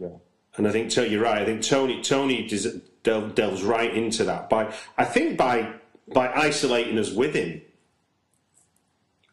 Yeah. 0.00 0.08
And 0.56 0.66
I 0.66 0.72
think 0.72 0.90
to- 0.90 1.08
you're 1.08 1.22
right. 1.22 1.42
I 1.42 1.44
think 1.44 1.62
Tony 1.62 2.02
Tony 2.02 2.48
delves 3.04 3.62
right 3.62 3.94
into 3.94 4.24
that 4.24 4.50
by 4.50 4.74
I 4.98 5.04
think 5.04 5.36
by 5.36 5.74
by 6.12 6.32
isolating 6.32 6.98
us 6.98 7.12
with 7.12 7.34
him. 7.34 7.62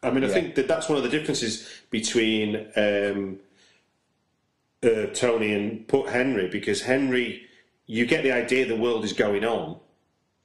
I 0.04 0.10
mean, 0.10 0.22
I 0.22 0.28
Yeah. 0.28 0.34
think 0.34 0.54
that 0.56 0.68
that's 0.68 0.88
one 0.88 0.98
of 0.98 1.04
the 1.04 1.10
differences 1.10 1.66
between 1.90 2.66
um, 2.76 3.40
uh, 4.82 5.06
Tony 5.14 5.54
and 5.54 5.86
put 5.88 6.10
Henry 6.10 6.48
because 6.48 6.82
Henry, 6.82 7.46
you 7.86 8.06
get 8.06 8.22
the 8.22 8.32
idea 8.32 8.66
the 8.66 8.76
world 8.76 9.04
is 9.04 9.12
going 9.12 9.44
on, 9.44 9.78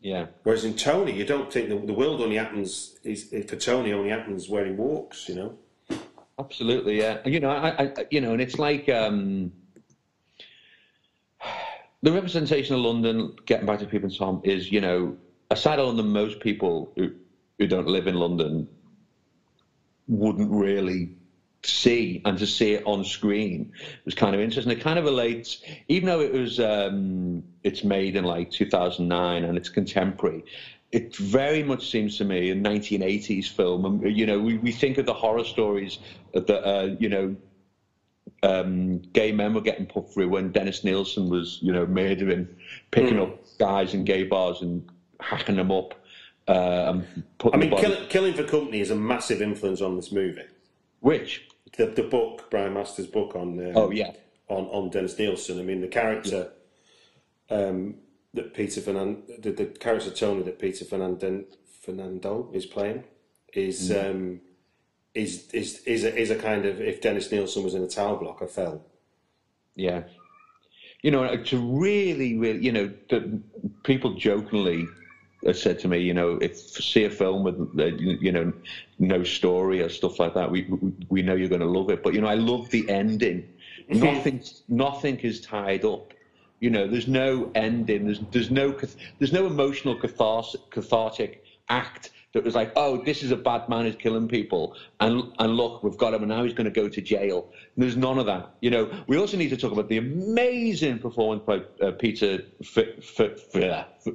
yeah, 0.01 0.27
whereas 0.43 0.63
in 0.63 0.75
Tony, 0.75 1.11
you 1.11 1.25
don't 1.25 1.51
think 1.51 1.67
the, 1.67 1.75
the 1.75 1.93
world 1.93 2.21
only 2.21 2.37
happens. 2.37 2.97
Is, 3.03 3.29
for 3.49 3.57
Tony, 3.57 3.91
only 3.91 4.09
happens 4.09 4.47
where 4.47 4.65
he 4.65 4.71
walks. 4.71 5.27
You 5.27 5.35
know. 5.35 5.57
absolutely. 6.39 6.97
Yeah, 6.99 7.19
you 7.25 7.41
know, 7.41 7.49
I, 7.49 7.83
I, 7.83 8.05
you 8.09 8.21
know, 8.21 8.31
and 8.31 8.41
it's 8.41 8.57
like 8.57 8.87
um, 8.87 9.51
the 12.01 12.13
representation 12.13 12.75
of 12.75 12.81
London. 12.81 13.35
Getting 13.45 13.65
back 13.65 13.79
to 13.79 13.85
Peeping 13.85 14.11
Tom 14.11 14.39
is, 14.45 14.71
you 14.71 14.79
know, 14.79 15.17
aside 15.51 15.79
of 15.79 15.87
London, 15.87 16.07
most 16.07 16.39
people 16.39 16.93
who 16.95 17.11
who 17.57 17.67
don't 17.67 17.87
live 17.87 18.07
in 18.07 18.15
London 18.15 18.69
wouldn't 20.09 20.51
really 20.51 21.11
see 21.63 22.21
and 22.25 22.37
to 22.37 22.47
see 22.47 22.73
it 22.73 22.83
on 22.85 23.03
screen 23.03 23.71
was 24.05 24.15
kind 24.15 24.33
of 24.33 24.41
interesting. 24.41 24.71
It 24.71 24.81
kind 24.81 24.97
of 24.97 25.05
relates, 25.05 25.61
even 25.87 26.07
though 26.07 26.21
it 26.21 26.33
was 26.33 26.59
um, 26.59 27.43
it's 27.63 27.83
made 27.83 28.15
in 28.15 28.23
like 28.23 28.51
2009 28.51 29.43
and 29.43 29.57
it's 29.57 29.69
contemporary. 29.69 30.43
It 30.91 31.15
very 31.15 31.61
much 31.61 31.91
seems 31.91 32.17
to 32.17 32.25
me 32.25 32.49
a 32.49 32.55
1980s 32.55 33.47
film. 33.47 33.85
And, 33.85 34.17
you 34.17 34.25
know, 34.25 34.39
we, 34.39 34.57
we 34.57 34.71
think 34.71 34.97
of 34.97 35.05
the 35.05 35.13
horror 35.13 35.43
stories 35.43 35.99
that 36.33 36.49
uh, 36.49 36.95
you 36.99 37.09
know 37.09 37.35
um, 38.43 38.99
gay 39.13 39.31
men 39.31 39.53
were 39.53 39.61
getting 39.61 39.85
put 39.85 40.11
through 40.13 40.29
when 40.29 40.51
Dennis 40.51 40.83
Nilsen 40.83 41.29
was, 41.29 41.59
you 41.61 41.73
know, 41.73 41.85
murdering, 41.85 42.47
picking 42.91 43.19
up 43.19 43.37
guys 43.57 43.93
in 43.93 44.03
gay 44.03 44.23
bars 44.23 44.61
and 44.61 44.87
hacking 45.19 45.57
them 45.57 45.71
up. 45.71 45.93
Uh, 46.49 47.01
I 47.53 47.57
mean, 47.57 47.77
Kill, 47.77 48.07
Killing 48.07 48.33
for 48.33 48.43
Company 48.43 48.79
is 48.79 48.89
a 48.89 48.95
massive 48.95 49.39
influence 49.39 49.81
on 49.81 49.95
this 49.95 50.11
movie. 50.11 50.47
which 50.99 51.47
The, 51.77 51.85
the 51.85 52.03
book, 52.03 52.49
Brian 52.49 52.73
Masters' 52.73 53.05
book 53.05 53.35
on 53.35 53.59
um, 53.59 53.73
oh 53.75 53.91
yeah 53.91 54.13
on, 54.47 54.65
on 54.65 54.89
Dennis 54.89 55.17
Nilsen. 55.17 55.59
I 55.59 55.63
mean, 55.63 55.79
the 55.79 55.87
character 55.87 56.51
um, 57.51 57.95
that 58.33 58.53
Peter 58.53 58.81
Fernand, 58.81 59.23
the, 59.39 59.51
the 59.51 59.65
character 59.65 60.09
Tony 60.09 60.41
that 60.43 60.59
Peter 60.59 60.85
Fernand, 60.85 61.45
Fernando 61.81 62.49
is 62.51 62.65
playing 62.65 63.03
is 63.53 63.91
um, 63.91 64.41
is 65.13 65.49
is 65.51 65.81
is 65.83 66.03
a, 66.03 66.15
is 66.15 66.31
a 66.31 66.35
kind 66.35 66.65
of 66.65 66.81
if 66.81 67.01
Dennis 67.01 67.31
Nilsen 67.31 67.63
was 67.63 67.75
in 67.75 67.83
a 67.83 67.87
tower 67.87 68.17
block, 68.17 68.39
I 68.41 68.47
fell. 68.47 68.83
Yeah. 69.75 70.03
You 71.01 71.11
know, 71.11 71.37
to 71.37 71.79
really, 71.79 72.37
really, 72.37 72.59
you 72.59 72.73
know, 72.73 72.91
the, 73.09 73.39
people 73.83 74.15
jokingly 74.15 74.85
said 75.53 75.79
to 75.79 75.87
me, 75.87 75.99
you 75.99 76.13
know, 76.13 76.37
if 76.41 76.57
see 76.57 77.05
a 77.05 77.09
film 77.09 77.43
with, 77.43 77.59
uh, 77.79 77.85
you 77.85 78.31
know, 78.31 78.53
no 78.97 79.23
story 79.23 79.81
or 79.81 79.89
stuff 79.89 80.19
like 80.19 80.33
that, 80.33 80.51
we 80.51 80.67
we, 81.09 81.21
know 81.21 81.35
you're 81.35 81.49
going 81.49 81.61
to 81.61 81.67
love 81.67 81.89
it. 81.89 82.03
But 82.03 82.13
you 82.13 82.21
know, 82.21 82.27
I 82.27 82.35
love 82.35 82.69
the 82.69 82.87
ending. 82.89 83.47
nothing, 83.89 84.41
nothing 84.67 85.17
is 85.19 85.39
tied 85.39 85.85
up. 85.85 86.13
You 86.59 86.69
know, 86.69 86.87
there's 86.87 87.07
no 87.07 87.51
ending. 87.55 88.05
There's 88.05 88.19
there's 88.31 88.51
no 88.51 88.77
there's 89.19 89.31
no 89.31 89.45
emotional 89.45 89.95
catharsis, 89.95 90.59
cathartic 90.71 91.41
act 91.69 92.11
that 92.33 92.43
was 92.43 92.53
like, 92.53 92.71
oh, 92.75 93.03
this 93.03 93.23
is 93.23 93.31
a 93.31 93.37
bad 93.37 93.67
man 93.69 93.85
who's 93.85 93.95
killing 93.95 94.27
people, 94.27 94.75
and 94.99 95.23
and 95.39 95.55
look, 95.55 95.83
we've 95.83 95.97
got 95.97 96.13
him, 96.13 96.21
and 96.21 96.29
now 96.29 96.43
he's 96.43 96.53
going 96.53 96.65
to 96.65 96.71
go 96.71 96.89
to 96.89 97.01
jail. 97.01 97.47
There's 97.77 97.95
none 97.95 98.19
of 98.19 98.25
that. 98.25 98.55
You 98.61 98.71
know, 98.71 98.91
we 99.07 99.17
also 99.17 99.37
need 99.37 99.49
to 99.49 99.57
talk 99.57 99.71
about 99.71 99.87
the 99.87 99.97
amazing 99.97 100.99
performance 100.99 101.43
by 101.45 101.61
uh, 101.81 101.91
Peter 101.91 102.43
F- 102.61 102.77
F- 103.19 103.55
F- 103.55 104.13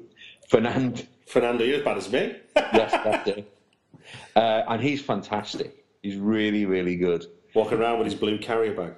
Fernand. 0.48 1.06
Fernando, 1.26 1.64
you're 1.64 1.78
as 1.78 1.84
bad 1.84 1.96
as 1.96 2.12
me. 2.12 2.36
Yes, 2.56 2.92
that's 2.92 3.28
it. 3.28 3.50
Uh, 4.36 4.62
and 4.68 4.82
he's 4.82 5.00
fantastic. 5.00 5.84
He's 6.02 6.16
really, 6.16 6.66
really 6.66 6.96
good. 6.96 7.26
Walking 7.54 7.78
around 7.78 7.98
with 7.98 8.06
his 8.06 8.14
blue 8.14 8.38
carrier 8.38 8.74
bag. 8.74 8.94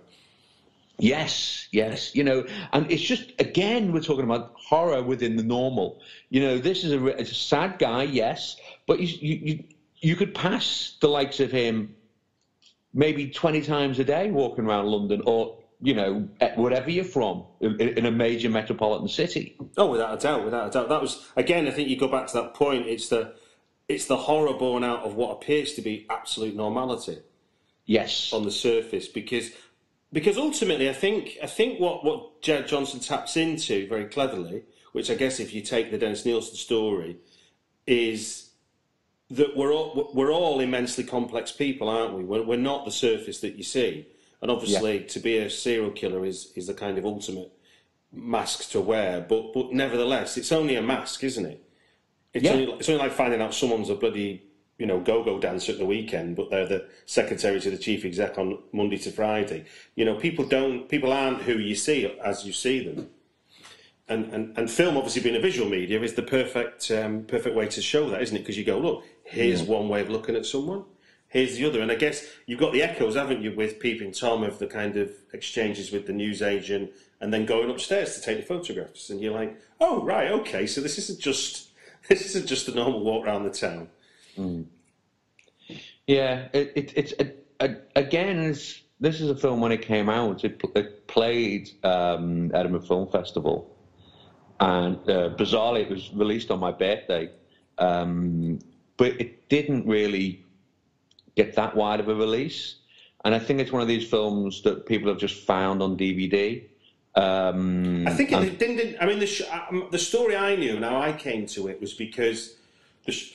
Yes, 0.98 1.68
yes, 1.72 2.14
you 2.14 2.24
know, 2.24 2.46
and 2.72 2.90
it's 2.90 3.02
just 3.02 3.32
again 3.38 3.92
we're 3.92 4.00
talking 4.00 4.24
about 4.24 4.54
horror 4.56 5.02
within 5.02 5.36
the 5.36 5.42
normal. 5.42 6.00
You 6.30 6.40
know, 6.40 6.58
this 6.58 6.84
is 6.84 6.92
a, 6.92 7.06
a 7.20 7.24
sad 7.26 7.78
guy, 7.78 8.04
yes, 8.04 8.56
but 8.86 8.98
you, 8.98 9.06
you 9.06 9.36
you 9.44 9.64
you 10.00 10.16
could 10.16 10.34
pass 10.34 10.96
the 11.02 11.08
likes 11.08 11.38
of 11.38 11.50
him 11.50 11.94
maybe 12.94 13.28
twenty 13.28 13.60
times 13.60 13.98
a 13.98 14.04
day 14.04 14.30
walking 14.30 14.64
around 14.64 14.86
London, 14.86 15.22
or 15.26 15.58
you 15.80 15.94
know, 15.94 16.28
wherever 16.56 16.90
you're 16.90 17.04
from 17.04 17.44
in, 17.60 17.80
in 17.80 18.06
a 18.06 18.10
major 18.10 18.48
metropolitan 18.48 19.08
city. 19.08 19.56
Oh, 19.76 19.90
without 19.90 20.18
a 20.18 20.20
doubt, 20.20 20.44
without 20.44 20.68
a 20.68 20.70
doubt. 20.70 20.88
That 20.88 21.02
was 21.02 21.26
again. 21.36 21.66
I 21.66 21.70
think 21.70 21.88
you 21.88 21.98
go 21.98 22.08
back 22.08 22.26
to 22.28 22.34
that 22.34 22.54
point. 22.54 22.86
It's 22.86 23.08
the 23.08 23.34
it's 23.88 24.06
the 24.06 24.16
horror 24.16 24.54
born 24.54 24.84
out 24.84 25.02
of 25.04 25.14
what 25.14 25.32
appears 25.32 25.74
to 25.74 25.82
be 25.82 26.06
absolute 26.10 26.56
normality. 26.56 27.18
Yes, 27.84 28.32
on 28.32 28.44
the 28.44 28.50
surface 28.50 29.06
because 29.06 29.50
because 30.12 30.38
ultimately 30.38 30.88
I 30.88 30.94
think 30.94 31.36
I 31.42 31.46
think 31.46 31.78
what 31.78 32.04
what 32.04 32.42
Gerard 32.42 32.66
Johnson 32.66 33.00
taps 33.00 33.36
into 33.36 33.86
very 33.88 34.06
cleverly, 34.06 34.64
which 34.92 35.10
I 35.10 35.14
guess 35.14 35.40
if 35.40 35.52
you 35.52 35.60
take 35.60 35.90
the 35.90 35.98
Dennis 35.98 36.24
Nilsen 36.24 36.56
story, 36.56 37.18
is 37.86 38.50
that 39.30 39.56
we're 39.56 39.72
all 39.72 40.10
we're 40.14 40.32
all 40.32 40.60
immensely 40.60 41.04
complex 41.04 41.52
people, 41.52 41.88
aren't 41.88 42.14
we? 42.14 42.24
We're, 42.24 42.42
we're 42.42 42.56
not 42.56 42.84
the 42.84 42.90
surface 42.90 43.40
that 43.40 43.56
you 43.56 43.62
see, 43.62 44.08
and 44.42 44.50
obviously 44.50 45.00
to 45.04 45.20
be 45.20 45.38
a 45.38 45.50
serial 45.50 45.90
killer 45.90 46.24
is 46.24 46.52
is 46.56 46.66
the 46.66 46.74
kind 46.74 46.98
of 46.98 47.04
ultimate 47.04 47.50
mask 48.12 48.70
to 48.70 48.80
wear. 48.80 49.20
But 49.20 49.52
but 49.52 49.72
nevertheless, 49.72 50.36
it's 50.36 50.52
only 50.52 50.76
a 50.76 50.82
mask, 50.82 51.24
isn't 51.24 51.46
it? 51.46 51.62
It's, 52.34 52.44
Yeah. 52.44 52.52
only, 52.52 52.72
it's 52.72 52.88
only 52.88 53.00
like 53.02 53.12
finding 53.12 53.40
out 53.40 53.54
someone's 53.54 53.90
a 53.90 53.94
bloody 53.94 54.42
you 54.78 54.84
know 54.86 55.00
go-go 55.00 55.38
dancer 55.40 55.72
at 55.72 55.78
the 55.78 55.86
weekend, 55.86 56.36
but 56.36 56.50
they're 56.50 56.66
the 56.66 56.86
secretary 57.06 57.60
to 57.60 57.70
the 57.70 57.78
chief 57.78 58.04
exec 58.04 58.36
on 58.38 58.58
Monday 58.72 58.98
to 58.98 59.10
Friday. 59.10 59.64
You 59.94 60.04
know, 60.04 60.16
people 60.16 60.44
don't 60.44 60.88
people 60.88 61.12
aren't 61.12 61.42
who 61.42 61.54
you 61.58 61.74
see 61.74 62.06
as 62.22 62.44
you 62.44 62.52
see 62.52 62.84
them. 62.84 63.08
And, 64.08 64.32
and, 64.32 64.56
and 64.56 64.70
film, 64.70 64.96
obviously 64.96 65.20
being 65.22 65.34
a 65.34 65.40
visual 65.40 65.68
media, 65.68 66.00
is 66.00 66.14
the 66.14 66.22
perfect 66.22 66.92
um, 66.92 67.24
perfect 67.24 67.56
way 67.56 67.66
to 67.66 67.82
show 67.82 68.08
that, 68.10 68.22
isn't 68.22 68.36
it? 68.36 68.40
Because 68.40 68.56
you 68.56 68.64
go, 68.64 68.78
look, 68.78 69.02
here's 69.24 69.62
one 69.64 69.88
way 69.88 70.00
of 70.00 70.10
looking 70.10 70.36
at 70.36 70.46
someone, 70.46 70.84
here's 71.36 71.56
the 71.56 71.66
other, 71.66 71.82
and 71.82 71.92
I 71.92 71.96
guess 71.96 72.26
you've 72.46 72.58
got 72.58 72.72
the 72.72 72.82
echoes, 72.82 73.14
haven't 73.14 73.42
you, 73.42 73.54
with 73.54 73.78
Peeping 73.78 74.12
Tom 74.12 74.42
of 74.42 74.58
the 74.58 74.66
kind 74.66 74.96
of 74.96 75.10
exchanges 75.32 75.92
with 75.92 76.06
the 76.06 76.12
newsagent, 76.12 76.90
and 77.20 77.32
then 77.32 77.44
going 77.44 77.70
upstairs 77.70 78.14
to 78.14 78.22
take 78.22 78.38
the 78.38 78.42
photographs, 78.42 79.10
and 79.10 79.20
you're 79.20 79.34
like, 79.34 79.60
oh 79.80 80.02
right, 80.02 80.30
okay, 80.30 80.66
so 80.66 80.80
this 80.80 80.98
isn't 80.98 81.20
just 81.20 81.68
this 82.08 82.24
isn't 82.26 82.46
just 82.46 82.68
a 82.68 82.74
normal 82.74 83.04
walk 83.04 83.26
around 83.26 83.44
the 83.44 83.50
town. 83.50 83.88
Yeah, 86.06 86.48
it, 86.52 86.72
it, 86.74 86.92
it's 86.96 87.12
it, 87.12 87.46
it, 87.60 87.90
again. 87.94 88.38
It's, 88.38 88.82
this 88.98 89.20
is 89.20 89.28
a 89.28 89.36
film 89.36 89.60
when 89.60 89.72
it 89.72 89.82
came 89.82 90.08
out. 90.08 90.42
It, 90.42 90.62
it 90.74 91.06
played 91.06 91.68
um, 91.84 92.50
Edinburgh 92.54 92.80
Film 92.82 93.08
Festival, 93.08 93.76
and 94.58 94.96
uh, 95.10 95.34
bizarrely, 95.36 95.82
it 95.82 95.90
was 95.90 96.10
released 96.14 96.50
on 96.50 96.60
my 96.60 96.72
birthday. 96.72 97.30
Um, 97.76 98.58
but 98.96 99.20
it 99.20 99.50
didn't 99.50 99.86
really 99.86 100.45
get 101.36 101.54
that 101.54 101.76
wide 101.76 102.00
of 102.00 102.08
a 102.08 102.14
release, 102.14 102.76
and 103.24 103.34
I 103.34 103.38
think 103.38 103.60
it's 103.60 103.70
one 103.70 103.82
of 103.82 103.88
these 103.88 104.08
films 104.08 104.62
that 104.62 104.86
people 104.86 105.08
have 105.08 105.18
just 105.18 105.46
found 105.46 105.82
on 105.82 105.96
DVD. 105.96 106.64
Um, 107.14 108.06
I 108.06 108.12
think 108.12 108.32
and- 108.32 108.44
it 108.44 108.58
didn't, 108.58 108.76
didn't. 108.76 108.96
I 109.00 109.06
mean, 109.06 109.20
the 109.20 109.26
sh- 109.26 109.42
um, 109.70 109.88
the 109.92 109.98
story 109.98 110.34
I 110.36 110.56
knew, 110.56 110.74
and 110.76 110.84
how 110.84 111.00
I 111.00 111.12
came 111.12 111.46
to 111.48 111.68
it, 111.68 111.80
was 111.80 111.92
because 111.94 112.56
the 113.04 113.12
sh- 113.12 113.32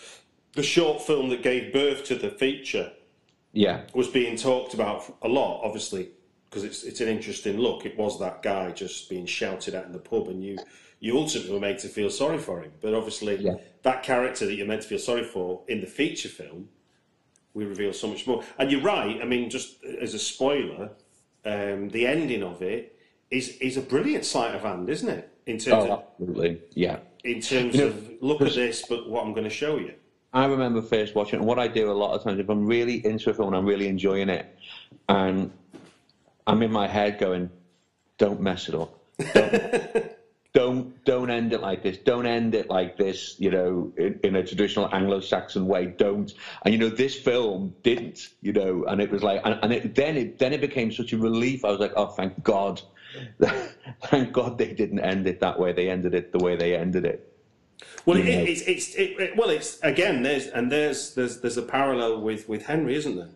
the 0.53 0.63
short 0.63 1.01
film 1.01 1.29
that 1.29 1.41
gave 1.43 1.71
birth 1.71 2.03
to 2.05 2.15
the 2.15 2.29
feature 2.29 2.91
yeah, 3.53 3.81
was 3.93 4.07
being 4.07 4.35
talked 4.35 4.73
about 4.73 5.03
a 5.21 5.27
lot, 5.27 5.61
obviously, 5.63 6.09
because 6.49 6.63
it's 6.63 6.83
it's 6.83 7.01
an 7.01 7.07
interesting 7.07 7.57
look. 7.57 7.85
It 7.85 7.97
was 7.97 8.19
that 8.19 8.41
guy 8.43 8.71
just 8.71 9.09
being 9.09 9.25
shouted 9.25 9.73
at 9.75 9.85
in 9.85 9.93
the 9.93 9.99
pub, 9.99 10.27
and 10.27 10.43
you 10.43 10.57
you 10.99 11.17
ultimately 11.17 11.51
were 11.53 11.59
made 11.59 11.79
to 11.79 11.87
feel 11.87 12.09
sorry 12.11 12.37
for 12.37 12.61
him. 12.61 12.71
But 12.81 12.93
obviously, 12.93 13.37
Yeah. 13.37 13.55
that 13.81 14.03
character 14.03 14.45
that 14.45 14.53
you're 14.53 14.67
meant 14.67 14.83
to 14.83 14.87
feel 14.87 14.99
sorry 14.99 15.23
for 15.23 15.63
in 15.67 15.81
the 15.81 15.87
feature 15.87 16.29
film, 16.29 16.69
we 17.53 17.65
reveal 17.65 17.93
so 17.93 18.07
much 18.07 18.25
more. 18.27 18.43
And 18.57 18.71
you're 18.71 18.81
right. 18.81 19.19
I 19.21 19.25
mean, 19.25 19.49
just 19.49 19.83
as 19.83 20.13
a 20.13 20.19
spoiler, 20.19 20.91
um, 21.45 21.89
the 21.89 22.05
ending 22.05 22.43
of 22.43 22.61
it 22.61 22.97
is 23.29 23.57
is 23.57 23.77
a 23.77 23.81
brilliant 23.81 24.25
sleight 24.25 24.55
of 24.55 24.61
hand, 24.61 24.89
isn't 24.89 25.09
it? 25.09 25.29
In 25.47 25.57
terms 25.57 25.85
oh, 25.85 25.91
of 25.91 26.03
absolutely, 26.03 26.61
yeah. 26.75 26.99
in 27.23 27.41
terms 27.41 27.75
You 27.75 27.81
know, 27.81 27.87
of 27.87 28.11
look 28.21 28.41
at 28.41 28.53
this, 28.53 28.85
but 28.87 29.09
what 29.09 29.25
I'm 29.25 29.33
going 29.33 29.45
to 29.45 29.49
show 29.49 29.77
you. 29.77 29.93
I 30.33 30.45
remember 30.45 30.81
first 30.81 31.13
watching 31.15 31.39
and 31.39 31.47
what 31.47 31.59
I 31.59 31.67
do 31.67 31.91
a 31.91 31.93
lot 31.93 32.13
of 32.13 32.23
times, 32.23 32.39
if 32.39 32.47
I'm 32.47 32.65
really 32.65 33.05
into 33.05 33.31
a 33.31 33.33
film 33.33 33.49
and 33.49 33.57
I'm 33.57 33.65
really 33.65 33.87
enjoying 33.87 34.29
it, 34.29 34.55
and 35.09 35.51
I'm 36.47 36.61
in 36.61 36.71
my 36.71 36.87
head 36.87 37.19
going, 37.19 37.49
"Don't 38.17 38.39
mess 38.39 38.69
it 38.69 38.75
up. 38.75 38.97
Don't, 40.53 41.03
don't, 41.05 41.29
end 41.29 41.53
it 41.53 41.61
like 41.61 41.81
this. 41.81 41.97
Don't 41.97 42.25
end 42.25 42.55
it 42.55 42.69
like 42.69 42.97
this. 42.97 43.35
You 43.39 43.51
know, 43.51 43.93
in, 43.97 44.19
in 44.23 44.35
a 44.35 44.43
traditional 44.45 44.93
Anglo-Saxon 44.93 45.65
way. 45.65 45.85
Don't." 45.85 46.33
And 46.63 46.73
you 46.73 46.79
know, 46.79 46.89
this 46.89 47.15
film 47.15 47.73
didn't. 47.83 48.29
You 48.41 48.51
know, 48.53 48.83
and 48.85 49.01
it 49.01 49.09
was 49.09 49.23
like, 49.23 49.41
and, 49.45 49.57
and 49.63 49.71
it, 49.71 49.95
then 49.95 50.17
it 50.17 50.39
then 50.39 50.51
it 50.51 50.59
became 50.61 50.91
such 50.91 51.13
a 51.13 51.17
relief. 51.17 51.63
I 51.63 51.71
was 51.71 51.79
like, 51.79 51.93
"Oh, 51.95 52.07
thank 52.07 52.43
God." 52.43 52.81
Thank 54.05 54.31
God 54.31 54.57
they 54.57 54.71
didn't 54.73 54.99
end 54.99 55.27
it 55.27 55.41
that 55.41 55.59
way. 55.59 55.73
They 55.73 55.89
ended 55.89 56.13
it 56.13 56.31
the 56.31 56.39
way 56.39 56.55
they 56.55 56.77
ended 56.77 57.03
it. 57.05 57.27
Well, 58.05 58.17
it, 58.17 58.25
it's 58.27 58.61
it's 58.61 58.95
it, 58.95 59.19
it- 59.19 59.37
well, 59.37 59.49
it's 59.49 59.79
again 59.83 60.23
there's 60.23 60.47
and 60.47 60.71
there's 60.71 61.13
there's 61.15 61.41
there's 61.41 61.57
a 61.57 61.61
parallel 61.63 62.21
with 62.21 62.47
with 62.47 62.65
Henry, 62.65 62.95
isn't 62.95 63.15
there? 63.15 63.29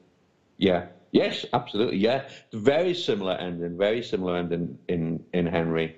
Yeah. 0.57 0.88
Yes, 1.11 1.45
absolutely. 1.53 1.97
Yeah. 1.97 2.28
Very 2.53 2.93
similar 2.93 3.34
ending. 3.34 3.78
Very 3.78 4.01
similar 4.03 4.38
ending 4.38 4.78
in 4.88 5.24
in 5.34 5.45
Henry. 5.45 5.97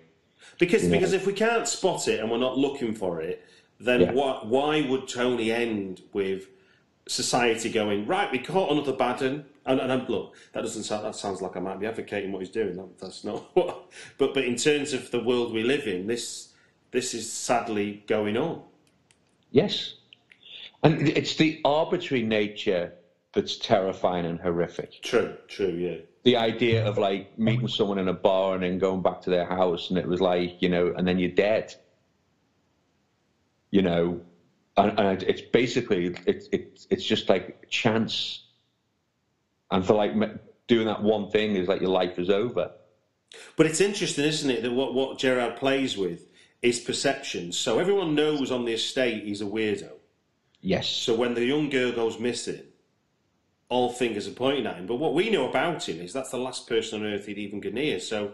Because 0.59 0.83
Yeah. 0.83 0.91
because 0.91 1.13
if 1.13 1.25
we 1.27 1.33
can't 1.33 1.67
spot 1.67 2.07
it 2.07 2.19
and 2.19 2.29
we're 2.31 2.38
not 2.38 2.57
looking 2.57 2.93
for 2.93 3.21
it, 3.21 3.43
then 3.79 4.01
Yeah. 4.01 4.11
why 4.11 4.39
why 4.43 4.81
would 4.81 5.07
Tony 5.07 5.51
end 5.51 6.01
with 6.13 6.47
society 7.07 7.69
going 7.69 8.05
right? 8.05 8.31
We 8.31 8.39
caught 8.39 8.71
another 8.71 8.93
bad 8.93 9.21
un. 9.23 9.45
And, 9.65 9.81
and, 9.81 9.91
and 9.91 10.07
look, 10.07 10.33
that 10.53 10.61
doesn't 10.61 10.83
sound. 10.83 11.03
That 11.03 11.13
sounds 11.15 11.41
like 11.41 11.57
I 11.57 11.59
might 11.59 11.77
be 11.79 11.88
advocating 11.88 12.31
what 12.31 12.39
he's 12.39 12.49
doing. 12.49 12.77
That, 12.77 12.97
that's 12.99 13.23
not 13.25 13.43
what. 13.53 13.91
But 14.17 14.33
but 14.33 14.45
in 14.45 14.55
terms 14.55 14.93
of 14.93 15.11
the 15.11 15.19
world 15.21 15.53
we 15.53 15.63
live 15.63 15.88
in, 15.88 16.07
this 16.07 16.53
this 16.91 17.13
is 17.13 17.31
sadly 17.31 18.03
going 18.07 18.38
on. 18.38 18.61
Yes. 19.51 19.95
And 20.83 21.07
it's 21.09 21.35
the 21.35 21.59
arbitrary 21.65 22.23
nature 22.23 22.93
that's 23.33 23.57
terrifying 23.57 24.25
and 24.25 24.39
horrific. 24.39 25.01
True, 25.01 25.35
true, 25.47 25.69
yeah. 25.69 25.97
The 26.28 26.36
idea 26.36 26.86
of 26.86 26.97
like 26.97 27.39
meeting 27.39 27.69
someone 27.69 27.99
in 27.99 28.09
a 28.09 28.13
bar 28.13 28.53
and 28.53 28.61
then 28.61 28.80
going 28.80 29.01
back 29.01 29.21
to 29.21 29.30
their 29.30 29.45
house 29.45 29.89
and 29.89 29.97
it 29.97 30.05
was 30.05 30.19
like, 30.19 30.61
you 30.61 30.67
know, 30.67 30.93
and 30.93 31.07
then 31.07 31.19
you're 31.19 31.32
dead. 31.32 31.73
You 33.71 33.82
know, 33.82 34.19
and, 34.75 34.99
and 34.99 35.23
it's 35.23 35.39
basically 35.39 36.17
it's 36.25 36.49
it's 36.51 36.86
it's 36.89 37.05
just 37.05 37.30
like 37.30 37.69
chance. 37.69 38.43
And 39.71 39.86
for 39.86 39.93
like 39.93 40.11
doing 40.67 40.88
that 40.88 41.01
one 41.01 41.30
thing 41.30 41.55
is 41.55 41.69
like 41.69 41.80
your 41.80 41.91
life 41.91 42.19
is 42.19 42.30
over. 42.30 42.71
But 43.55 43.65
it's 43.65 43.80
interesting, 43.80 44.25
isn't 44.25 44.49
it, 44.49 44.63
that 44.63 44.73
what, 44.73 44.93
what 44.93 45.17
Gerard 45.19 45.55
plays 45.55 45.95
with 45.95 46.25
is 46.61 46.78
perception. 46.78 47.53
So 47.53 47.80
everyone 47.80 48.15
knows 48.15 48.51
on 48.51 48.65
the 48.65 48.73
estate 48.73 49.23
he's 49.23 49.41
a 49.41 49.45
weirdo. 49.45 49.93
Yes. 50.59 50.89
So 50.89 51.15
when 51.15 51.36
the 51.36 51.45
young 51.45 51.69
girl 51.69 51.93
goes 51.93 52.19
missing, 52.19 52.63
all 53.70 53.91
fingers 53.91 54.28
are 54.28 54.32
pointing 54.32 54.65
at 54.65 54.78
him. 54.78 54.86
But 54.88 54.95
what 54.95 55.13
we 55.13 55.30
know 55.30 55.49
about 55.49 55.88
him 55.88 55.99
is 56.01 56.13
that's 56.13 56.32
the 56.32 56.38
last 56.38 56.68
person 56.68 57.01
on 57.01 57.07
earth 57.13 57.26
he'd 57.26 57.38
even 57.38 57.59
go 57.59 57.70
near. 57.70 57.99
So 57.99 58.34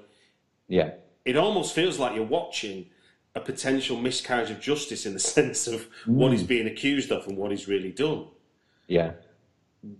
Yeah. 0.67 0.91
it 1.25 1.35
almost 1.35 1.73
feels 1.73 1.97
like 1.99 2.15
you're 2.15 2.23
watching 2.25 2.87
a 3.35 3.39
potential 3.39 3.97
miscarriage 3.97 4.51
of 4.51 4.59
justice 4.59 5.05
in 5.05 5.13
the 5.13 5.19
sense 5.37 5.67
of 5.67 5.87
what 6.05 6.31
he's 6.31 6.43
being 6.43 6.67
accused 6.67 7.11
of 7.11 7.27
and 7.27 7.37
what 7.37 7.51
he's 7.51 7.67
really 7.67 7.91
done. 7.91 8.27
Yeah. 8.87 9.13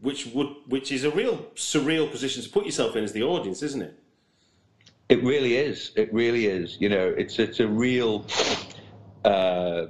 Which 0.01 0.27
would, 0.27 0.47
which 0.67 0.91
is 0.91 1.03
a 1.03 1.09
real 1.11 1.37
surreal 1.55 2.09
position 2.11 2.43
to 2.43 2.49
put 2.49 2.65
yourself 2.65 2.95
in 2.95 3.03
as 3.03 3.11
the 3.11 3.23
audience, 3.23 3.63
isn't 3.63 3.81
it? 3.81 3.99
It 5.09 5.21
really 5.23 5.57
is. 5.57 5.91
It 5.95 6.13
really 6.13 6.45
is. 6.45 6.77
You 6.79 6.89
know, 6.89 7.07
it's 7.07 7.37
it's 7.37 7.59
a 7.59 7.67
real 7.67 8.25
uh, 9.25 9.87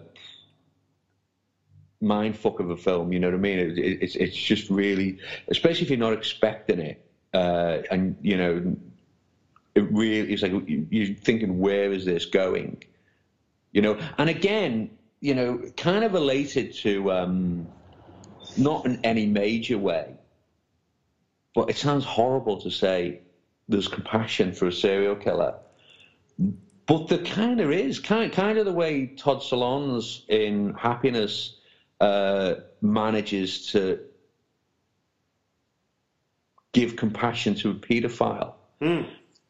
mind 2.04 2.38
fuck 2.38 2.60
of 2.60 2.70
a 2.70 2.78
film. 2.78 3.14
You 3.14 3.20
know 3.20 3.28
what 3.28 3.36
I 3.36 3.40
mean? 3.40 3.60
It, 3.60 3.78
it, 3.78 3.98
it's 4.02 4.16
it's 4.16 4.36
just 4.36 4.70
really, 4.70 5.18
especially 5.50 5.84
if 5.86 5.90
you're 5.90 6.00
not 6.00 6.14
expecting 6.14 6.80
it, 6.80 7.00
uh, 7.34 7.80
and 7.92 8.16
you 8.22 8.38
know, 8.38 8.76
it 9.76 9.92
really 9.92 10.34
is 10.34 10.42
like 10.42 10.52
you- 10.68 10.88
you're 10.92 11.16
thinking, 11.16 11.60
where 11.60 11.92
is 11.92 12.06
this 12.06 12.26
going? 12.26 12.84
You 13.72 13.82
know, 13.82 13.98
and 14.18 14.30
again, 14.30 14.90
you 15.22 15.34
know, 15.36 15.60
kind 15.78 16.04
of 16.04 16.14
related 16.14 16.74
to 16.84 17.12
um, 17.12 17.68
not 18.58 18.86
in 18.86 19.00
any 19.04 19.26
major 19.26 19.78
way, 19.78 20.16
but 21.56 21.70
it 21.70 21.78
sounds 21.78 22.06
horrible 22.06 22.58
to 22.62 22.70
say 22.72 23.20
there's 23.70 23.88
compassion 23.88 24.52
for 24.54 24.68
a 24.68 24.72
serial 24.72 25.16
killer. 25.16 25.56
But 26.86 27.08
there 27.08 27.20
kind 27.20 27.62
of 27.62 27.72
is, 27.72 28.00
kind, 28.00 28.32
kind 28.32 28.58
of 28.58 28.66
the 28.66 28.74
way 28.74 29.08
Todd 29.08 29.40
Solondz 29.40 30.22
in 30.28 30.74
Happiness 30.74 31.54
uh, 32.04 32.56
manages 32.82 33.68
to 33.72 34.00
give 36.74 36.96
compassion 36.96 37.56
to 37.56 37.70
a 37.72 37.74
paedophile. 37.76 38.54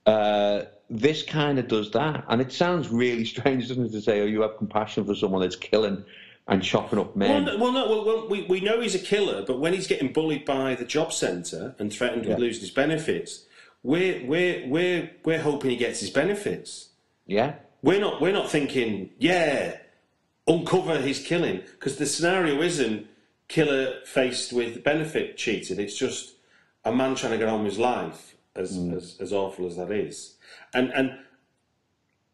Uh, 0.06 0.64
this 0.90 1.24
kind 1.24 1.58
of 1.58 1.68
does 1.68 1.92
that. 1.92 2.26
And 2.28 2.42
it 2.42 2.52
sounds 2.52 2.90
really 2.90 3.26
strange, 3.36 3.68
doesn't 3.70 3.86
it, 3.86 3.92
to 3.94 4.02
say, 4.02 4.22
oh, 4.22 4.26
you 4.26 4.42
have 4.42 4.58
compassion 4.58 5.06
for 5.06 5.16
someone 5.16 5.42
that's 5.42 5.56
killing 5.56 6.04
and 6.48 6.62
chopping 6.62 7.00
up 7.00 7.16
Well, 7.16 7.30
men. 7.30 7.46
no, 7.46 7.58
well, 7.58 7.72
no 7.72 7.90
well, 7.90 8.06
well, 8.06 8.28
we, 8.28 8.44
we 8.44 8.60
know 8.60 8.82
he's 8.82 8.96
a 8.96 9.00
killer, 9.00 9.44
but 9.48 9.60
when 9.60 9.72
he's 9.74 9.88
getting 9.88 10.12
bullied 10.12 10.44
by 10.44 10.76
the 10.76 10.84
job 10.84 11.14
centre 11.14 11.74
and 11.80 11.92
threatened 11.92 12.26
Yeah. 12.26 12.32
with 12.32 12.40
losing 12.40 12.62
his 12.62 12.72
benefits, 12.72 13.46
we're, 13.82 14.26
we're, 14.26 14.68
we're, 14.68 15.10
we're 15.24 15.42
hoping 15.42 15.70
he 15.72 15.78
gets 15.78 16.02
his 16.02 16.10
benefits. 16.10 16.90
Yeah? 17.26 17.56
We're 17.82 18.02
not, 18.02 18.22
we're 18.22 18.34
not 18.34 18.50
thinking, 18.50 19.12
yeah, 19.20 19.78
uncover 20.48 20.98
his 20.98 21.20
killing, 21.20 21.62
because 21.72 21.98
the 21.98 22.06
scenario 22.06 22.62
isn't 22.62 23.08
killer 23.48 24.00
faced 24.06 24.54
with 24.54 24.84
benefit 24.84 25.38
cheated. 25.38 25.80
It's 25.80 25.98
just 25.98 26.36
a 26.86 26.94
man 26.94 27.16
trying 27.16 27.34
to 27.34 27.38
get 27.38 27.50
on 27.50 27.64
with 27.64 27.74
his 27.74 27.80
life, 27.80 28.36
as, 28.56 28.78
as, 28.78 29.18
as 29.20 29.34
awful 29.34 29.66
as 29.66 29.78
that 29.78 29.92
is. 29.92 30.36
And, 30.74 30.92
and, 30.94 31.18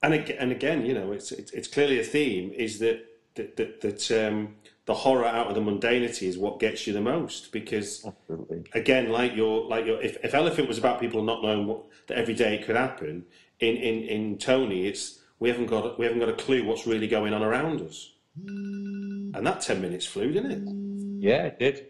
and, 0.02 0.14
ag- 0.14 0.36
and 0.40 0.52
again, 0.52 0.86
you 0.86 0.94
know, 0.94 1.12
it's, 1.12 1.32
it's, 1.32 1.52
it's 1.52 1.68
clearly 1.68 2.00
a 2.00 2.04
theme 2.04 2.52
is 2.56 2.80
that, 2.80 3.06
that, 3.36 3.58
that, 3.58 3.82
that 3.82 4.12
um, 4.12 4.56
the 4.90 4.96
horror 4.96 5.26
out 5.26 5.46
of 5.46 5.54
the 5.54 5.62
mundanity 5.62 6.28
is 6.28 6.36
what 6.36 6.60
gets 6.60 6.88
you 6.88 6.94
the 6.94 7.00
most 7.00 7.52
because 7.52 8.04
Absolutely. 8.04 8.64
again, 8.74 9.12
like 9.12 9.36
your 9.36 9.64
like 9.66 9.86
your 9.86 10.02
if, 10.02 10.18
if 10.24 10.34
Elephant 10.34 10.68
was 10.68 10.80
about 10.80 11.00
people 11.00 11.22
not 11.22 11.44
knowing 11.44 11.68
what 11.68 11.84
that 12.08 12.18
every 12.18 12.34
day 12.34 12.56
it 12.56 12.66
could 12.66 12.76
happen, 12.76 13.24
in, 13.60 13.76
in, 13.76 14.02
in 14.02 14.38
Tony, 14.40 14.88
it's 14.88 15.19
we 15.40 15.50
haven't 15.50 15.68
got 15.68 15.98
we 16.00 16.06
haven't 16.06 16.20
got 16.20 16.30
a 16.30 16.34
clue 16.34 16.64
what's 16.66 16.86
really 16.88 17.08
going 17.08 17.34
on 17.34 17.44
around 17.44 17.82
us. 17.82 18.12
And 18.46 19.46
that 19.46 19.62
ten 19.62 19.82
minutes 19.82 20.06
flew, 20.06 20.32
didn't 20.32 20.52
it? 20.52 21.24
Yeah, 21.26 21.46
it 21.46 21.60
did. 21.60 21.88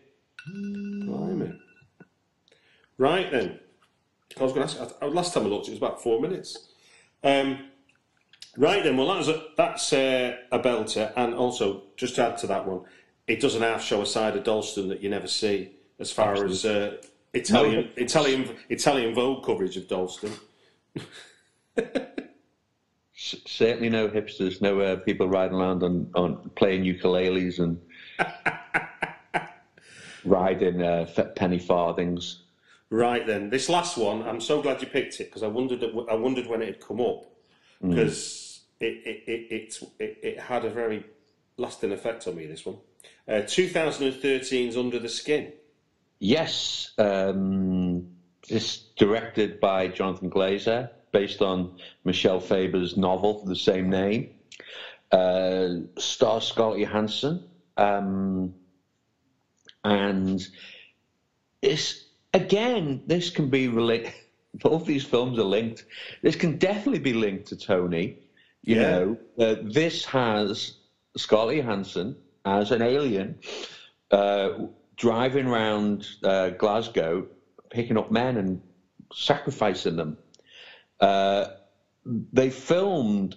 Blimey. 0.47 1.53
Right 2.97 3.29
then. 3.31 3.59
I 4.39 4.43
was 4.43 4.53
going 4.53 4.67
to 4.67 4.81
ask. 4.81 4.95
I- 5.01 5.05
Last 5.05 5.33
time 5.33 5.43
I 5.45 5.47
looked, 5.47 5.67
it 5.67 5.71
was 5.71 5.77
about 5.79 6.01
four 6.01 6.19
minutes. 6.21 6.69
Um, 7.23 7.65
right 8.57 8.83
then. 8.83 8.97
Well, 8.97 9.07
that's 9.15 9.27
a, 9.27 9.43
that's 9.57 9.93
uh, 9.93 10.37
a 10.51 10.59
belter, 10.59 11.11
and 11.15 11.33
also 11.33 11.83
just 11.97 12.15
to 12.15 12.25
add 12.27 12.37
to 12.39 12.47
that 12.47 12.67
one, 12.67 12.81
it 13.27 13.39
doesn't 13.39 13.61
half 13.61 13.83
show 13.83 14.01
a 14.01 14.05
side 14.05 14.35
of 14.37 14.43
Dalston 14.43 14.87
that 14.89 15.01
you 15.01 15.09
never 15.09 15.27
see, 15.27 15.71
as 15.99 16.11
far 16.11 16.43
as 16.45 16.65
uh, 16.65 16.97
Italian 17.33 17.81
No. 17.95 18.03
Italian 18.03 18.55
Italian 18.69 19.13
Vogue 19.13 19.45
coverage 19.45 19.77
of 19.77 19.87
Dalston. 19.87 20.33
S- 23.19 23.35
certainly 23.45 23.89
no 23.89 24.07
hipsters, 24.07 24.61
no 24.61 24.79
uh, 24.79 24.95
people 24.95 25.27
riding 25.27 25.57
around 25.57 25.83
on, 25.83 26.09
on 26.15 26.49
playing 26.55 26.83
ukuleles 26.83 27.59
and 27.59 27.77
riding 30.23 30.81
uh, 30.81 31.05
penny 31.35 31.59
farthings. 31.59 32.43
Right 32.89 33.27
then, 33.27 33.49
this 33.49 33.67
last 33.67 33.97
one, 33.97 34.23
I'm 34.23 34.39
so 34.39 34.61
glad 34.61 34.81
you 34.81 34.87
picked 34.87 35.19
it 35.19 35.25
because 35.25 35.43
I 35.43 35.47
wondered 35.47 35.83
I 36.09 36.15
wondered 36.15 36.47
when 36.47 36.61
it 36.61 36.67
had 36.67 36.79
come 36.79 37.01
up 37.01 37.25
because 37.81 38.61
it, 38.79 38.85
it, 39.05 39.23
it, 39.27 39.51
it, 39.51 39.83
it, 39.99 40.17
it 40.23 40.39
had 40.39 40.65
a 40.65 40.69
very 40.69 41.03
lasting 41.57 41.91
effect 41.91 42.27
on 42.27 42.35
me. 42.35 42.47
This 42.47 42.65
one, 42.65 42.77
uh, 43.27 43.43
2013's 43.43 44.75
Under 44.75 44.97
the 44.97 45.09
Skin. 45.09 45.53
Yes, 46.19 46.91
um, 46.97 48.07
it's 48.47 48.77
directed 48.97 49.59
by 49.59 49.87
Jonathan 49.87 50.29
Glazer, 50.29 50.89
based 51.11 51.41
on 51.41 51.71
Michel 52.05 52.39
Faber's 52.39 52.97
novel 52.97 53.41
the 53.45 53.55
same 53.55 53.89
name. 53.89 54.27
Uh, 55.11 55.69
stars 55.97 56.45
Scarlett 56.45 56.79
Johansson, 56.81 57.41
um, 57.77 58.53
and 59.83 60.41
it's 61.61 62.05
again 62.33 63.01
this 63.05 63.29
can 63.29 63.49
be 63.49 63.67
related. 63.67 64.13
Both 64.63 64.85
these 64.85 65.05
films 65.05 65.37
are 65.39 65.43
linked. 65.43 65.85
This 66.23 66.35
can 66.35 66.57
definitely 66.57 66.99
be 66.99 67.13
linked 67.13 67.47
to 67.49 67.55
Tony. 67.57 68.15
You 68.63 68.75
Yeah. 68.75 68.81
know, 68.81 69.19
uh, 69.39 69.55
this 69.63 70.05
has 70.05 70.73
Scarlett 71.17 71.57
Johansson 71.57 72.17
as 72.45 72.71
an 72.71 72.81
alien 72.81 73.37
uh, 74.11 74.49
driving 74.97 75.45
around 75.47 76.07
uh, 76.23 76.49
Glasgow, 76.51 77.27
picking 77.71 77.97
up 77.97 78.11
men 78.11 78.37
and 78.37 78.59
sacrificing 79.13 79.95
them. 79.95 80.17
Uh, 80.99 81.47
they 82.05 82.49
filmed. 82.49 83.35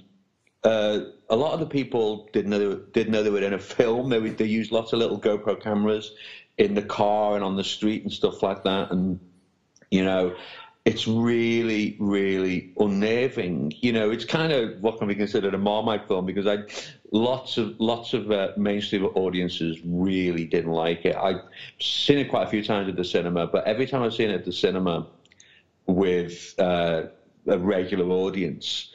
Uh, 0.64 1.00
a 1.28 1.36
lot 1.36 1.54
of 1.54 1.60
the 1.60 1.66
people 1.66 2.28
didn't 2.32 2.50
know 2.50 2.80
didn't 2.92 3.12
know 3.12 3.22
they 3.22 3.30
were 3.30 3.42
in 3.42 3.52
a 3.52 3.58
film. 3.58 4.08
They 4.10 4.18
they 4.30 4.44
used 4.44 4.70
lots 4.70 4.92
of 4.92 4.98
little 4.98 5.18
GoPro 5.18 5.60
cameras 5.60 6.12
in 6.58 6.74
the 6.74 6.82
car 6.82 7.34
and 7.34 7.44
on 7.44 7.56
the 7.56 7.64
street 7.64 8.02
and 8.02 8.12
stuff 8.12 8.42
like 8.42 8.62
that. 8.64 8.90
And 8.90 9.18
you 9.90 10.04
know, 10.04 10.34
it's 10.84 11.06
really, 11.06 11.96
really 11.98 12.70
unnerving. 12.78 13.72
You 13.82 13.92
know, 13.92 14.10
it's 14.10 14.24
kind 14.24 14.52
of 14.52 14.80
what 14.80 14.98
can 14.98 15.06
be 15.06 15.14
considered 15.14 15.54
a 15.54 15.58
Marmite 15.58 16.08
film 16.08 16.26
because 16.26 16.46
I, 16.46 16.58
lots 17.12 17.56
of 17.56 17.74
lots 17.78 18.14
of 18.14 18.30
uh, 18.30 18.48
mainstream 18.56 19.04
audiences 19.14 19.78
really 19.84 20.44
didn't 20.44 20.72
like 20.72 21.04
it. 21.04 21.14
I've 21.14 21.42
seen 21.80 22.18
it 22.18 22.28
quite 22.28 22.44
a 22.44 22.50
few 22.50 22.62
times 22.62 22.88
at 22.88 22.96
the 22.96 23.04
cinema, 23.04 23.46
but 23.46 23.64
every 23.64 23.86
time 23.86 24.02
I've 24.02 24.14
seen 24.14 24.30
it 24.30 24.34
at 24.34 24.44
the 24.44 24.52
cinema 24.52 25.06
with 25.86 26.54
uh, 26.58 27.02
a 27.46 27.58
regular 27.58 28.06
audience, 28.06 28.90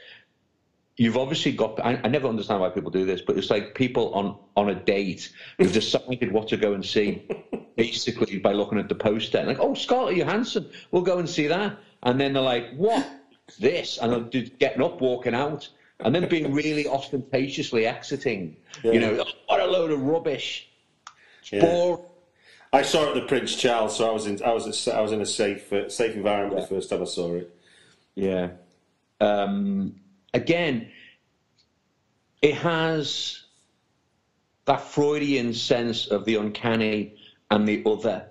you've 0.98 1.18
obviously 1.18 1.52
got. 1.52 1.80
I, 1.80 2.00
I 2.04 2.08
never 2.08 2.28
understand 2.28 2.62
why 2.62 2.70
people 2.70 2.91
do 2.91 3.06
this, 3.06 3.22
but 3.22 3.38
it's 3.38 3.50
like 3.50 3.76
people 3.76 4.14
on 4.14 4.38
on 4.56 4.70
a 4.70 4.76
date 4.76 5.32
who've 5.58 5.72
decided 5.82 6.32
what 6.32 6.48
to 6.50 6.58
go 6.58 6.74
and 6.74 6.86
see, 6.86 7.28
basically 7.76 8.39
by 8.39 8.54
looking 8.54 8.80
at 8.80 8.89
the 8.89 8.95
poster 8.95 9.38
and 9.38 9.48
like, 9.48 9.60
oh, 9.60 9.74
Scarlett 9.74 10.18
Johansson, 10.18 10.70
we'll 10.91 11.04
go 11.04 11.20
and 11.20 11.30
see 11.30 11.48
that, 11.48 11.78
and 12.04 12.20
then 12.20 12.34
they're 12.34 12.43
like, 12.43 12.74
what? 12.76 13.08
This, 13.60 13.98
and 13.98 14.12
they're 14.12 14.41
getting 14.60 14.84
up, 14.84 15.00
walking 15.00 15.34
out, 15.34 15.70
and 16.02 16.14
then 16.14 16.28
being 16.28 16.54
really 16.54 16.86
ostentatiously 16.86 17.86
exiting. 17.86 18.58
You 18.84 19.00
know, 19.00 19.24
"Oh, 19.26 19.32
what 19.45 19.62
a 19.62 19.66
load 19.66 19.91
of 19.91 20.02
rubbish. 20.02 20.68
Yeah. 21.50 21.62
boring. 21.62 22.04
I 22.74 22.82
saw 22.82 23.06
it 23.06 23.10
at 23.10 23.22
the 23.22 23.28
Prince 23.28 23.56
Charles, 23.56 23.98
so 23.98 24.10
I 24.10 24.12
was 24.12 24.28
in 24.28 24.43
I 24.43 24.52
was 24.52 24.88
a, 24.88 24.93
I 24.93 25.02
was 25.02 25.12
in 25.14 25.22
a 25.22 25.26
safe 25.26 25.72
uh, 25.72 25.89
safe 25.89 26.16
environment 26.16 26.62
the 26.62 26.68
first 26.68 26.89
time 26.89 27.02
I 27.02 27.06
saw 27.06 27.36
it. 27.36 27.57
Yeah. 28.18 28.49
Um, 29.22 29.95
again, 30.34 30.89
it 32.41 32.55
has 32.55 33.43
that 34.65 34.82
Freudian 34.82 35.53
sense 35.53 36.07
of 36.07 36.26
the 36.26 36.36
uncanny 36.36 37.15
and 37.51 37.68
the 37.68 37.84
other. 37.86 38.28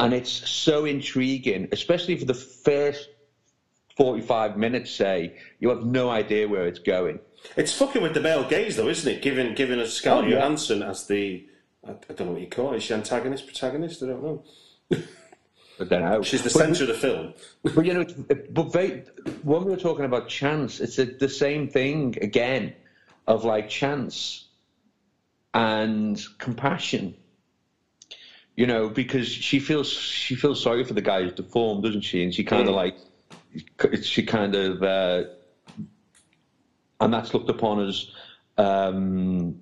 And 0.00 0.12
it's 0.12 0.30
so 0.30 0.84
intriguing, 0.86 1.68
especially 1.70 2.16
for 2.16 2.24
the 2.24 2.34
first 2.34 3.08
45 3.96 4.56
minutes, 4.58 4.90
say, 4.90 5.38
you 5.60 5.68
have 5.68 5.84
no 5.84 6.10
idea 6.10 6.48
where 6.48 6.66
it's 6.66 6.80
going. 6.80 7.20
It's 7.56 7.72
fucking 7.72 8.02
with 8.02 8.14
the 8.14 8.20
male 8.20 8.42
gaze, 8.48 8.76
though, 8.76 8.88
isn't 8.88 9.10
it? 9.10 9.22
Given 9.22 9.54
giving 9.54 9.78
us 9.78 9.92
Scarlett 9.92 10.24
Oh, 10.24 10.28
yeah. 10.28 10.34
Johansson 10.40 10.82
as 10.82 11.06
the 11.06 11.46
I, 11.86 11.92
I 11.92 12.12
don't 12.14 12.26
know 12.26 12.32
what 12.32 12.40
you 12.40 12.48
call 12.48 12.72
it. 12.72 12.78
Is 12.78 12.82
she 12.82 12.94
antagonist, 12.94 13.46
protagonist? 13.46 14.02
I 14.02 14.06
don't 14.06 14.22
know. 14.24 14.42
I 15.80 15.84
don't 15.84 16.02
know. 16.02 16.22
She's 16.22 16.42
the 16.42 16.50
centre 16.50 16.84
of 16.84 16.88
the 16.88 16.94
film. 16.94 17.34
But 17.62 17.84
you 17.84 17.94
know, 17.94 18.04
but 18.50 18.72
they, 18.72 19.04
when 19.42 19.64
we 19.64 19.70
were 19.72 19.76
talking 19.76 20.04
about 20.04 20.28
chance, 20.28 20.80
it's 20.80 20.98
a, 20.98 21.04
the 21.04 21.28
same 21.28 21.68
thing 21.68 22.16
again, 22.20 22.74
of 23.26 23.44
like 23.44 23.68
chance 23.68 24.46
and 25.52 26.22
compassion. 26.38 27.16
You 28.56 28.66
know, 28.66 28.88
because 28.88 29.26
she 29.26 29.58
feels 29.58 29.90
she 29.90 30.36
feels 30.36 30.62
sorry 30.62 30.84
for 30.84 30.94
the 30.94 31.02
guy 31.02 31.22
who's 31.22 31.32
deformed, 31.32 31.82
doesn't 31.82 32.02
she? 32.02 32.22
And 32.22 32.32
she 32.32 32.44
kind 32.44 32.68
of 32.68 32.74
like 32.74 32.96
she 34.02 34.22
kind 34.22 34.54
of 34.54 34.82
uh, 34.82 35.24
and 37.00 37.12
that's 37.12 37.34
looked 37.34 37.50
upon 37.50 37.86
as 37.86 38.10
um, 38.56 39.60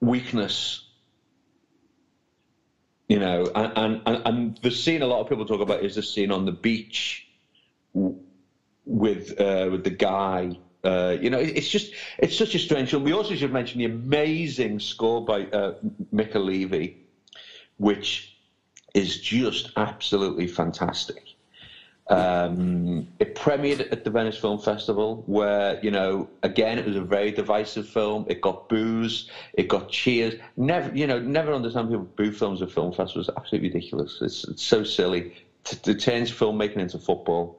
weakness. 0.00 0.88
You 3.08 3.18
know, 3.18 3.50
and, 3.54 4.00
and 4.06 4.22
and 4.24 4.58
the 4.62 4.70
scene 4.70 5.02
a 5.02 5.06
lot 5.06 5.20
of 5.20 5.28
people 5.28 5.44
talk 5.44 5.60
about 5.60 5.82
is 5.82 5.94
the 5.96 6.02
scene 6.02 6.30
on 6.30 6.46
the 6.46 6.52
beach 6.52 7.28
with 8.84 9.40
uh, 9.40 9.68
with 9.70 9.84
the 9.84 9.90
guy. 9.90 10.58
Uh, 10.82 11.16
you 11.20 11.30
know, 11.30 11.38
it's 11.38 11.68
just 11.68 11.92
it's 12.18 12.36
such 12.36 12.54
a 12.54 12.58
strange 12.58 12.90
film. 12.90 13.04
We 13.04 13.12
also 13.12 13.34
should 13.34 13.52
mention 13.52 13.78
the 13.78 13.86
amazing 13.86 14.78
score 14.78 15.24
by 15.24 15.44
uh, 15.46 15.72
Mica 16.12 16.38
Levi, 16.38 16.88
which 17.78 18.36
is 18.94 19.18
just 19.20 19.70
absolutely 19.76 20.46
fantastic. 20.46 21.33
Um, 22.08 23.08
it 23.18 23.34
premiered 23.34 23.90
at 23.90 24.04
the 24.04 24.10
Venice 24.10 24.36
Film 24.36 24.58
Festival, 24.58 25.22
where 25.26 25.80
you 25.82 25.90
know, 25.90 26.28
again, 26.42 26.78
it 26.78 26.84
was 26.84 26.96
a 26.96 27.00
very 27.00 27.30
divisive 27.30 27.88
film. 27.88 28.26
It 28.28 28.42
got 28.42 28.68
boos, 28.68 29.30
it 29.54 29.68
got 29.68 29.88
cheers. 29.88 30.34
Never, 30.56 30.94
you 30.94 31.06
know, 31.06 31.18
never 31.18 31.54
understand 31.54 31.88
people 31.88 32.04
boo 32.16 32.30
films 32.30 32.60
at 32.60 32.70
film 32.70 32.92
festivals. 32.92 33.28
It's 33.28 33.36
Absolutely 33.38 33.70
ridiculous. 33.70 34.18
It's, 34.20 34.44
it's 34.44 34.62
so 34.62 34.84
silly 34.84 35.34
to, 35.64 35.82
to 35.82 35.94
change 35.94 36.36
filmmaking 36.36 36.76
into 36.76 36.98
football. 36.98 37.58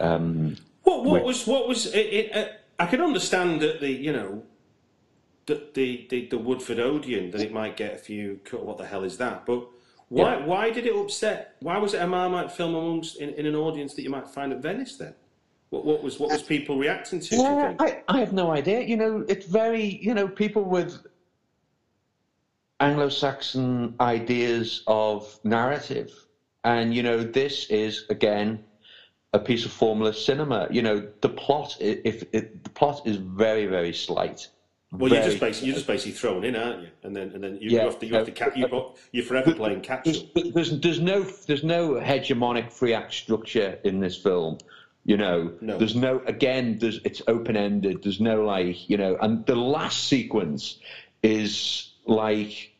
Um, 0.00 0.56
what 0.82 1.04
what 1.04 1.24
was 1.24 1.46
what 1.46 1.68
was 1.68 1.86
it? 1.86 1.98
it 1.98 2.36
uh, 2.36 2.48
I 2.80 2.86
can 2.86 3.00
understand 3.00 3.60
that 3.60 3.80
the 3.80 3.90
you 3.90 4.12
know 4.12 4.42
the, 5.46 5.68
the 5.74 6.06
the 6.10 6.26
the 6.26 6.38
Woodford 6.38 6.80
Odeon 6.80 7.30
that 7.30 7.40
it 7.40 7.52
might 7.52 7.76
get 7.76 7.94
a 7.94 7.98
few. 7.98 8.40
What 8.50 8.78
the 8.78 8.86
hell 8.86 9.04
is 9.04 9.18
that? 9.18 9.46
But 9.46 9.68
why 10.14 10.38
yeah. 10.38 10.46
why 10.46 10.70
did 10.70 10.86
it 10.86 10.94
upset? 10.94 11.56
Why 11.58 11.76
was 11.78 11.92
it 11.92 12.00
a 12.00 12.06
Marmite 12.06 12.52
film 12.52 12.76
amongst 12.76 13.16
in, 13.16 13.30
in 13.30 13.46
an 13.46 13.56
audience 13.56 13.94
that 13.94 14.02
you 14.02 14.10
might 14.10 14.28
find 14.28 14.52
at 14.52 14.62
Venice 14.62 14.96
then? 14.96 15.12
What, 15.70 15.84
what 15.84 16.04
was 16.04 16.20
what 16.20 16.30
was 16.30 16.42
uh, 16.42 16.46
people 16.46 16.78
reacting 16.78 17.18
to? 17.18 17.36
Yeah, 17.36 17.74
I, 17.80 18.04
I 18.06 18.20
have 18.20 18.32
no 18.32 18.52
idea. 18.52 18.82
You 18.82 18.96
know, 18.96 19.24
it's 19.28 19.44
very 19.46 19.82
you 19.82 20.14
know 20.14 20.28
people 20.28 20.62
with 20.62 21.04
Anglo-Saxon 22.78 23.96
ideas 23.98 24.84
of 24.86 25.36
narrative, 25.42 26.12
and 26.62 26.94
you 26.94 27.02
know 27.02 27.24
this 27.24 27.66
is 27.68 28.04
again 28.08 28.62
a 29.32 29.40
piece 29.40 29.64
of 29.64 29.72
formalist 29.72 30.24
cinema. 30.24 30.68
You 30.70 30.82
know, 30.82 31.08
the 31.22 31.28
plot 31.28 31.76
if, 31.80 32.22
if 32.32 32.62
the 32.62 32.70
plot 32.70 33.04
is 33.04 33.16
very 33.16 33.66
very 33.66 33.92
slight. 33.92 34.46
Well, 34.98 35.12
you're 35.12 35.22
just 35.22 35.40
basically 35.40 35.68
you're 35.68 35.74
just 35.74 35.86
basically 35.86 36.12
thrown 36.12 36.44
in, 36.44 36.54
aren't 36.54 36.82
you? 36.82 36.88
And 37.02 37.16
then 37.16 37.30
and 37.32 37.42
then 37.42 37.58
you, 37.60 37.70
yeah, 37.70 37.80
you 37.80 37.90
have 37.90 37.98
to 37.98 38.06
you 38.06 38.14
have 38.14 38.26
to 38.26 38.32
catch 38.32 38.56
you 38.56 38.94
you're 39.12 39.24
forever 39.24 39.54
playing 39.54 39.80
catch 39.80 40.04
there's, 40.04 40.24
there's, 40.54 40.80
there's 40.80 41.00
no 41.00 41.22
there's 41.22 41.64
no 41.64 41.94
hegemonic 41.94 42.72
free 42.72 42.94
act 42.94 43.12
structure 43.12 43.78
in 43.84 44.00
this 44.00 44.16
film. 44.16 44.58
You 45.06 45.18
know, 45.18 45.52
no. 45.60 45.78
there's 45.78 45.96
no 45.96 46.22
again. 46.26 46.78
There's 46.78 47.00
it's 47.04 47.20
open 47.26 47.56
ended. 47.56 48.02
There's 48.02 48.20
no 48.20 48.44
like 48.44 48.88
you 48.88 48.96
know, 48.96 49.16
and 49.20 49.44
the 49.44 49.56
last 49.56 50.04
sequence 50.04 50.78
is 51.22 51.90
like 52.06 52.72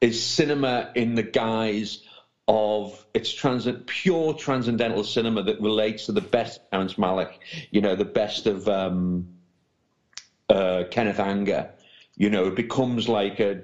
is 0.00 0.22
cinema 0.22 0.92
in 0.94 1.14
the 1.14 1.22
guise 1.22 2.02
of 2.46 3.04
it's 3.12 3.32
trans- 3.32 3.68
pure 3.86 4.34
transcendental 4.34 5.04
cinema 5.04 5.42
that 5.42 5.60
relates 5.60 6.06
to 6.06 6.12
the 6.12 6.20
best 6.20 6.60
Terrence 6.70 6.94
Malick, 6.94 7.32
you 7.70 7.80
know, 7.80 7.94
the 7.94 8.04
best 8.04 8.46
of 8.46 8.68
um, 8.68 9.37
uh, 10.48 10.84
Kenneth 10.90 11.20
Anger. 11.20 11.70
You 12.16 12.30
know, 12.30 12.46
it 12.46 12.56
becomes 12.56 13.08
like 13.08 13.40
a 13.40 13.62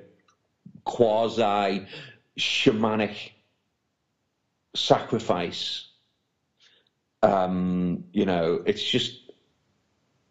quasi 0.84 1.86
shamanic 2.38 3.32
sacrifice. 4.74 5.88
Um, 7.22 8.04
you 8.12 8.26
know, 8.26 8.62
it's 8.66 8.82
just. 8.82 9.20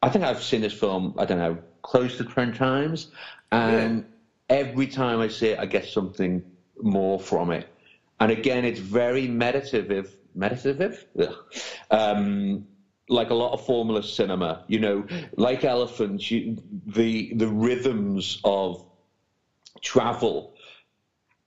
I 0.01 0.10
think 0.10 0.26
I've 0.26 0.43
seen 0.43 0.62
this 0.62 0.74
film. 0.74 1.16
I 1.18 1.26
don't 1.26 1.38
know, 1.38 1.58
close 1.82 2.18
to 2.18 2.26
ten 2.26 2.54
times, 2.54 3.08
and 3.51 4.06
yeah. 4.49 4.58
every 4.58 4.88
time 4.88 5.20
I 5.20 5.28
see 5.30 5.49
it, 5.49 5.60
I 5.60 5.66
get 5.66 5.86
something 5.86 6.43
more 6.82 7.20
from 7.20 7.51
it. 7.51 7.68
And 8.20 8.32
again, 8.32 8.64
it's 8.66 8.80
very 8.80 9.28
meditative. 9.28 10.16
Meditative? 10.36 11.06
Um, 11.91 12.66
like 13.10 13.30
a 13.30 13.34
lot 13.34 13.54
of 13.54 13.66
formalist 13.66 14.16
cinema, 14.16 14.64
you 14.68 14.80
know, 14.80 15.06
like 15.36 15.64
elephants, 15.64 16.30
you, 16.32 16.58
the 16.88 17.34
the 17.34 17.47
rhythms 17.47 18.39
of 18.43 18.86
travel 19.82 20.56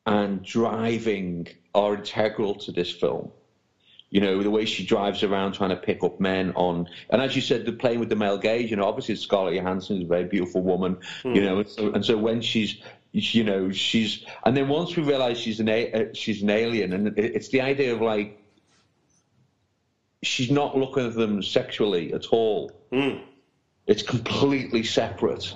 and 0.04 0.44
driving 0.44 1.48
are 1.74 1.94
integral 1.94 2.54
to 2.54 2.72
this 2.72 2.90
film. 2.90 3.32
You 4.10 4.20
know, 4.20 4.42
the 4.42 4.50
way 4.50 4.64
she 4.64 4.86
drives 4.86 5.24
around 5.24 5.54
trying 5.54 5.70
to 5.70 5.76
pick 5.76 6.04
up 6.04 6.20
men 6.20 6.52
on, 6.54 6.86
and 7.10 7.20
as 7.20 7.34
you 7.34 7.42
said, 7.42 7.66
the 7.66 7.72
playing 7.72 7.98
with 7.98 8.08
the 8.08 8.16
male 8.16 8.38
gaze. 8.38 8.70
You 8.70 8.76
know, 8.76 8.84
obviously 8.84 9.16
Scarlett 9.16 9.54
Johansson 9.54 9.96
is 9.96 10.04
a 10.04 10.06
very 10.06 10.24
beautiful 10.24 10.62
woman. 10.62 10.98
Mm. 11.24 11.34
You 11.34 11.42
know, 11.42 11.58
and 11.58 11.68
so, 11.68 11.92
and 11.92 12.04
so 12.04 12.16
when 12.16 12.40
she's 12.40 12.80
you 13.12 13.44
know 13.44 13.70
she's 13.72 14.24
and 14.44 14.56
then 14.56 14.68
once 14.68 14.94
we 14.94 15.02
realize 15.02 15.38
she's 15.38 15.58
an 15.58 15.68
a, 15.68 15.92
uh, 15.92 16.04
she's 16.12 16.42
an 16.42 16.50
alien 16.50 16.92
and 16.92 17.18
it's 17.18 17.48
the 17.48 17.62
idea 17.62 17.94
of 17.94 18.00
like 18.02 18.45
she's 20.22 20.50
not 20.50 20.76
looking 20.76 21.06
at 21.06 21.14
them 21.14 21.42
sexually 21.42 22.12
at 22.12 22.26
all. 22.26 22.72
Mm. 22.92 23.22
it's 23.86 24.02
completely 24.02 24.82
separate. 24.82 25.54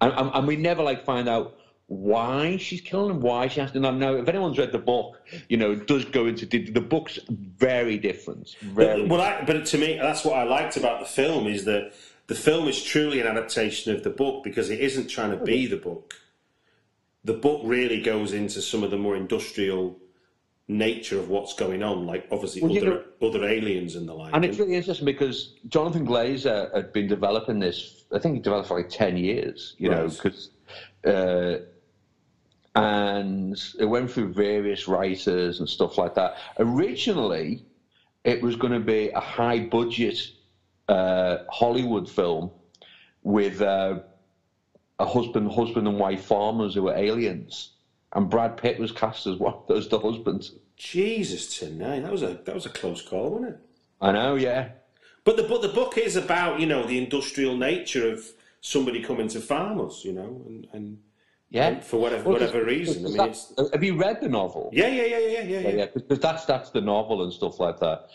And, 0.00 0.12
and, 0.34 0.46
we 0.46 0.56
never 0.56 0.82
like 0.82 1.04
find 1.04 1.28
out 1.28 1.58
why 1.86 2.56
she's 2.56 2.80
killing 2.80 3.08
them 3.08 3.20
why 3.20 3.48
she 3.48 3.60
has 3.60 3.72
to 3.72 3.80
know 3.80 3.90
now 3.90 4.14
if 4.14 4.28
anyone's 4.28 4.56
read 4.56 4.70
the 4.70 4.78
book 4.78 5.20
you 5.48 5.56
know 5.56 5.72
it 5.72 5.88
does 5.88 6.04
go 6.04 6.26
into 6.26 6.46
the, 6.46 6.80
book's 6.80 7.18
very 7.28 7.98
different 7.98 8.54
very 8.60 9.04
well 9.08 9.20
I, 9.20 9.42
but 9.44 9.66
to 9.66 9.76
me 9.76 9.98
that's 10.00 10.24
what 10.24 10.36
i 10.36 10.44
liked 10.44 10.76
about 10.76 11.00
the 11.00 11.06
film 11.06 11.48
is 11.48 11.64
that 11.64 11.92
the 12.30 12.36
film 12.36 12.68
is 12.68 12.80
truly 12.84 13.20
an 13.20 13.26
adaptation 13.26 13.92
of 13.92 14.04
the 14.04 14.08
book 14.08 14.44
because 14.44 14.70
it 14.70 14.78
isn't 14.78 15.08
trying 15.08 15.32
to 15.32 15.44
be 15.44 15.66
the 15.66 15.76
book. 15.76 16.14
The 17.24 17.32
book 17.32 17.62
really 17.64 18.00
goes 18.00 18.32
into 18.32 18.62
some 18.62 18.84
of 18.84 18.92
the 18.92 18.96
more 18.96 19.16
industrial 19.16 19.98
nature 20.70 21.18
of 21.18 21.28
what's 21.28 21.54
going 21.54 21.82
on, 21.82 22.06
like 22.06 22.26
obviously 22.30 22.62
well, 22.62 22.76
other, 22.76 23.04
know, 23.20 23.28
other 23.28 23.44
aliens 23.44 23.96
and 23.96 24.08
the 24.08 24.14
like. 24.14 24.34
And 24.34 24.44
it's 24.44 24.58
really 24.58 24.76
interesting 24.76 25.04
because 25.04 25.54
Jonathan 25.68 26.06
Glazer 26.06 26.74
had 26.74 26.92
been 26.92 27.08
developing 27.08 27.58
this. 27.58 28.04
I 28.14 28.18
think 28.18 28.36
he 28.36 28.40
developed 28.40 28.68
for 28.68 28.76
like 28.76 28.88
ten 28.88 29.16
years. 29.16 29.74
You 29.78 29.90
right. 29.90 29.98
know, 29.98 30.08
because. 30.08 30.50
Uh, 31.04 31.64
and 32.76 33.60
it 33.80 33.84
went 33.84 34.08
through 34.12 34.32
various 34.32 34.86
writers 34.86 35.58
and 35.58 35.68
stuff 35.68 35.98
like 35.98 36.14
that. 36.14 36.36
Originally, 36.60 37.64
it 38.22 38.40
was 38.40 38.54
going 38.54 38.72
to 38.72 38.80
be 38.80 39.08
a 39.08 39.18
high 39.18 39.58
budget 39.58 40.18
uh, 40.88 41.38
Hollywood 41.50 42.08
film 42.08 42.50
with 43.22 43.60
uh, 43.60 44.00
a 45.00 45.04
husband, 45.04 45.50
husband 45.50 45.88
and 45.88 45.98
wife 45.98 46.24
farmers 46.24 46.74
who 46.74 46.82
were 46.82 46.94
aliens, 46.94 47.72
and 48.12 48.30
Brad 48.30 48.56
Pitt 48.56 48.78
was 48.78 48.92
cast 48.92 49.26
as 49.26 49.36
one 49.36 49.54
as 49.74 49.88
the 49.88 49.98
husband. 49.98 50.50
Jesus 50.80 51.58
tonight, 51.58 52.00
that 52.00 52.10
was 52.10 52.22
a 52.22 52.40
that 52.46 52.54
was 52.54 52.64
a 52.64 52.70
close 52.70 53.02
call, 53.02 53.32
wasn't 53.32 53.50
it? 53.50 53.60
I 54.00 54.12
know, 54.12 54.36
yeah. 54.36 54.70
But 55.24 55.36
the 55.36 55.42
but 55.42 55.60
the 55.60 55.68
book 55.68 55.98
is 55.98 56.16
about 56.16 56.58
you 56.58 56.64
know 56.64 56.86
the 56.86 56.96
industrial 56.96 57.54
nature 57.54 58.10
of 58.10 58.24
somebody 58.62 59.02
coming 59.02 59.28
to 59.28 59.40
farmers, 59.42 60.02
you 60.06 60.12
know, 60.14 60.42
and, 60.46 60.66
and 60.72 60.98
yeah, 61.50 61.68
and 61.68 61.84
for 61.84 62.00
whatever 62.00 62.30
well, 62.30 62.32
whatever 62.32 62.64
reason. 62.64 63.04
I 63.04 63.08
mean, 63.08 63.16
that, 63.18 63.70
have 63.74 63.84
you 63.84 63.98
read 63.98 64.22
the 64.22 64.30
novel? 64.30 64.70
Yeah, 64.72 64.88
yeah, 64.88 65.04
yeah, 65.04 65.18
yeah, 65.18 65.42
yeah, 65.42 65.68
yeah. 65.68 65.86
Because 65.92 66.18
that's 66.18 66.46
that's 66.46 66.70
the 66.70 66.80
novel 66.80 67.24
and 67.24 67.32
stuff 67.32 67.60
like 67.60 67.78
that. 67.80 68.08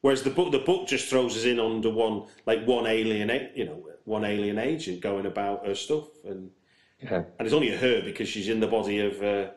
Whereas 0.00 0.22
the 0.22 0.30
book, 0.30 0.52
the 0.52 0.60
book 0.60 0.88
just 0.88 1.10
throws 1.10 1.36
us 1.36 1.44
in 1.44 1.60
under 1.60 1.90
one, 1.90 2.24
like 2.46 2.64
one 2.64 2.86
alien, 2.86 3.50
you 3.54 3.66
know, 3.66 3.86
one 4.04 4.24
alien 4.24 4.58
agent 4.58 5.02
going 5.02 5.26
about 5.26 5.66
her 5.66 5.74
stuff, 5.74 6.08
and 6.24 6.50
yeah. 7.02 7.24
and 7.38 7.46
it's 7.46 7.52
only 7.52 7.76
her 7.76 8.00
because 8.00 8.30
she's 8.30 8.48
in 8.48 8.60
the 8.60 8.66
body 8.66 9.00
of 9.00 9.22
uh, 9.22 9.50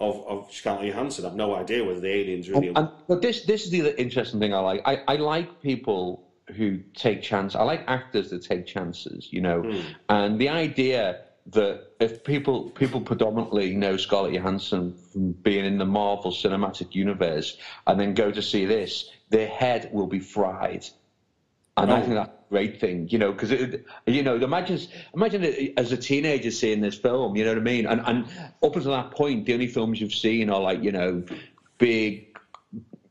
of 0.00 0.26
of 0.26 0.52
Scarlett 0.52 0.86
Johansson. 0.86 1.26
I've 1.26 1.34
no 1.34 1.54
idea 1.54 1.84
whether 1.84 2.00
the 2.00 2.08
aliens 2.10 2.48
really. 2.48 2.68
And, 2.68 2.78
and, 2.78 2.90
but 3.06 3.22
this 3.22 3.42
this 3.42 3.64
is 3.64 3.70
the 3.70 4.00
interesting 4.00 4.40
thing 4.40 4.54
I 4.54 4.60
like. 4.60 4.82
I, 4.84 5.02
I 5.08 5.16
like 5.16 5.60
people 5.60 6.24
who 6.56 6.78
take 6.94 7.22
chances. 7.22 7.56
I 7.56 7.62
like 7.62 7.84
actors 7.86 8.30
that 8.30 8.42
take 8.42 8.66
chances, 8.66 9.32
you 9.32 9.40
know, 9.40 9.62
mm. 9.62 9.84
and 10.08 10.38
the 10.38 10.48
idea 10.48 11.22
that 11.50 11.92
if 11.98 12.24
people 12.24 12.70
people 12.70 13.00
predominantly 13.00 13.74
know 13.74 13.96
Scarlett 13.96 14.34
Johansson 14.34 14.94
from 15.12 15.32
being 15.32 15.64
in 15.64 15.78
the 15.78 15.86
Marvel 15.86 16.30
Cinematic 16.30 16.94
Universe 16.94 17.56
and 17.86 17.98
then 17.98 18.14
go 18.14 18.30
to 18.30 18.42
see 18.42 18.66
this, 18.66 19.10
their 19.30 19.48
head 19.48 19.90
will 19.92 20.06
be 20.06 20.20
fried. 20.20 20.86
And 21.76 21.92
I 21.92 22.00
think 22.02 22.14
that's 22.14 22.28
a 22.28 22.37
great 22.48 22.80
thing, 22.80 23.08
you 23.08 23.18
know, 23.18 23.32
because 23.32 23.50
you 24.06 24.22
know, 24.22 24.36
imagine 24.36 24.80
imagine 25.14 25.72
as 25.76 25.92
a 25.92 25.96
teenager 25.96 26.50
seeing 26.50 26.80
this 26.80 26.96
film, 26.96 27.36
you 27.36 27.44
know 27.44 27.50
what 27.50 27.58
I 27.58 27.62
mean? 27.62 27.86
And 27.86 28.00
and 28.06 28.26
up 28.62 28.76
until 28.76 28.92
that 28.92 29.10
point, 29.10 29.46
the 29.46 29.54
only 29.54 29.66
films 29.66 30.00
you've 30.00 30.14
seen 30.14 30.50
are 30.50 30.60
like 30.60 30.82
you 30.82 30.92
know, 30.92 31.24
big 31.78 32.38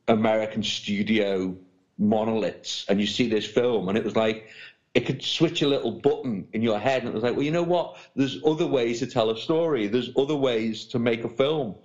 American 0.07 0.63
studio 0.63 1.55
monoliths, 1.97 2.85
and 2.89 2.99
you 2.99 3.07
see 3.07 3.27
this 3.27 3.45
film, 3.45 3.89
and 3.89 3.97
it 3.97 4.03
was 4.03 4.15
like 4.15 4.47
it 4.93 5.05
could 5.05 5.21
switch 5.21 5.61
a 5.61 5.67
little 5.67 5.91
button 5.91 6.47
in 6.53 6.61
your 6.61 6.79
head, 6.79 7.01
and 7.01 7.09
it 7.09 7.13
was 7.13 7.23
like, 7.23 7.35
well, 7.35 7.45
you 7.45 7.51
know 7.51 7.63
what? 7.63 7.97
There's 8.15 8.39
other 8.43 8.65
ways 8.65 8.99
to 8.99 9.07
tell 9.07 9.29
a 9.29 9.38
story. 9.38 9.88
There's 9.88 10.09
other 10.17 10.35
ways 10.35 10.85
to 10.85 10.99
make 10.99 11.23
a 11.23 11.29
film. 11.29 11.75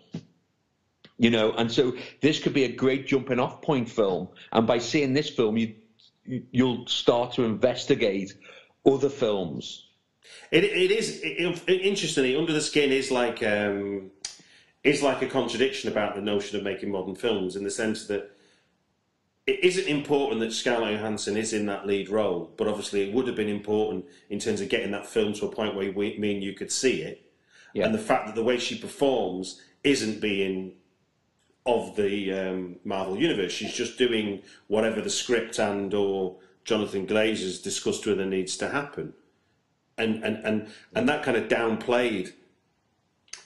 You 1.19 1.31
know, 1.31 1.53
and 1.53 1.71
so 1.71 1.93
this 2.21 2.41
could 2.41 2.55
be 2.55 2.65
a 2.65 2.73
great 2.73 3.07
jumping 3.07 3.39
off 3.39 3.63
point 3.63 3.89
film. 3.89 4.29
And 4.51 4.67
by 4.67 4.79
seeing 4.79 5.13
this 5.13 5.29
film, 5.29 5.57
you 5.57 5.75
you'll 6.25 6.87
start 6.87 7.33
to 7.35 7.45
investigate 7.45 8.35
other 8.87 9.09
films. 9.09 9.89
It, 10.51 10.65
it 10.65 10.91
is 10.91 11.21
it, 11.23 11.63
it, 11.67 11.81
interestingly 11.83 12.37
under 12.37 12.53
the 12.53 12.61
skin 12.61 12.93
is 12.93 13.11
like 13.11 13.43
um, 13.43 14.11
is 14.85 15.03
like 15.03 15.23
a 15.23 15.27
contradiction 15.27 15.91
about 15.91 16.15
the 16.15 16.21
notion 16.21 16.59
of 16.59 16.65
making 16.65 16.91
modern 16.91 17.15
films 17.15 17.57
in 17.57 17.65
the 17.65 17.71
sense 17.71 18.07
that 18.07 18.31
it 19.47 19.65
isn't 19.65 19.89
important 19.89 20.41
that 20.41 20.53
Scarlett 20.53 20.95
Johansson 20.95 21.37
is 21.37 21.53
in 21.53 21.67
that 21.67 21.87
lead 21.87 22.09
role, 22.09 22.53
but 22.57 22.69
obviously 22.69 23.09
it 23.09 23.13
would 23.13 23.27
have 23.27 23.35
been 23.35 23.49
important 23.49 24.05
in 24.31 24.39
terms 24.39 24.61
of 24.61 24.69
getting 24.69 24.93
that 24.93 25.07
film 25.07 25.33
to 25.35 25.47
a 25.47 25.51
point 25.51 25.75
where 25.75 25.91
we, 25.91 26.17
me 26.17 26.35
and 26.35 26.45
you 26.45 26.53
could 26.53 26.71
see 26.71 27.03
it. 27.03 27.29
Yeah. 27.75 27.87
And 27.87 27.95
the 27.95 27.99
fact 27.99 28.27
that 28.27 28.37
the 28.37 28.45
way 28.45 28.59
she 28.59 28.79
performs 28.79 29.61
isn't 29.83 30.21
being 30.21 30.75
of 31.67 31.95
the 31.97 32.33
um, 32.33 32.77
Marvel 32.85 33.17
universe. 33.17 33.53
She's 33.53 33.73
just 33.73 33.99
doing 33.99 34.43
whatever 34.67 35.01
the 35.01 35.11
script 35.11 35.59
and 35.59 35.93
or 35.95 36.37
Jonathan 36.65 37.07
Glazer's 37.07 37.61
discussed 37.61 38.07
with 38.07 38.19
her 38.19 38.27
needs 38.27 38.57
to 38.59 38.69
happen, 38.69 39.15
and 39.97 40.23
and 40.25 40.45
and 40.45 40.69
and 40.95 41.09
that 41.09 41.23
kind 41.23 41.37
of 41.37 41.49
downplayed 41.49 42.33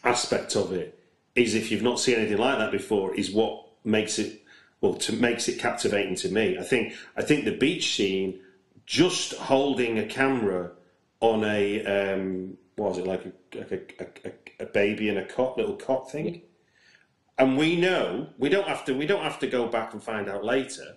aspect 0.04 0.54
of 0.54 0.72
it 0.72 0.98
is 1.34 1.54
if 1.54 1.70
you've 1.70 1.82
not 1.82 2.00
seen 2.00 2.16
anything 2.16 2.38
like 2.38 2.58
that 2.58 2.70
before 2.70 3.14
is 3.14 3.30
what 3.30 3.66
makes 3.84 4.18
it 4.18 4.42
well 4.80 4.94
to 4.94 5.12
makes 5.12 5.48
it 5.48 5.58
captivating 5.58 6.14
to 6.16 6.30
me. 6.30 6.58
I 6.58 6.62
think 6.62 6.94
I 7.16 7.22
think 7.22 7.44
the 7.44 7.56
beach 7.56 7.94
scene, 7.94 8.40
just 8.86 9.34
holding 9.34 9.98
a 9.98 10.06
camera 10.06 10.72
on 11.20 11.44
a 11.44 11.84
um, 11.84 12.56
what 12.76 12.90
was 12.90 12.98
it 12.98 13.06
like 13.06 13.24
a, 13.26 13.58
a, 13.58 14.28
a, 14.28 14.32
a 14.64 14.66
baby 14.66 15.08
in 15.08 15.18
a 15.18 15.24
cot 15.24 15.56
little 15.56 15.76
cot 15.76 16.10
thing 16.10 16.42
and 17.38 17.56
we 17.56 17.76
know 17.76 18.28
we 18.38 18.48
don't 18.48 18.68
have 18.68 18.84
to 18.84 18.94
we 18.94 19.06
don't 19.06 19.22
have 19.22 19.38
to 19.38 19.46
go 19.46 19.66
back 19.66 19.92
and 19.92 20.02
find 20.02 20.28
out 20.28 20.44
later 20.44 20.96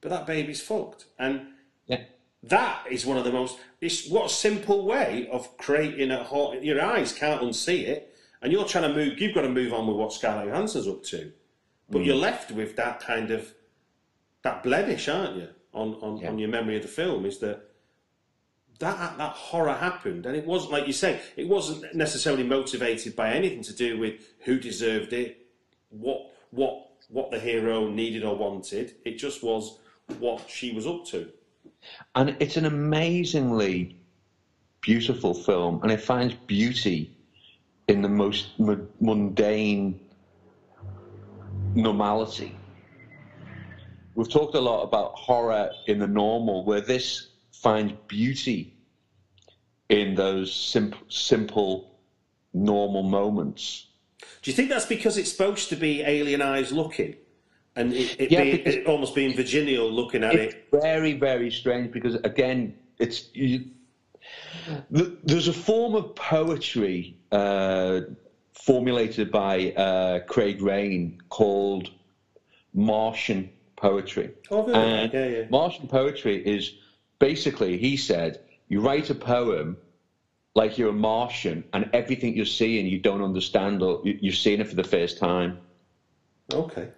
but 0.00 0.10
that 0.10 0.26
baby's 0.26 0.62
fucked 0.62 1.06
and 1.18 1.46
yeah. 1.86 2.02
that 2.42 2.84
is 2.90 3.06
one 3.06 3.16
of 3.16 3.24
the 3.24 3.32
most 3.32 3.58
it's 3.80 4.08
what 4.08 4.26
a 4.26 4.34
simple 4.34 4.84
way 4.84 5.28
of 5.30 5.56
creating 5.56 6.10
a 6.10 6.22
hot 6.22 6.62
your 6.62 6.80
eyes 6.80 7.12
can't 7.12 7.42
unsee 7.42 7.86
it 7.86 8.14
and 8.40 8.52
you're 8.52 8.64
trying 8.64 8.88
to 8.88 8.94
move 8.94 9.20
you've 9.20 9.34
got 9.34 9.42
to 9.42 9.48
move 9.48 9.72
on 9.72 9.86
with 9.86 9.96
what 9.96 10.12
Scarlett 10.12 10.48
Johansson's 10.48 10.88
up 10.88 11.02
to 11.04 11.32
but 11.90 12.02
mm. 12.02 12.06
you're 12.06 12.16
left 12.16 12.50
with 12.50 12.76
that 12.76 13.00
kind 13.00 13.30
of 13.30 13.52
that 14.42 14.62
blemish 14.62 15.08
aren't 15.08 15.36
you 15.36 15.48
on 15.74 15.94
on, 15.94 16.16
yeah. 16.18 16.28
on 16.28 16.38
your 16.38 16.48
memory 16.48 16.76
of 16.76 16.82
the 16.82 16.88
film 16.88 17.26
is 17.26 17.38
that 17.38 17.71
that 18.82 19.16
that 19.16 19.32
horror 19.32 19.74
happened, 19.74 20.26
and 20.26 20.36
it 20.36 20.44
wasn't 20.44 20.72
like 20.72 20.86
you 20.86 20.92
say. 20.92 21.20
It 21.36 21.48
wasn't 21.48 21.94
necessarily 21.94 22.42
motivated 22.42 23.14
by 23.14 23.32
anything 23.32 23.62
to 23.62 23.72
do 23.72 23.98
with 23.98 24.14
who 24.40 24.58
deserved 24.58 25.12
it, 25.12 25.46
what 25.90 26.32
what 26.50 26.88
what 27.08 27.30
the 27.30 27.38
hero 27.38 27.88
needed 27.88 28.24
or 28.24 28.36
wanted. 28.36 28.94
It 29.04 29.18
just 29.18 29.42
was 29.42 29.78
what 30.18 30.44
she 30.48 30.72
was 30.72 30.86
up 30.86 31.06
to. 31.06 31.30
And 32.14 32.36
it's 32.40 32.56
an 32.56 32.64
amazingly 32.64 33.96
beautiful 34.80 35.32
film, 35.32 35.80
and 35.82 35.92
it 35.92 36.00
finds 36.00 36.34
beauty 36.34 37.16
in 37.88 38.02
the 38.02 38.08
most 38.08 38.50
mundane 38.58 40.00
normality. 41.74 42.56
We've 44.14 44.30
talked 44.30 44.54
a 44.54 44.60
lot 44.60 44.82
about 44.82 45.14
horror 45.14 45.70
in 45.86 45.98
the 45.98 46.06
normal, 46.06 46.64
where 46.64 46.80
this 46.80 47.28
finds 47.62 47.92
beauty 48.08 48.74
in 49.88 50.14
those 50.14 50.52
simple, 50.52 50.98
simple, 51.08 51.94
normal 52.52 53.04
moments. 53.04 53.86
Do 54.42 54.50
you 54.50 54.56
think 54.56 54.68
that's 54.68 54.86
because 54.86 55.16
it's 55.16 55.30
supposed 55.30 55.68
to 55.68 55.76
be 55.76 56.02
alien 56.02 56.42
eyes 56.42 56.72
looking? 56.72 57.14
And 57.76 57.92
it, 57.92 58.20
it, 58.20 58.30
yeah, 58.30 58.42
being, 58.42 58.58
it 58.66 58.86
almost 58.86 59.14
being 59.14 59.34
virginal 59.36 59.90
looking 59.90 60.24
at 60.24 60.34
it. 60.34 60.68
Very, 60.72 61.12
very 61.12 61.50
strange 61.50 61.92
because, 61.92 62.16
again, 62.16 62.74
it's. 62.98 63.28
You, 63.32 63.70
there's 64.90 65.48
a 65.48 65.52
form 65.52 65.94
of 65.94 66.14
poetry 66.14 67.16
uh, 67.30 68.00
formulated 68.52 69.30
by 69.30 69.72
uh, 69.72 70.20
Craig 70.20 70.60
Raine 70.62 71.20
called 71.28 71.90
Martian 72.74 73.50
poetry. 73.76 74.32
Oh, 74.50 74.64
really? 74.64 74.78
And 74.78 75.12
yeah, 75.12 75.26
yeah. 75.26 75.44
Martian 75.50 75.88
poetry 75.88 76.36
is 76.46 76.74
basically, 77.22 77.78
he 77.78 77.96
said, 77.96 78.40
you 78.68 78.80
write 78.80 79.08
a 79.08 79.14
poem 79.14 79.76
like 80.56 80.76
you're 80.76 80.90
a 80.90 80.92
Martian, 81.10 81.62
and 81.72 81.88
everything 81.92 82.36
you're 82.36 82.44
seeing 82.44 82.84
you 82.86 82.98
don't 82.98 83.22
understand, 83.22 83.80
or 83.80 84.02
you're 84.04 84.34
seeing 84.34 84.60
it 84.60 84.68
for 84.68 84.74
the 84.74 84.84
first 84.96 85.18
time. 85.18 85.58
Okay. 86.52 86.88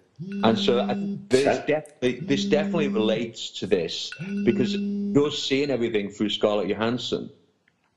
And 0.43 0.57
so 0.57 0.79
uh, 0.79 0.95
this 1.29 1.59
definitely, 1.67 2.19
this 2.21 2.45
definitely 2.45 2.87
relates 2.87 3.51
to 3.59 3.67
this 3.67 4.11
because 4.43 4.73
you're 4.73 5.31
seeing 5.31 5.69
everything 5.69 6.09
through 6.09 6.29
Scarlett 6.29 6.69
Johansson 6.69 7.29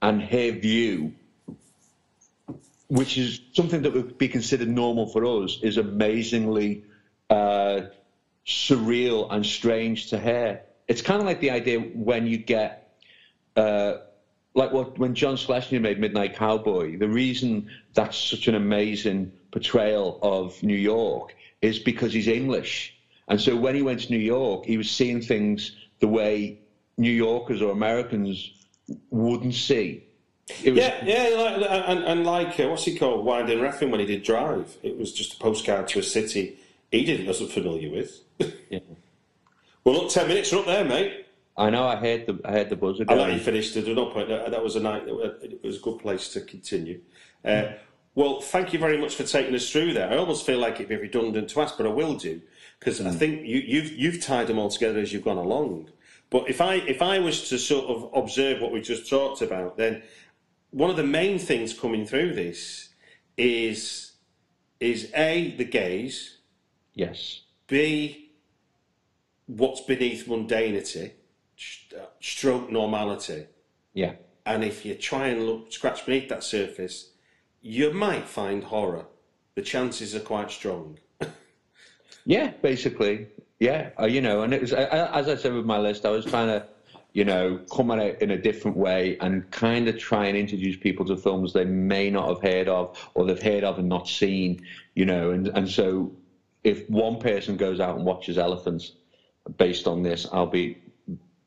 and 0.03 0.23
her 0.23 0.51
view, 0.51 1.15
which 2.89 3.17
is 3.17 3.41
something 3.55 3.83
that 3.83 3.95
would 3.95 4.19
be 4.19 4.29
considered 4.29 4.69
normal 4.69 5.07
for 5.07 5.25
us, 5.25 5.61
is 5.63 5.79
amazingly 5.79 6.85
uh, 7.31 7.81
surreal 8.47 9.29
and 9.31 9.47
strange 9.47 10.11
to 10.11 10.19
her 10.19 10.61
it's 10.89 11.03
kind 11.03 11.21
of 11.21 11.27
like 11.27 11.41
the 11.41 11.51
idea 11.51 11.81
when 11.81 12.27
you 12.27 12.39
get, 12.39 12.99
uh, 13.57 13.99
like 14.55 14.73
what 14.73 14.99
when 14.99 15.15
John 15.15 15.37
Schlesinger 15.37 15.81
made 15.81 16.01
Midnight 16.01 16.37
Cowboy. 16.37 16.99
The 16.99 17.09
reason 17.09 17.71
that's 17.95 18.17
such 18.17 18.49
an 18.49 18.55
amazing 18.55 19.33
portrayal 19.51 20.19
of 20.23 20.61
New 20.63 20.77
York 20.77 21.35
is 21.63 21.79
because 21.79 22.13
he's 22.13 22.29
English, 22.29 22.97
and 23.29 23.41
so 23.41 23.57
when 23.57 23.75
he 23.75 23.83
went 23.83 24.01
to 24.01 24.11
New 24.11 24.19
York, 24.19 24.65
he 24.65 24.77
was 24.77 24.91
seeing 24.91 25.21
things 25.21 25.77
the 26.01 26.09
way 26.09 26.59
New 26.97 27.11
Yorkers 27.11 27.63
or 27.63 27.71
Americans 27.71 28.53
wouldn't 29.11 29.55
see. 29.55 30.05
Was, 30.49 30.65
yeah, 30.65 31.05
yeah, 31.05 31.37
like, 31.37 31.71
and, 31.89 32.05
and 32.05 32.25
like 32.25 32.59
uh, 32.59 32.69
what's 32.69 32.85
he 32.85 32.99
called, 32.99 33.25
Winding 33.25 33.59
Refn 33.59 33.91
when 33.91 34.01
he 34.01 34.07
did 34.07 34.23
Drive. 34.23 34.79
It 34.83 34.97
was 34.97 35.13
just 35.13 35.35
a 35.35 35.37
postcard 35.37 35.89
to 35.89 35.99
a 35.99 36.03
city 36.03 36.59
he 36.91 37.05
didn't 37.05 37.27
wasn't 37.27 37.51
familiar 37.51 37.91
with. 37.91 38.21
yeah. 38.71 38.79
Well, 39.89 40.03
look, 40.03 40.11
ten 40.11 40.29
minutes 40.29 40.53
are 40.53 40.59
up 40.59 40.67
there, 40.67 40.85
mate. 40.85 41.25
I 41.57 41.71
know. 41.71 41.87
I 41.87 41.97
heard 41.97 42.27
the 42.27 42.39
I 42.45 42.53
heard 42.53 42.69
the 42.69 42.77
buzzer. 42.77 43.07
I 43.09 43.15
know 43.15 43.27
you 43.29 43.41
finished. 43.41 43.73
There's 43.73 43.89
no 43.89 44.11
point. 44.11 44.29
That 44.29 44.63
was 44.63 44.77
a 44.77 44.81
night. 44.81 45.05
It 45.09 45.65
was 45.65 45.79
a 45.79 45.81
good 45.81 45.99
place 45.99 46.29
to 46.35 46.43
continue. 46.43 47.01
Uh, 47.43 47.73
well, 48.15 48.43
thank 48.43 48.75
you 48.75 48.79
very 48.79 48.99
much 48.99 49.15
for 49.15 49.23
taking 49.23 49.55
us 49.55 49.73
through 49.73 49.95
there. 49.95 50.11
I 50.11 50.19
almost 50.19 50.45
feel 50.45 50.59
like 50.59 50.75
it'd 50.75 50.91
be 50.91 50.97
redundant 50.97 51.49
to 51.49 51.63
ask, 51.63 51.79
but 51.79 51.87
I 51.87 51.89
will 51.89 52.17
do 52.17 52.43
because 52.79 53.01
mm. 53.01 53.07
I 53.07 53.13
think 53.13 53.47
you, 53.47 53.61
you've 53.61 53.91
you've 53.93 54.23
tied 54.23 54.49
them 54.49 54.59
all 54.59 54.69
together 54.69 54.99
as 54.99 55.11
you've 55.11 55.25
gone 55.25 55.39
along. 55.39 55.89
But 56.29 56.51
if 56.51 56.61
I 56.61 56.75
if 56.75 57.01
I 57.01 57.19
was 57.19 57.49
to 57.49 57.59
sort 57.59 57.87
of 57.87 58.11
observe 58.13 58.61
what 58.61 58.73
we 58.73 58.83
just 58.83 59.09
talked 59.09 59.41
about, 59.41 59.79
then 59.79 60.03
one 60.69 60.91
of 60.91 60.97
the 60.97 61.03
main 61.03 61.39
things 61.39 61.73
coming 61.73 62.05
through 62.05 62.35
this 62.35 62.91
is 63.39 64.13
is 64.81 65.11
a 65.15 65.53
the 65.57 65.65
gaze. 65.65 66.41
Yes. 66.93 67.41
B 67.69 68.28
what's 69.49 69.81
beneath 69.81 70.27
mundanity, 70.27 71.13
uh, 71.97 72.05
stroke 72.21 72.71
normality. 72.71 73.47
Yeah. 73.95 74.13
And 74.47 74.63
if 74.63 74.85
you 74.85 74.95
try 74.95 75.29
and 75.29 75.47
look, 75.47 75.73
scratch 75.73 76.07
beneath 76.07 76.29
that 76.29 76.45
surface, 76.45 77.11
you 77.61 77.93
might 77.93 78.29
find 78.29 78.63
horror. 78.63 79.07
The 79.57 79.63
chances 79.63 80.15
are 80.15 80.21
quite 80.21 80.51
strong. 80.51 80.99
yeah, 82.25 82.53
basically. 82.63 83.27
Yeah, 83.59 83.91
uh, 84.01 84.07
you 84.07 84.21
know, 84.21 84.43
and 84.43 84.55
it 84.55 84.61
was 84.61 84.73
uh, 84.73 85.11
as 85.13 85.29
I 85.29 85.35
said 85.35 85.53
with 85.53 85.67
my 85.67 85.79
list, 85.79 86.07
I 86.07 86.11
was 86.11 86.25
trying 86.25 86.47
to, 86.47 86.65
you 87.13 87.25
know, 87.25 87.59
come 87.75 87.91
at 87.91 87.99
it 87.99 88.23
in 88.23 88.31
a 88.31 88.39
different 88.39 88.77
way 88.77 89.19
and 89.21 89.51
kind 89.51 89.89
of 89.89 89.99
try 89.99 90.27
and 90.27 90.37
introduce 90.37 90.77
people 90.77 91.05
to 91.07 91.17
films 91.17 91.53
they 91.53 91.65
may 91.65 92.09
not 92.09 92.29
have 92.29 92.41
heard 92.41 92.69
of 92.69 93.11
or 93.15 93.25
they've 93.25 93.43
heard 93.43 93.65
of 93.65 93.81
and 93.81 93.89
not 93.89 94.07
seen, 94.07 94.65
you 94.95 95.05
know, 95.05 95.33
and 95.33 95.49
and 95.49 95.69
so 95.69 96.13
if 96.63 96.89
one 96.89 97.19
person 97.19 97.57
goes 97.57 97.81
out 97.81 97.97
and 97.97 98.05
watches 98.05 98.39
Elephants 98.39 98.93
based 99.57 99.87
on 99.87 100.03
this, 100.03 100.27
I'll 100.33 100.47
be 100.47 100.79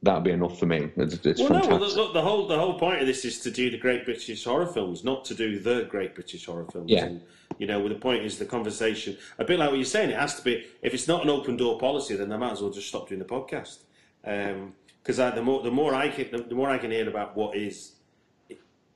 that'll 0.04 0.22
be 0.22 0.32
enough 0.32 0.58
for 0.58 0.66
me. 0.66 0.90
It's, 0.98 1.14
it's 1.26 1.40
well, 1.40 1.50
fantastic. 1.50 1.96
no, 1.96 2.04
look, 2.04 2.14
the 2.14 2.22
whole 2.22 2.48
the 2.48 2.58
whole 2.58 2.78
point 2.80 3.02
of 3.02 3.08
this 3.08 3.24
is 3.26 3.40
to 3.42 3.52
do 3.52 3.70
the 3.70 3.78
great 3.78 4.06
British 4.06 4.44
horror 4.44 4.66
films, 4.66 5.04
not 5.04 5.26
to 5.26 5.36
do 5.36 5.60
the 5.60 5.88
great 5.90 6.16
British 6.16 6.46
horror 6.46 6.66
films. 6.72 6.90
Yeah. 6.90 7.06
And, 7.06 7.22
you 7.60 7.68
know, 7.68 7.80
with 7.80 7.92
the 7.92 8.00
point 8.00 8.24
is 8.24 8.40
the 8.40 8.46
conversation. 8.46 9.18
A 9.38 9.46
bit 9.46 9.60
like 9.60 9.70
what 9.70 9.76
you're 9.76 9.86
saying, 9.86 10.10
it 10.10 10.20
has 10.20 10.36
to 10.36 10.42
be. 10.42 10.66
If 10.82 10.94
it's 10.94 11.08
not 11.08 11.24
an 11.24 11.30
open 11.30 11.58
door 11.58 11.78
policy, 11.78 12.16
then 12.16 12.32
I 12.32 12.38
might 12.38 12.54
as 12.54 12.62
well 12.62 12.72
just 12.72 12.88
stop 12.88 13.10
doing 13.10 13.20
the 13.20 13.26
podcast. 13.26 13.80
Because 14.24 15.20
um, 15.20 15.36
the 15.36 15.44
more 15.44 15.62
the 15.62 15.72
more 15.72 15.94
I 15.94 16.10
can 16.10 16.48
the 16.50 16.56
more 16.56 16.70
I 16.70 16.78
can 16.78 16.92
hear 16.92 17.08
about 17.08 17.36
what 17.36 17.56
is, 17.56 17.94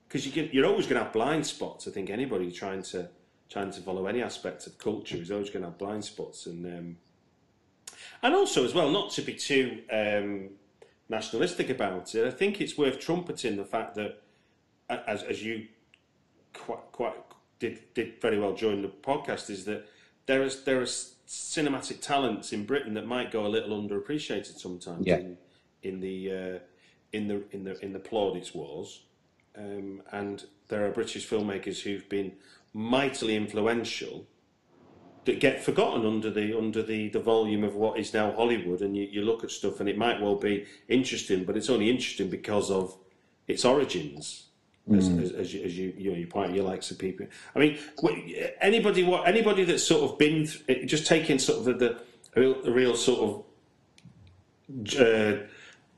because 0.08 0.26
you 0.26 0.32
can, 0.32 0.50
you're 0.52 0.66
always 0.66 0.88
going 0.88 0.98
to 0.98 1.04
have 1.04 1.14
blind 1.14 1.46
spots. 1.46 1.88
I 1.88 1.92
think 1.92 2.10
anybody 2.10 2.52
trying 2.52 2.82
to 2.84 3.10
trying 3.50 3.70
to 3.72 3.82
follow 3.82 4.08
any 4.08 4.24
aspect 4.24 4.66
of 4.66 4.78
culture 4.80 5.18
is 5.18 5.30
always 5.30 5.52
going 5.52 5.62
to 5.62 5.70
have 5.70 5.78
blind 5.78 6.04
spots 6.04 6.48
and. 6.48 6.66
Um, 6.66 6.98
and 8.24 8.34
also 8.34 8.64
as 8.66 8.74
well, 8.74 8.90
not 8.90 9.12
to 9.12 9.22
be 9.22 9.34
too 9.34 9.82
um, 9.92 10.50
nationalistic 11.10 11.70
about 11.70 12.16
it. 12.16 12.26
I 12.28 12.32
think 12.32 12.62
it's 12.62 12.78
worth 12.78 13.00
trumpeting 13.00 13.58
the 13.58 13.66
fact 13.66 13.96
that, 13.96 14.22
as, 14.90 15.24
as 15.24 15.44
you 15.44 15.68
quite, 16.54 16.92
quite 16.92 17.16
did, 17.60 17.80
did 17.94 18.22
very 18.22 18.40
well 18.40 18.54
during 18.54 18.82
the 18.82 18.88
podcast, 18.90 19.50
is 19.50 19.66
that 19.66 19.88
there 20.26 20.44
is 20.44 20.64
there 20.64 20.80
are 20.80 20.86
cinematic 21.28 22.02
talents 22.02 22.54
in 22.54 22.66
Britain 22.66 22.94
that 22.96 23.06
might 23.06 23.32
go 23.32 23.46
a 23.46 23.50
little 23.50 23.82
underappreciated 23.82 24.58
sometimes 24.58 25.06
Yeah. 25.06 25.18
in, 25.18 25.38
in 25.84 26.00
the 26.00 26.32
uh, 26.32 26.60
in 27.14 27.28
the 27.28 27.44
in 27.52 27.64
the 27.64 27.80
in 27.84 27.94
the 27.94 28.00
plaudits 28.00 28.54
wars, 28.54 29.04
um, 29.58 30.02
and 30.12 30.46
there 30.68 30.86
are 30.86 30.92
British 30.92 31.28
filmmakers 31.28 31.82
who've 31.82 32.08
been 32.10 32.34
mightily 32.74 33.36
influential 33.36 34.28
that 35.26 35.40
get 35.40 35.64
forgotten 35.64 36.06
under 36.06 36.30
the 36.30 36.58
under 36.58 36.82
the, 36.82 37.10
the 37.10 37.20
volume 37.20 37.64
of 37.64 37.76
what 37.76 38.00
is 38.00 38.14
now 38.14 38.32
Hollywood, 38.32 38.82
and 38.82 38.96
you, 38.96 39.04
you 39.04 39.22
look 39.24 39.44
at 39.44 39.52
stuff 39.52 39.80
and 39.80 39.90
it 39.90 39.98
might 39.98 40.22
well 40.22 40.36
be 40.36 40.66
interesting, 40.88 41.44
but 41.44 41.58
it's 41.58 41.70
only 41.70 41.90
interesting 41.90 42.30
because 42.30 42.72
of 42.72 42.98
its 43.48 43.66
origins. 43.66 44.44
As, 44.94 45.10
as, 45.10 45.32
as, 45.32 45.52
you, 45.52 45.64
as 45.64 45.76
you 45.76 45.94
you 45.98 46.12
know 46.12 46.18
you 46.18 46.28
point 46.28 46.52
out, 46.52 46.56
you 46.56 46.62
likes 46.62 46.92
of 46.92 47.00
people. 47.00 47.26
I 47.56 47.60
mean, 47.60 47.80
anybody 48.62 49.04
what 49.04 49.28
anybody 49.28 49.64
that's 49.64 49.82
sort 49.82 50.12
of 50.12 50.20
been 50.20 50.46
th- 50.46 50.86
just 50.86 51.08
taking 51.08 51.40
sort 51.40 51.58
of 51.58 51.66
the, 51.66 51.74
the 51.74 52.00
real, 52.40 52.62
the 52.62 52.72
real 52.72 52.96
sort 52.96 53.46
of 54.70 55.00
uh, 55.00 55.44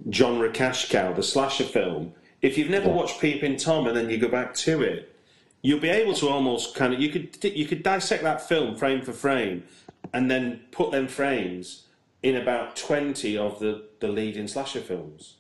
genre 0.09 0.49
cash 0.51 0.89
cow, 0.89 1.11
the 1.11 1.21
slasher 1.21 1.65
film. 1.65 2.13
If 2.41 2.57
you've 2.57 2.69
never 2.69 2.87
watched 2.87 3.19
Peeping 3.19 3.57
Tom 3.57 3.87
and 3.87 3.97
then 3.97 4.09
you 4.09 4.17
go 4.17 4.29
back 4.29 4.53
to 4.53 4.81
it, 4.83 5.16
you'll 5.61 5.79
be 5.79 5.89
able 5.89 6.13
to 6.13 6.27
almost 6.29 6.75
kind 6.75 6.93
of 6.93 6.99
you 6.99 7.09
could 7.09 7.43
you 7.43 7.65
could 7.65 7.83
dissect 7.83 8.23
that 8.23 8.47
film 8.47 8.75
frame 8.75 9.01
for 9.01 9.13
frame, 9.13 9.63
and 10.13 10.29
then 10.29 10.61
put 10.71 10.91
them 10.91 11.07
frames 11.07 11.83
in 12.23 12.35
about 12.35 12.75
twenty 12.75 13.37
of 13.37 13.59
the 13.59 13.85
the 13.99 14.07
leading 14.07 14.47
slasher 14.47 14.81
films 14.81 15.35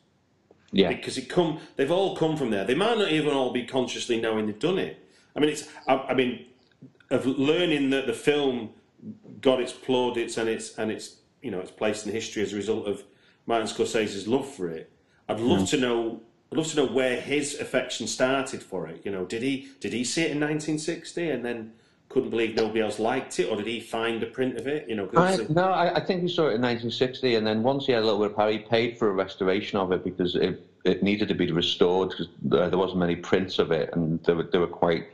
Yeah. 0.71 0.89
because 0.89 1.17
it 1.17 1.29
come 1.29 1.59
they've 1.75 1.91
all 1.91 2.15
come 2.15 2.37
from 2.37 2.49
there. 2.49 2.65
They 2.65 2.75
might 2.75 2.97
not 2.97 3.11
even 3.11 3.33
all 3.33 3.51
be 3.51 3.65
consciously 3.65 4.19
knowing 4.19 4.47
they've 4.47 4.59
done 4.59 4.79
it. 4.79 5.03
I 5.35 5.39
mean, 5.39 5.49
it's 5.49 5.67
I, 5.87 5.95
I 5.95 6.13
mean, 6.13 6.45
of 7.09 7.25
learning 7.25 7.91
that 7.91 8.07
the 8.07 8.13
film 8.13 8.71
got 9.41 9.61
its 9.61 9.71
plaudits 9.71 10.37
and 10.37 10.49
its 10.49 10.77
and 10.77 10.91
its 10.91 11.17
you 11.41 11.51
know 11.51 11.59
its 11.59 11.71
place 11.71 12.05
in 12.05 12.11
history 12.11 12.41
as 12.41 12.53
a 12.53 12.55
result 12.55 12.87
of 12.87 13.03
Martin 13.45 13.67
Scorsese's 13.67 14.27
love 14.27 14.51
for 14.53 14.69
it. 14.69 14.91
I'd 15.29 15.39
love 15.39 15.59
hmm. 15.59 15.65
to 15.65 15.77
know. 15.77 16.21
I'd 16.51 16.57
love 16.57 16.67
to 16.67 16.77
know 16.77 16.85
where 16.85 17.19
his 17.19 17.59
affection 17.59 18.07
started 18.07 18.63
for 18.63 18.87
it. 18.87 19.01
You 19.03 19.11
know, 19.11 19.25
did 19.25 19.41
he 19.41 19.69
did 19.79 19.93
he 19.93 20.03
see 20.03 20.21
it 20.21 20.31
in 20.31 20.39
1960 20.39 21.29
and 21.29 21.43
then 21.43 21.73
couldn't 22.09 22.29
believe 22.29 22.55
nobody 22.55 22.81
else 22.81 22.99
liked 22.99 23.39
it, 23.39 23.49
or 23.49 23.57
did 23.57 23.67
he 23.67 23.81
find 23.81 24.23
a 24.23 24.25
print 24.25 24.57
of 24.57 24.65
it? 24.65 24.87
You 24.87 24.95
know, 24.95 25.09
I, 25.17 25.37
no, 25.49 25.65
I, 25.65 25.95
I 25.95 26.05
think 26.05 26.21
he 26.21 26.29
saw 26.29 26.43
it 26.43 26.55
in 26.55 26.61
1960, 26.61 27.35
and 27.35 27.45
then 27.45 27.63
once 27.63 27.85
he 27.85 27.91
had 27.91 28.01
a 28.01 28.05
little 28.05 28.21
bit 28.21 28.31
of 28.31 28.37
power, 28.37 28.51
he 28.51 28.59
paid 28.59 28.97
for 28.97 29.09
a 29.09 29.11
restoration 29.11 29.77
of 29.77 29.91
it 29.91 30.05
because 30.05 30.35
it, 30.35 30.65
it 30.85 31.03
needed 31.03 31.27
to 31.27 31.35
be 31.35 31.51
restored 31.51 32.09
because 32.11 32.29
there, 32.41 32.69
there 32.69 32.79
wasn't 32.79 32.99
many 32.99 33.17
prints 33.17 33.59
of 33.59 33.71
it, 33.71 33.89
and 33.91 34.23
they 34.23 34.33
were, 34.33 34.43
they 34.43 34.57
were 34.57 34.67
quite 34.67 35.11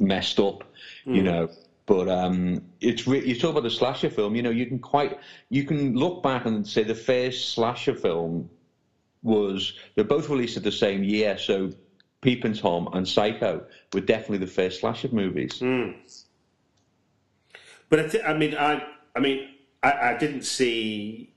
messed 0.00 0.40
up, 0.40 0.64
you 1.04 1.22
know. 1.22 1.50
But 1.86 2.08
um, 2.08 2.62
it's 2.80 3.06
re- 3.06 3.24
you 3.24 3.38
talk 3.38 3.50
about 3.50 3.64
the 3.64 3.70
slasher 3.70 4.08
film, 4.08 4.34
you 4.34 4.42
know, 4.42 4.50
you 4.50 4.64
can 4.64 4.78
quite 4.78 5.18
you 5.50 5.64
can 5.64 5.94
look 5.94 6.22
back 6.22 6.46
and 6.46 6.66
say 6.66 6.82
the 6.82 6.94
first 6.94 7.50
slasher 7.50 7.94
film 7.94 8.48
was 9.24 9.72
they're 9.96 10.04
both 10.04 10.28
released 10.28 10.56
at 10.56 10.62
the 10.62 10.70
same 10.70 11.02
year, 11.02 11.36
so 11.36 11.72
Peeping 12.20 12.54
Tom 12.54 12.88
and 12.92 13.08
Psycho 13.08 13.66
were 13.92 14.00
definitely 14.00 14.38
the 14.38 14.46
first 14.46 14.80
slasher 14.80 15.08
movies. 15.10 15.58
Hmm. 15.58 15.90
But 17.88 18.00
I, 18.00 18.08
th- 18.08 18.24
I 18.24 18.34
mean, 18.34 18.54
I, 18.54 18.86
I 19.16 19.20
mean, 19.20 19.48
I, 19.82 20.10
I 20.14 20.16
didn't 20.16 20.42
see 20.42 21.32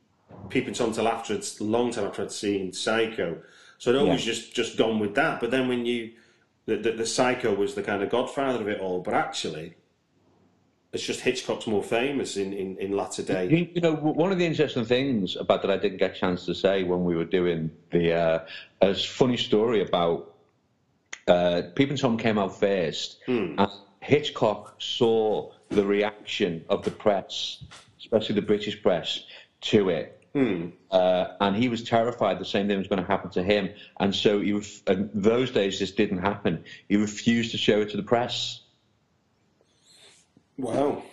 Peeping 0.49 0.73
Tom 0.73 0.91
till 0.93 1.07
after 1.07 1.33
it's 1.33 1.59
a 1.59 1.63
long 1.63 1.91
time 1.91 2.05
after 2.05 2.21
I'd 2.21 2.31
seen 2.31 2.71
Psycho, 2.71 3.38
so 3.77 3.91
I'd 3.91 3.97
always 3.97 4.25
Yeah. 4.25 4.33
just 4.33 4.53
just 4.53 4.77
gone 4.77 4.99
with 4.99 5.15
that. 5.15 5.39
But 5.39 5.51
then 5.51 5.67
when 5.67 5.85
you, 5.85 6.11
the, 6.65 6.77
the, 6.77 6.91
the 6.91 7.05
Psycho 7.05 7.53
was 7.53 7.75
the 7.75 7.83
kind 7.83 8.01
of 8.03 8.09
godfather 8.09 8.61
of 8.61 8.67
it 8.67 8.79
all, 8.79 9.01
but 9.01 9.13
actually, 9.13 9.75
it's 10.93 11.03
just 11.03 11.19
Hitchcock's 11.21 11.67
more 11.67 11.83
famous 11.83 12.38
in 12.38 12.53
in, 12.53 12.77
in 12.77 12.91
latter 12.95 13.23
day. 13.23 13.47
You, 13.49 13.67
you 13.75 13.81
know, 13.81 13.93
one 13.93 14.31
of 14.31 14.38
the 14.38 14.45
interesting 14.45 14.85
things 14.85 15.35
about 15.35 15.61
that 15.63 15.71
I 15.71 15.77
didn't 15.77 15.97
get 15.97 16.11
a 16.11 16.19
chance 16.19 16.45
to 16.45 16.55
say 16.55 16.83
when 16.83 17.03
we 17.03 17.15
were 17.15 17.25
doing 17.25 17.71
the 17.91 18.13
uh, 18.13 18.39
a 18.81 18.95
funny 18.95 19.38
story 19.38 19.81
about 19.81 20.33
uh, 21.27 21.63
Peeping 21.75 21.97
Tom 21.97 22.17
came 22.17 22.38
out 22.38 22.57
first, 22.59 23.17
and 23.59 23.69
Hitchcock 24.01 24.75
saw 24.79 25.51
the 25.69 25.85
reaction 25.85 26.63
of 26.69 26.83
the 26.83 26.91
press, 26.91 27.63
especially 27.99 28.35
the 28.35 28.41
British 28.41 28.81
press, 28.81 29.23
to 29.61 29.89
it. 29.89 30.13
Uh, 30.91 31.33
and 31.41 31.55
he 31.55 31.67
was 31.67 31.83
terrified 31.83 32.39
the 32.39 32.45
same 32.45 32.67
thing 32.67 32.77
was 32.77 32.88
going 32.88 33.01
to 33.01 33.07
happen 33.07 33.29
to 33.31 33.43
him, 33.43 33.69
and 33.99 34.15
so 34.15 34.39
he 34.39 34.53
ref- 34.53 34.83
and 34.88 35.09
those 35.13 35.51
days 35.51 35.79
this 35.79 35.91
didn't 35.91 36.19
happen. 36.19 36.63
He 36.88 36.95
refused 36.95 37.51
to 37.51 37.57
show 37.57 37.81
it 37.81 37.89
to 37.89 37.97
the 37.97 38.03
press. 38.03 38.61
Wow, 40.58 41.03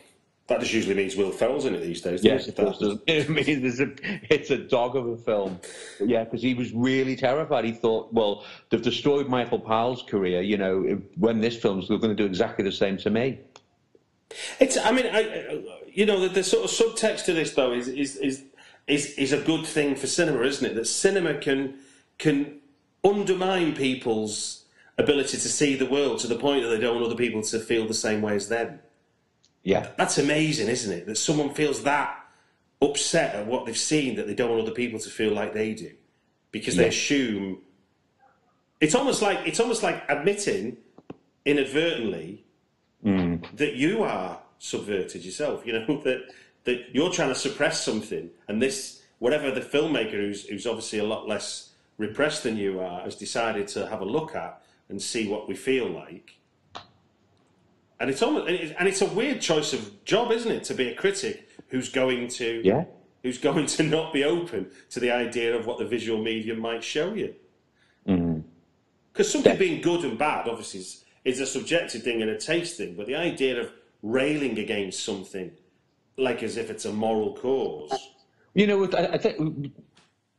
that 0.47 0.61
just 0.61 0.73
usually 0.73 0.95
means 0.95 1.17
Will 1.17 1.31
Ferrell's 1.31 1.65
in 1.67 1.75
it 1.75 1.81
these 1.81 2.01
days. 2.01 2.25
Yes, 2.25 2.49
it 2.49 2.57
does. 2.57 2.79
It 3.07 3.29
means 3.29 3.49
it's 3.49 3.81
a, 3.81 3.93
it's 4.35 4.51
a 4.51 4.59
dog 4.59 4.97
of 4.97 5.07
a 5.07 5.17
film. 5.17 5.61
But 5.99 6.09
yeah, 6.09 6.25
because 6.25 6.43
he 6.43 6.55
was 6.55 6.73
really 6.73 7.17
terrified. 7.17 7.65
He 7.65 7.73
thought, 7.73 8.13
well, 8.13 8.45
they've 8.71 8.81
destroyed 8.83 9.29
Michael 9.29 9.59
Powell's 9.61 10.03
career. 10.03 10.41
You 10.43 10.57
know, 10.59 11.01
when 11.17 11.41
this 11.41 11.57
film's, 11.57 11.89
they're 11.89 11.99
going 11.99 12.17
to 12.17 12.23
do 12.23 12.27
exactly 12.27 12.65
the 12.65 12.73
same 12.73 12.97
to 12.99 13.11
me. 13.11 13.39
It's. 14.61 14.77
I 14.79 14.91
mean, 14.93 15.07
I, 15.07 15.19
I- 15.21 15.65
you 15.93 16.07
know, 16.07 16.19
the, 16.21 16.29
the 16.29 16.43
sort 16.43 16.65
of 16.65 16.71
subtext 16.73 17.25
to 17.27 17.33
this 17.33 17.53
though 17.53 17.73
is 17.73 17.87
is 17.87 18.17
is 18.17 18.43
is 18.89 19.15
is 19.17 19.33
a 19.33 19.41
good 19.41 19.65
thing 19.65 19.95
for 19.95 20.09
cinema, 20.09 20.41
isn't 20.43 20.69
it? 20.69 20.75
That 20.75 20.87
cinema 20.87 21.35
can 21.39 21.75
can 22.19 22.59
undermine 23.05 23.77
people's 23.77 24.65
ability 24.99 25.37
to 25.37 25.49
see 25.49 25.77
the 25.77 25.87
world 25.87 26.19
to 26.21 26.27
the 26.27 26.35
point 26.35 26.63
that 26.65 26.71
they 26.71 26.81
don't 26.81 26.95
want 26.95 27.07
other 27.07 27.15
people 27.15 27.43
to 27.43 27.61
feel 27.61 27.87
the 27.87 27.95
same 27.95 28.23
way 28.23 28.35
as 28.35 28.49
them. 28.49 28.81
Yeah, 29.65 29.89
That's 29.97 30.19
amazing, 30.19 30.69
isn't 30.69 30.93
it? 30.93 31.07
That 31.07 31.17
someone 31.17 31.55
feels 31.55 31.83
that 31.85 32.23
upset 32.83 33.35
at 33.35 33.47
what 33.47 33.65
they've 33.65 33.77
seen 33.77 34.17
that 34.17 34.27
they 34.27 34.35
don't 34.35 34.51
want 34.51 34.63
other 34.63 34.73
people 34.73 35.01
to 35.01 35.09
feel 35.11 35.33
like 35.33 35.55
they 35.55 35.73
do, 35.75 35.91
because 36.53 36.77
they 36.77 36.85
Yeah. 36.85 36.89
assume. 36.91 37.63
It's 38.81 38.95
almost 38.95 39.23
like 39.23 39.41
it's 39.47 39.61
almost 39.61 39.83
like 39.83 40.05
admitting 40.11 40.77
inadvertently 41.47 42.45
mm. 43.05 43.57
that 43.57 43.75
you 43.75 44.03
are 44.03 44.41
subverted 44.59 45.25
yourself. 45.25 45.67
You 45.67 45.73
know 45.81 46.01
that 46.05 46.31
that 46.65 46.95
you're 46.95 47.11
trying 47.11 47.31
to 47.31 47.35
suppress 47.35 47.83
something, 47.83 48.31
and 48.49 48.61
this 48.61 49.03
whatever 49.19 49.51
the 49.51 49.61
filmmaker 49.63 50.13
who's 50.13 50.47
who's 50.47 50.67
obviously 50.67 50.99
a 50.99 51.05
lot 51.05 51.27
less 51.27 51.71
repressed 51.97 52.43
than 52.43 52.57
you 52.59 52.81
are 52.81 53.01
has 53.01 53.15
decided 53.17 53.69
to 53.69 53.87
have 53.87 54.01
a 54.03 54.05
look 54.05 54.35
at 54.35 54.61
and 54.89 55.01
see 55.01 55.27
what 55.27 55.49
we 55.49 55.55
feel 55.55 55.89
like. 55.89 56.37
And 58.01 58.11
it's 58.11 58.23
almost 58.23 58.49
and 58.49 58.57
it's, 58.57 58.73
and 58.79 58.89
it's 58.89 59.01
a 59.01 59.07
weird 59.07 59.41
choice 59.41 59.73
of 59.73 60.05
job, 60.05 60.33
isn't 60.33 60.51
it, 60.51 60.65
to 60.65 60.75
be 60.75 60.89
a 60.89 60.95
critic 60.95 61.49
who's 61.69 61.89
going 61.89 62.29
to 62.29 62.61
yeah, 62.65 62.85
who's 63.23 63.39
going 63.49 63.67
to 63.67 63.83
not 63.83 64.13
be 64.13 64.25
open 64.25 64.71
to 64.91 65.01
the 65.01 65.11
idea 65.11 65.57
of 65.57 65.67
what 65.67 65.79
the 65.79 65.85
visual 65.85 66.23
medium 66.23 66.61
might 66.61 66.83
show 66.85 67.15
you. 67.15 67.35
Mm-hmm. 68.09 68.41
Because 69.13 69.31
something 69.31 69.57
being 69.57 69.81
good 69.81 70.05
and 70.05 70.19
bad, 70.19 70.49
obviously, 70.49 70.81
is, 70.81 71.05
is 71.25 71.41
a 71.41 71.47
subjective 71.47 72.03
thing 72.03 72.21
and 72.21 72.31
a 72.31 72.39
taste 72.39 72.77
thing, 72.77 72.95
but 72.95 73.07
the 73.07 73.15
idea 73.15 73.61
of 73.61 73.73
railing 74.03 74.59
against 74.59 75.05
something, 75.05 75.53
like 76.17 76.43
as 76.43 76.57
if 76.57 76.69
it's 76.69 76.85
a 76.85 76.93
moral 76.93 77.35
cause. 77.35 78.11
You 78.55 78.67
know, 78.67 78.85
I, 78.87 79.15
I 79.15 79.19
think 79.19 79.73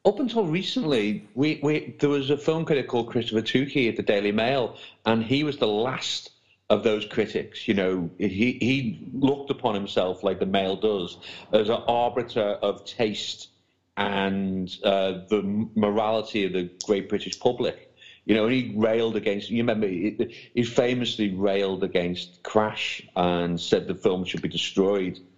up 0.06 0.20
until 0.20 0.46
recently, 0.46 1.28
we, 1.34 1.60
we 1.64 1.96
there 2.00 2.10
was 2.10 2.30
a 2.30 2.38
film 2.38 2.66
critic 2.66 2.88
called 2.88 3.10
Christopher 3.10 3.42
Tookey 3.42 3.90
at 3.90 3.96
the 3.96 4.04
Daily 4.04 4.32
Mail, 4.32 4.78
and 5.06 5.24
he 5.24 5.44
was 5.44 5.58
the 5.58 5.68
last 5.68 6.32
of 6.70 6.84
those 6.84 7.06
critics. 7.06 7.68
You 7.68 7.74
know, 7.74 8.10
he 8.18 8.58
he 8.60 9.10
looked 9.14 9.50
upon 9.50 9.76
himself 9.76 10.24
like 10.24 10.40
the 10.40 10.46
male 10.46 10.76
does 10.76 11.18
as 11.52 11.70
an 11.70 11.82
arbiter 11.88 12.58
of 12.62 12.86
taste 12.86 13.50
and 13.98 14.76
uh, 14.84 15.20
the 15.30 15.68
morality 15.76 16.46
of 16.46 16.54
the 16.54 16.70
great 16.86 17.08
British 17.10 17.40
public. 17.40 17.92
You 18.26 18.34
know, 18.34 18.46
and 18.46 18.54
he 18.54 18.74
railed 18.76 19.16
against. 19.16 19.50
You 19.50 19.58
remember, 19.58 19.88
he, 19.88 20.50
he 20.56 20.64
famously 20.64 21.32
railed 21.32 21.84
against 21.84 22.42
Crash 22.42 23.02
and 23.16 23.62
said 23.62 23.88
the 23.88 23.94
film 23.94 24.26
should 24.26 24.42
be 24.42 24.50
destroyed. 24.50 25.20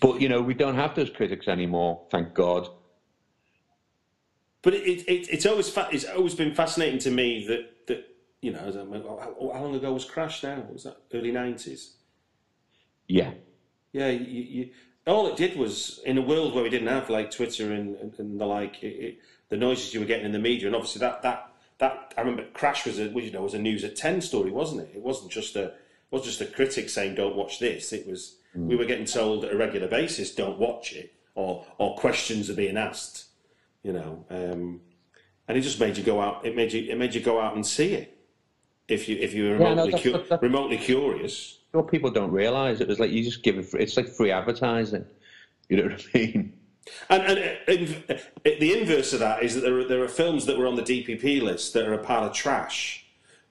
But 0.00 0.20
you 0.20 0.28
know, 0.28 0.40
we 0.40 0.54
don't 0.54 0.74
have 0.74 0.94
those 0.94 1.10
critics 1.10 1.48
anymore, 1.48 2.00
thank 2.10 2.34
God. 2.34 2.68
But 4.62 4.74
it, 4.74 4.86
it, 4.86 5.08
it, 5.08 5.28
it's 5.28 5.46
always 5.46 5.68
fa- 5.68 5.88
it's 5.92 6.04
always 6.04 6.34
been 6.34 6.54
fascinating 6.54 6.98
to 7.00 7.10
me 7.10 7.46
that 7.46 7.86
that 7.86 8.04
you 8.40 8.52
know, 8.52 8.58
how, 9.20 9.52
how 9.52 9.62
long 9.64 9.74
ago 9.74 9.92
was 9.92 10.04
Crash? 10.04 10.42
Now 10.42 10.64
was 10.72 10.84
that 10.84 10.96
early 11.12 11.32
nineties? 11.32 11.94
Yeah, 13.06 13.32
Yeah, 13.92 14.10
you, 14.10 14.42
you, 14.42 14.70
all 15.06 15.26
it 15.28 15.36
did 15.36 15.56
was 15.56 16.00
in 16.04 16.18
a 16.18 16.22
world 16.22 16.54
where 16.54 16.62
we 16.62 16.68
didn't 16.70 16.88
have 16.88 17.08
like 17.08 17.30
Twitter 17.30 17.72
and, 17.72 17.96
and, 17.96 18.12
and 18.18 18.38
the 18.38 18.44
like, 18.44 18.82
it, 18.82 18.86
it, 18.86 19.18
the 19.48 19.56
noises 19.56 19.94
you 19.94 20.00
were 20.00 20.06
getting 20.06 20.26
in 20.26 20.32
the 20.32 20.38
media, 20.38 20.66
and 20.66 20.76
obviously 20.76 21.00
that 21.00 21.22
that 21.22 21.50
that 21.78 22.12
I 22.16 22.20
remember 22.20 22.44
Crash 22.52 22.84
was 22.84 22.98
a 22.98 23.04
you 23.04 23.30
know 23.30 23.42
was 23.42 23.54
a 23.54 23.58
news 23.58 23.84
at 23.84 23.96
ten 23.96 24.20
story, 24.20 24.50
wasn't 24.50 24.82
it? 24.82 24.92
It 24.96 25.02
wasn't 25.02 25.32
just 25.32 25.56
a 25.56 25.64
it 25.64 25.76
wasn't 26.10 26.36
just 26.36 26.40
a 26.42 26.54
critic 26.54 26.90
saying 26.90 27.14
don't 27.14 27.36
watch 27.36 27.58
this. 27.58 27.92
It 27.92 28.06
was 28.06 28.36
we 28.68 28.76
were 28.76 28.84
getting 28.84 29.06
told 29.06 29.44
at 29.44 29.52
a 29.52 29.56
regular 29.56 29.88
basis 29.88 30.34
don't 30.34 30.58
watch 30.58 30.92
it. 30.92 31.14
or 31.34 31.64
or 31.78 31.96
questions 31.96 32.50
are 32.50 32.54
being 32.54 32.76
asked, 32.76 33.26
you 33.82 33.92
know, 33.92 34.26
um, 34.28 34.80
and 35.46 35.56
it 35.56 35.62
just 35.62 35.80
made 35.80 35.96
you 35.96 36.02
go 36.02 36.20
out. 36.20 36.44
It 36.44 36.54
made 36.54 36.72
you 36.72 36.90
it 36.90 36.98
made 36.98 37.14
you 37.14 37.20
go 37.20 37.40
out 37.40 37.54
and 37.54 37.66
see 37.66 37.94
it 37.94 38.17
if 38.88 39.08
you 39.08 39.16
if 39.18 39.34
you 39.34 39.44
were 39.44 39.50
Yeah, 39.52 39.58
no, 39.58 39.68
remotely 39.70 39.90
that's- 39.90 40.02
cu- 40.02 40.10
that's- 40.12 40.28
that's- 40.28 40.42
remotely 40.42 40.78
curious. 40.78 41.58
What 41.72 41.90
people 41.90 42.10
don't 42.10 42.30
realise 42.32 42.80
it 42.80 42.88
was 42.88 42.98
like 42.98 43.10
you 43.10 43.22
just 43.22 43.42
give 43.42 43.58
it. 43.58 43.66
It's 43.74 43.96
like 43.96 44.08
free 44.08 44.30
advertising. 44.30 45.04
You 45.68 45.76
know 45.76 45.82
what 45.90 46.06
I 46.14 46.18
mean? 46.18 46.52
And, 47.10 47.22
and 47.22 47.38
uh, 47.38 47.72
in- 47.72 48.04
uh, 48.08 48.14
the 48.44 48.78
inverse 48.80 49.12
of 49.12 49.20
that 49.20 49.42
is 49.42 49.54
that 49.54 49.60
there 49.60 49.78
are, 49.78 49.84
there 49.84 50.02
are 50.02 50.08
films 50.08 50.46
that 50.46 50.56
were 50.56 50.66
on 50.66 50.76
the 50.76 50.82
DPP 50.82 51.42
list 51.42 51.74
that 51.74 51.86
are 51.86 51.92
a 51.92 51.98
pile 51.98 52.24
of 52.24 52.32
trash, 52.32 53.04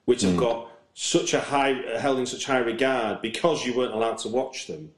which 0.06 0.22
have 0.22 0.36
got 0.36 0.72
such 0.94 1.32
a 1.34 1.38
high 1.40 1.74
held 2.00 2.18
in 2.18 2.26
such 2.26 2.44
high 2.46 2.58
regard 2.58 3.22
because 3.22 3.64
you 3.64 3.76
weren't 3.76 3.94
allowed 3.94 4.18
to 4.18 4.28
watch 4.28 4.66
them. 4.66 4.90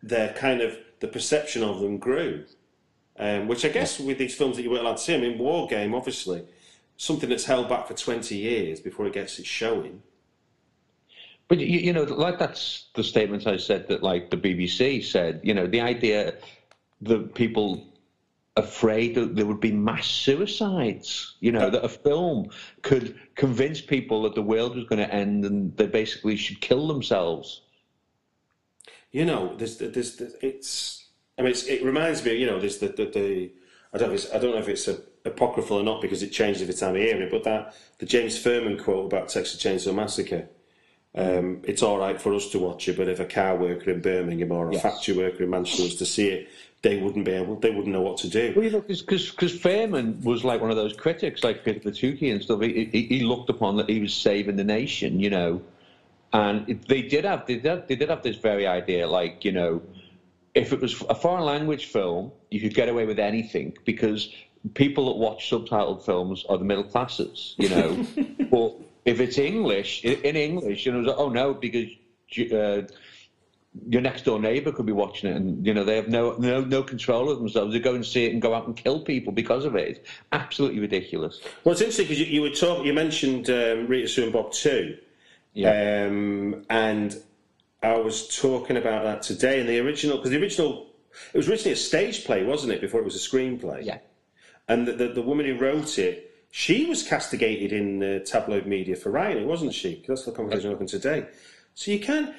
Their 0.00 0.32
kind 0.34 0.60
of 0.60 0.78
the 1.00 1.08
perception 1.08 1.64
of 1.64 1.80
them 1.80 1.98
grew, 1.98 2.44
um, 3.18 3.48
which 3.48 3.64
I 3.64 3.68
guess 3.70 3.98
with 3.98 4.18
these 4.18 4.36
films 4.36 4.54
that 4.56 4.62
you 4.62 4.70
weren't 4.70 4.82
allowed 4.84 4.98
to 4.98 5.02
see. 5.02 5.16
I 5.16 5.18
mean, 5.18 5.36
War 5.36 5.66
Game, 5.66 5.92
obviously, 5.96 6.44
something 6.96 7.28
that's 7.28 7.44
held 7.44 7.68
back 7.68 7.86
for 7.86 7.94
twenty 7.94 8.36
years 8.36 8.80
before 8.80 9.06
it 9.06 9.12
gets 9.12 9.38
its 9.38 9.48
showing. 9.48 10.02
But 11.48 11.58
you, 11.60 11.78
you 11.78 11.92
know, 11.92 12.02
like 12.02 12.38
that's 12.38 12.86
the 12.94 13.04
statement 13.04 13.46
I 13.46 13.56
said 13.56 13.88
that 13.88 14.02
like 14.02 14.30
the 14.30 14.36
BBC 14.36 15.04
said. 15.04 15.40
You 15.44 15.54
know, 15.54 15.66
the 15.66 15.80
idea 15.80 16.34
that 17.02 17.34
people 17.34 17.86
afraid 18.56 19.14
that 19.14 19.36
there 19.36 19.44
would 19.46 19.60
be 19.60 19.70
mass 19.72 20.06
suicides. 20.08 21.36
You 21.40 21.52
know, 21.52 21.70
that 21.70 21.84
a 21.84 21.88
film 21.88 22.50
could 22.82 23.18
convince 23.34 23.80
people 23.80 24.22
that 24.22 24.34
the 24.34 24.42
world 24.42 24.74
was 24.74 24.84
going 24.86 24.98
to 25.06 25.14
end 25.14 25.44
and 25.44 25.76
they 25.76 25.86
basically 25.86 26.36
should 26.36 26.60
kill 26.60 26.88
themselves. 26.88 27.60
you 29.12 29.24
know, 29.24 29.54
there's, 29.56 29.78
there's, 29.78 30.16
there's 30.16 30.34
it's. 30.42 31.06
I 31.38 31.42
mean, 31.42 31.50
it's, 31.50 31.64
it 31.64 31.84
reminds 31.84 32.24
me, 32.24 32.34
you 32.36 32.46
know, 32.46 32.58
there's 32.58 32.78
the, 32.78 32.88
the, 32.88 33.06
the 33.06 33.52
I 33.92 33.98
don't, 33.98 34.10
know 34.10 34.18
I 34.34 34.38
don't 34.38 34.52
know 34.52 34.58
if 34.58 34.68
it's 34.68 34.88
a, 34.88 34.98
apocryphal 35.26 35.78
or 35.78 35.82
not 35.82 36.00
because 36.00 36.22
it 36.22 36.30
changed 36.32 36.62
every 36.62 36.74
time 36.74 36.94
I 36.94 36.98
hear 36.98 37.20
it, 37.22 37.30
but 37.30 37.44
that 37.44 37.74
the 37.98 38.06
James 38.06 38.42
Ferman 38.42 38.82
quote 38.82 39.06
about 39.06 39.28
Texas 39.28 39.60
Chainsaw 39.62 39.94
Massacre. 39.94 40.48
Um, 41.14 41.62
it's 41.64 41.82
all 41.82 41.98
right 41.98 42.20
for 42.20 42.34
us 42.34 42.50
to 42.50 42.58
watch 42.58 42.88
it, 42.88 42.96
but 42.98 43.08
if 43.08 43.20
a 43.20 43.24
car 43.24 43.56
worker 43.56 43.90
in 43.90 44.00
Birmingham 44.02 44.52
or 44.52 44.68
a 44.68 44.74
Yes. 44.74 44.82
factory 44.82 45.16
worker 45.16 45.44
in 45.44 45.50
Manchester 45.50 45.84
was 45.84 45.94
to 45.96 46.04
see 46.04 46.28
it, 46.28 46.48
they 46.82 47.00
wouldn't 47.00 47.24
be 47.24 47.32
able, 47.32 47.56
they 47.56 47.70
wouldn't 47.70 47.92
know 47.94 48.02
what 48.02 48.18
to 48.18 48.28
do. 48.28 48.52
Well, 48.54 48.64
you 48.64 48.70
know, 48.70 48.82
because 48.86 49.32
Ferman 49.32 50.22
was 50.22 50.44
like 50.44 50.60
one 50.60 50.70
of 50.70 50.76
those 50.76 50.92
critics, 50.92 51.42
like 51.42 51.64
Peter 51.64 51.80
Vituki 51.80 52.30
and 52.32 52.42
stuff. 52.42 52.60
He, 52.60 52.84
he, 52.92 53.02
he 53.04 53.20
looked 53.20 53.48
upon 53.48 53.76
that 53.78 53.88
he 53.88 53.98
was 53.98 54.12
saving 54.12 54.56
the 54.56 54.64
nation, 54.64 55.18
you 55.18 55.30
know, 55.30 55.62
and 56.34 56.68
it, 56.68 56.86
they 56.86 57.00
did 57.00 57.24
have 57.24 57.46
they 57.46 57.56
did, 57.56 57.88
they 57.88 57.96
did 57.96 58.10
have 58.10 58.22
this 58.22 58.36
very 58.36 58.66
idea, 58.66 59.08
like 59.08 59.42
you 59.42 59.52
know, 59.52 59.82
if 60.54 60.72
it 60.72 60.80
was 60.80 61.02
a 61.08 61.14
foreign 61.14 61.44
language 61.44 61.86
film, 61.86 62.30
you 62.50 62.60
could 62.60 62.74
get 62.74 62.88
away 62.90 63.06
with 63.06 63.18
anything 63.18 63.74
because 63.86 64.28
people 64.74 65.06
that 65.06 65.18
watch 65.18 65.50
subtitled 65.50 66.04
films 66.04 66.44
are 66.48 66.58
the 66.58 66.64
middle 66.64 66.84
classes, 66.84 67.54
you 67.58 67.68
know. 67.68 68.06
but 68.50 68.74
if 69.04 69.20
it's 69.20 69.38
English, 69.38 70.04
in, 70.04 70.36
English, 70.36 70.86
you 70.86 70.92
know, 70.92 71.00
like, 71.00 71.16
oh 71.18 71.28
no, 71.28 71.54
because. 71.54 71.88
Uh, 72.52 72.82
your 73.88 74.00
next 74.00 74.24
door 74.24 74.40
neighbour 74.40 74.72
could 74.72 74.86
be 74.86 74.92
watching 74.92 75.30
it, 75.30 75.36
and 75.36 75.66
you 75.66 75.74
know 75.74 75.84
they 75.84 75.96
have 75.96 76.08
no 76.08 76.34
no 76.38 76.60
no 76.62 76.82
control 76.82 77.30
of 77.30 77.38
themselves. 77.38 77.72
They 77.72 77.78
go 77.78 77.94
and 77.94 78.04
see 78.04 78.24
it 78.24 78.32
and 78.32 78.40
go 78.40 78.54
out 78.54 78.66
and 78.66 78.76
kill 78.76 79.00
people 79.00 79.32
because 79.32 79.64
of 79.64 79.76
it. 79.76 79.88
It's 79.88 80.10
absolutely 80.32 80.80
ridiculous. 80.80 81.40
Well, 81.64 81.72
it's 81.72 81.80
interesting 81.80 82.06
because 82.06 82.20
you, 82.20 82.26
you 82.26 82.42
were 82.42 82.50
talking, 82.50 82.86
you 82.86 82.94
mentioned 82.94 83.50
um, 83.50 83.86
Rita 83.86 84.08
Sue 84.08 84.24
and 84.24 84.32
Bob 84.32 84.52
too, 84.52 84.96
um, 85.64 86.64
and 86.70 87.22
I 87.82 87.98
was 87.98 88.36
talking 88.36 88.76
about 88.76 89.04
that 89.04 89.22
today. 89.22 89.60
And 89.60 89.68
the 89.68 89.78
original, 89.80 90.16
because 90.16 90.30
the 90.30 90.40
original, 90.40 90.86
it 91.32 91.36
was 91.36 91.48
originally 91.48 91.72
a 91.72 91.76
stage 91.76 92.24
play, 92.24 92.44
wasn't 92.44 92.72
it? 92.72 92.80
Before 92.80 93.00
it 93.00 93.04
was 93.04 93.16
a 93.16 93.30
screenplay. 93.30 93.84
Yeah. 93.84 93.98
And 94.68 94.86
the, 94.86 94.92
the, 94.92 95.08
the 95.08 95.22
woman 95.22 95.46
who 95.46 95.56
wrote 95.56 95.98
it, 95.98 96.34
she 96.50 96.86
was 96.86 97.02
castigated 97.02 97.72
in 97.72 98.02
uh, 98.02 98.18
tabloid 98.24 98.66
media 98.66 98.96
for 98.96 99.10
writing, 99.10 99.46
wasn't 99.46 99.74
she? 99.74 100.04
that's 100.06 100.24
the 100.24 100.32
conversation 100.32 100.72
open 100.72 100.86
today. 100.86 101.26
So 101.74 101.90
you 101.90 102.00
can, 102.00 102.34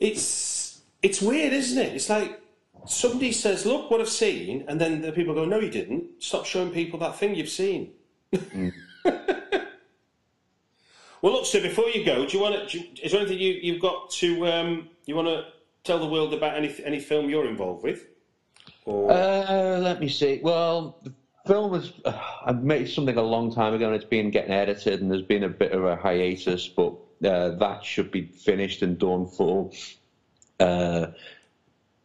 it's 0.00 0.80
it's 1.02 1.20
weird, 1.20 1.52
isn't 1.52 1.78
it? 1.78 1.94
It's 1.94 2.08
like 2.08 2.40
somebody 2.86 3.32
says, 3.32 3.66
"Look 3.66 3.90
what 3.90 4.00
I've 4.00 4.08
seen," 4.08 4.64
and 4.68 4.80
then 4.80 5.02
the 5.02 5.12
people 5.12 5.34
go, 5.34 5.44
"No, 5.44 5.60
you 5.60 5.70
didn't. 5.70 6.22
Stop 6.22 6.46
showing 6.46 6.70
people 6.70 6.98
that 7.00 7.16
thing 7.18 7.34
you've 7.34 7.48
seen." 7.48 7.92
well, 8.32 8.72
look, 11.22 11.46
so 11.46 11.60
before 11.60 11.88
you 11.90 12.04
go, 12.04 12.26
do 12.26 12.36
you 12.36 12.42
want 12.42 12.68
to? 12.70 12.78
Is 13.02 13.12
there 13.12 13.20
anything 13.20 13.38
you 13.38 13.52
you've 13.52 13.82
got 13.82 14.10
to? 14.12 14.46
Um, 14.48 14.88
you 15.04 15.14
want 15.14 15.28
to 15.28 15.44
tell 15.84 15.98
the 15.98 16.06
world 16.06 16.34
about 16.34 16.56
any 16.56 16.74
any 16.84 16.98
film 17.00 17.28
you're 17.28 17.46
involved 17.46 17.84
with? 17.84 18.06
Or 18.84 19.10
Uh, 19.12 19.78
let 19.78 20.00
me 20.00 20.08
see. 20.08 20.40
Well, 20.42 20.98
the 21.02 21.12
film 21.46 21.70
was 21.70 21.92
Uh, 22.04 22.12
I 22.44 22.52
made 22.52 22.88
something 22.88 23.16
a 23.16 23.22
long 23.22 23.52
time 23.52 23.74
ago, 23.74 23.86
and 23.86 23.94
it's 23.94 24.04
been 24.04 24.30
getting 24.30 24.52
edited, 24.52 25.00
and 25.00 25.10
there's 25.10 25.22
been 25.22 25.44
a 25.44 25.48
bit 25.48 25.72
of 25.72 25.84
a 25.84 25.96
hiatus, 25.96 26.68
but 26.68 26.92
uh, 27.24 27.50
that 27.50 27.84
should 27.84 28.10
be 28.10 28.22
finished 28.22 28.82
and 28.82 28.98
done 28.98 29.26
for 29.26 29.70
uh, 30.60 31.06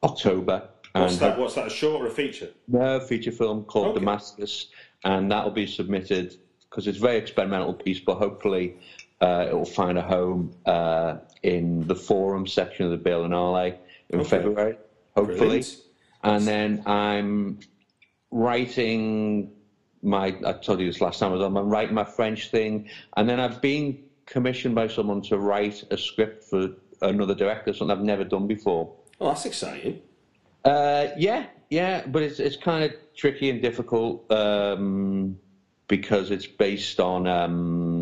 October. 0.04 0.70
what's 0.94 1.18
that? 1.18 1.38
What's 1.38 1.56
that? 1.56 1.68
A 1.68 1.70
short 1.70 2.02
or 2.02 2.08
a 2.08 2.12
feature? 2.12 2.50
No, 2.68 3.00
feature 3.00 3.32
film 3.32 3.64
called 3.64 3.88
Okay. 3.88 4.00
Damascus, 4.00 4.68
and 5.04 5.32
that'll 5.32 5.52
be 5.52 5.68
submitted 5.68 6.36
because 6.70 6.88
it's 6.88 6.98
a 6.98 7.02
very 7.02 7.18
experimental 7.18 7.74
piece, 7.74 8.00
but 8.00 8.16
hopefully 8.16 8.76
uh, 9.22 9.48
it 9.50 9.54
will 9.54 9.66
find 9.66 9.98
a 9.98 10.02
home 10.02 10.52
uh, 10.66 11.16
in 11.44 11.86
the 11.88 11.96
forum 11.96 12.48
section 12.48 12.86
of 12.86 12.92
the 12.92 12.98
Berlinale 13.10 13.76
in 14.10 14.20
Okay. 14.22 14.30
February, 14.30 14.78
hopefully. 15.16 15.38
Brilliant. 15.38 15.78
And 16.24 16.48
then 16.48 16.84
I'm 16.86 17.60
writing 18.32 19.52
my, 20.02 20.36
I 20.46 20.54
told 20.54 20.80
you 20.80 20.88
this 20.88 21.02
last 21.02 21.20
time, 21.20 21.32
I 21.32 21.34
was 21.36 21.44
on, 21.44 21.56
I'm 21.56 21.70
writing 21.70 21.94
my 21.94 22.04
French 22.04 22.50
thing, 22.50 22.90
and 23.18 23.30
then 23.30 23.40
I've 23.40 23.62
been 23.62 24.00
commissioned 24.26 24.76
by 24.76 24.88
someone 24.88 25.22
to 25.24 25.38
write 25.38 25.84
a 25.92 25.98
script 25.98 26.46
for 26.46 26.70
another 27.02 27.36
director, 27.36 27.74
something 27.74 27.96
I've 27.96 28.04
never 28.04 28.24
done 28.24 28.48
before. 28.48 28.94
Oh, 29.20 29.28
that's 29.28 29.46
exciting. 29.46 30.02
Uh, 30.66 31.08
yeah, 31.18 31.46
yeah, 31.70 32.06
but 32.08 32.22
it's 32.22 32.40
it's 32.40 32.56
kind 32.56 32.84
of 32.84 32.92
tricky 33.16 33.50
and 33.50 33.62
difficult 33.62 34.32
um, 34.32 35.38
because 35.88 36.32
it's 36.32 36.48
based 36.48 37.00
on. 37.00 37.28
Um, 37.28 38.01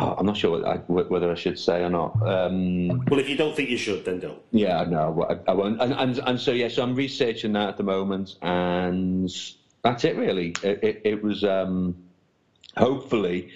oh, 0.00 0.14
I'm 0.18 0.26
not 0.26 0.36
sure 0.36 0.50
what 0.50 0.64
I, 0.66 0.76
whether 0.86 1.30
I 1.30 1.34
should 1.34 1.58
say 1.58 1.82
or 1.82 1.90
not. 1.90 2.14
Um, 2.26 3.04
Well, 3.10 3.20
if 3.20 3.28
you 3.28 3.36
don't 3.36 3.54
think 3.54 3.68
you 3.68 3.76
should, 3.76 4.04
then 4.04 4.18
don't. 4.20 4.40
yeah, 4.50 4.84
no, 4.84 5.26
I, 5.28 5.50
I 5.50 5.54
won't. 5.54 5.80
And, 5.80 5.92
and 5.92 6.18
and 6.26 6.40
so 6.40 6.52
yeah, 6.52 6.68
so 6.68 6.82
I'm 6.82 6.94
researching 6.94 7.52
that 7.52 7.68
at 7.68 7.76
the 7.76 7.82
moment, 7.82 8.36
and 8.42 9.30
that's 9.82 10.04
it 10.04 10.16
really. 10.16 10.54
It, 10.62 10.82
it, 10.82 11.02
it 11.04 11.22
was 11.22 11.44
um, 11.44 11.96
hopefully 12.76 13.50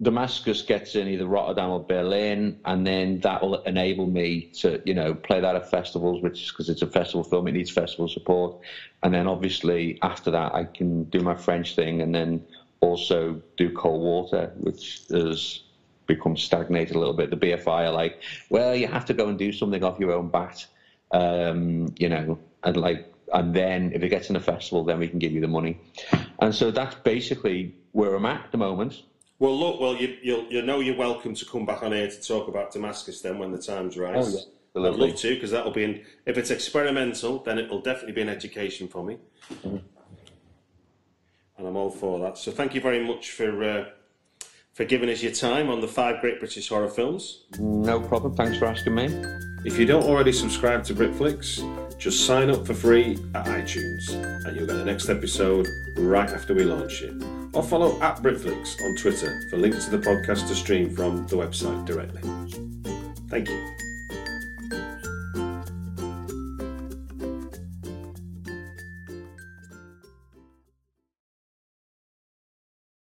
Damascus 0.00 0.62
gets 0.62 0.94
in 0.94 1.08
either 1.08 1.26
Rotterdam 1.26 1.70
or 1.70 1.80
Berlin, 1.84 2.58
and 2.64 2.86
then 2.86 3.20
that 3.20 3.42
will 3.42 3.62
enable 3.62 4.06
me 4.06 4.50
to, 4.60 4.82
you 4.84 4.92
know, 4.94 5.14
play 5.14 5.40
that 5.40 5.56
at 5.56 5.70
festivals, 5.70 6.22
which 6.22 6.42
is 6.44 6.50
because 6.50 6.68
it's 6.68 6.82
a 6.82 6.86
festival 6.86 7.24
film, 7.24 7.48
it 7.48 7.52
needs 7.52 7.70
festival 7.70 8.06
support, 8.08 8.58
and 9.02 9.14
then 9.14 9.26
obviously 9.26 9.98
after 10.02 10.30
that 10.30 10.54
I 10.54 10.64
can 10.64 11.04
do 11.04 11.20
my 11.20 11.34
French 11.34 11.74
thing, 11.74 12.02
and 12.02 12.14
then 12.14 12.44
also 12.86 13.42
do 13.56 13.70
Cold 13.70 14.02
Water, 14.02 14.52
which 14.56 15.02
has 15.10 15.62
become 16.06 16.36
stagnated 16.36 16.96
a 16.96 16.98
little 16.98 17.14
bit. 17.14 17.30
The 17.30 17.36
BFI 17.36 17.88
are 17.88 17.90
like, 17.90 18.22
well, 18.48 18.74
you 18.74 18.86
have 18.86 19.04
to 19.06 19.14
go 19.14 19.28
and 19.28 19.38
do 19.38 19.52
something 19.52 19.82
off 19.82 19.98
your 19.98 20.12
own 20.12 20.28
bat, 20.28 20.64
um, 21.10 21.94
you 21.98 22.08
know, 22.08 22.38
and 22.62 22.76
like, 22.76 23.12
and 23.32 23.54
then 23.54 23.92
if 23.92 24.02
it 24.02 24.08
gets 24.08 24.30
in 24.30 24.36
a 24.36 24.40
festival, 24.40 24.84
then 24.84 24.98
we 24.98 25.08
can 25.08 25.18
give 25.18 25.32
you 25.32 25.40
the 25.40 25.48
money, 25.48 25.80
and 26.38 26.54
so 26.54 26.70
that's 26.70 26.94
basically 26.96 27.74
where 27.92 28.14
I'm 28.14 28.26
at 28.26 28.44
at 28.44 28.52
the 28.52 28.58
moment. 28.58 29.02
Well, 29.38 29.58
look, 29.58 29.80
well, 29.80 29.96
you, 29.96 30.16
you'll 30.22 30.44
you 30.44 30.62
know 30.62 30.80
you're 30.80 30.96
welcome 30.96 31.34
to 31.34 31.44
come 31.44 31.66
back 31.66 31.82
on 31.82 31.92
here 31.92 32.08
to 32.08 32.20
talk 32.22 32.48
about 32.48 32.72
Damascus 32.72 33.20
then 33.20 33.38
when 33.38 33.50
the 33.50 33.58
time's 33.58 33.98
right. 33.98 34.16
Oh, 34.16 34.28
yeah. 34.28 34.40
I'd 34.76 34.94
love 34.94 35.16
to 35.16 35.34
because 35.34 35.50
that'll 35.52 35.72
be 35.72 35.84
an, 35.84 36.04
if 36.26 36.36
it's 36.36 36.50
experimental, 36.50 37.38
then 37.38 37.58
it 37.58 37.70
will 37.70 37.80
definitely 37.80 38.12
be 38.12 38.20
an 38.22 38.28
education 38.28 38.88
for 38.88 39.02
me, 39.02 39.18
Mm-hmm. 39.50 39.95
And 41.58 41.66
I'm 41.66 41.76
all 41.76 41.90
for 41.90 42.18
that. 42.20 42.38
So 42.38 42.52
thank 42.52 42.74
you 42.74 42.80
very 42.80 43.04
much 43.06 43.30
for 43.30 43.62
uh, 43.62 43.84
for 44.72 44.84
giving 44.84 45.08
us 45.08 45.22
your 45.22 45.32
time 45.32 45.70
on 45.70 45.80
the 45.80 45.88
five 45.88 46.20
great 46.20 46.38
British 46.38 46.68
horror 46.68 46.88
films. 46.88 47.44
No 47.58 47.98
problem. 47.98 48.34
Thanks 48.34 48.58
for 48.58 48.66
asking 48.66 48.94
me. 48.94 49.06
If 49.64 49.78
you 49.78 49.86
don't 49.86 50.04
already 50.04 50.32
subscribe 50.32 50.84
to 50.84 50.94
Britflicks, 50.94 51.98
just 51.98 52.26
sign 52.26 52.50
up 52.50 52.66
for 52.66 52.74
free 52.74 53.18
at 53.34 53.46
iTunes 53.46 54.12
and 54.44 54.54
you'll 54.54 54.66
get 54.66 54.76
the 54.76 54.84
next 54.84 55.08
episode 55.08 55.66
right 55.96 56.28
after 56.28 56.54
we 56.54 56.64
launch 56.64 57.00
it. 57.00 57.14
Or 57.54 57.62
follow 57.62 58.00
at 58.02 58.22
Britflicks 58.22 58.80
on 58.82 58.94
Twitter 58.96 59.48
for 59.50 59.56
links 59.56 59.86
to 59.86 59.96
the 59.96 59.98
podcast 59.98 60.46
to 60.48 60.54
stream 60.54 60.94
from 60.94 61.26
the 61.26 61.36
website 61.36 61.86
directly. 61.86 62.20
Thank 63.28 63.48
you. 63.48 63.95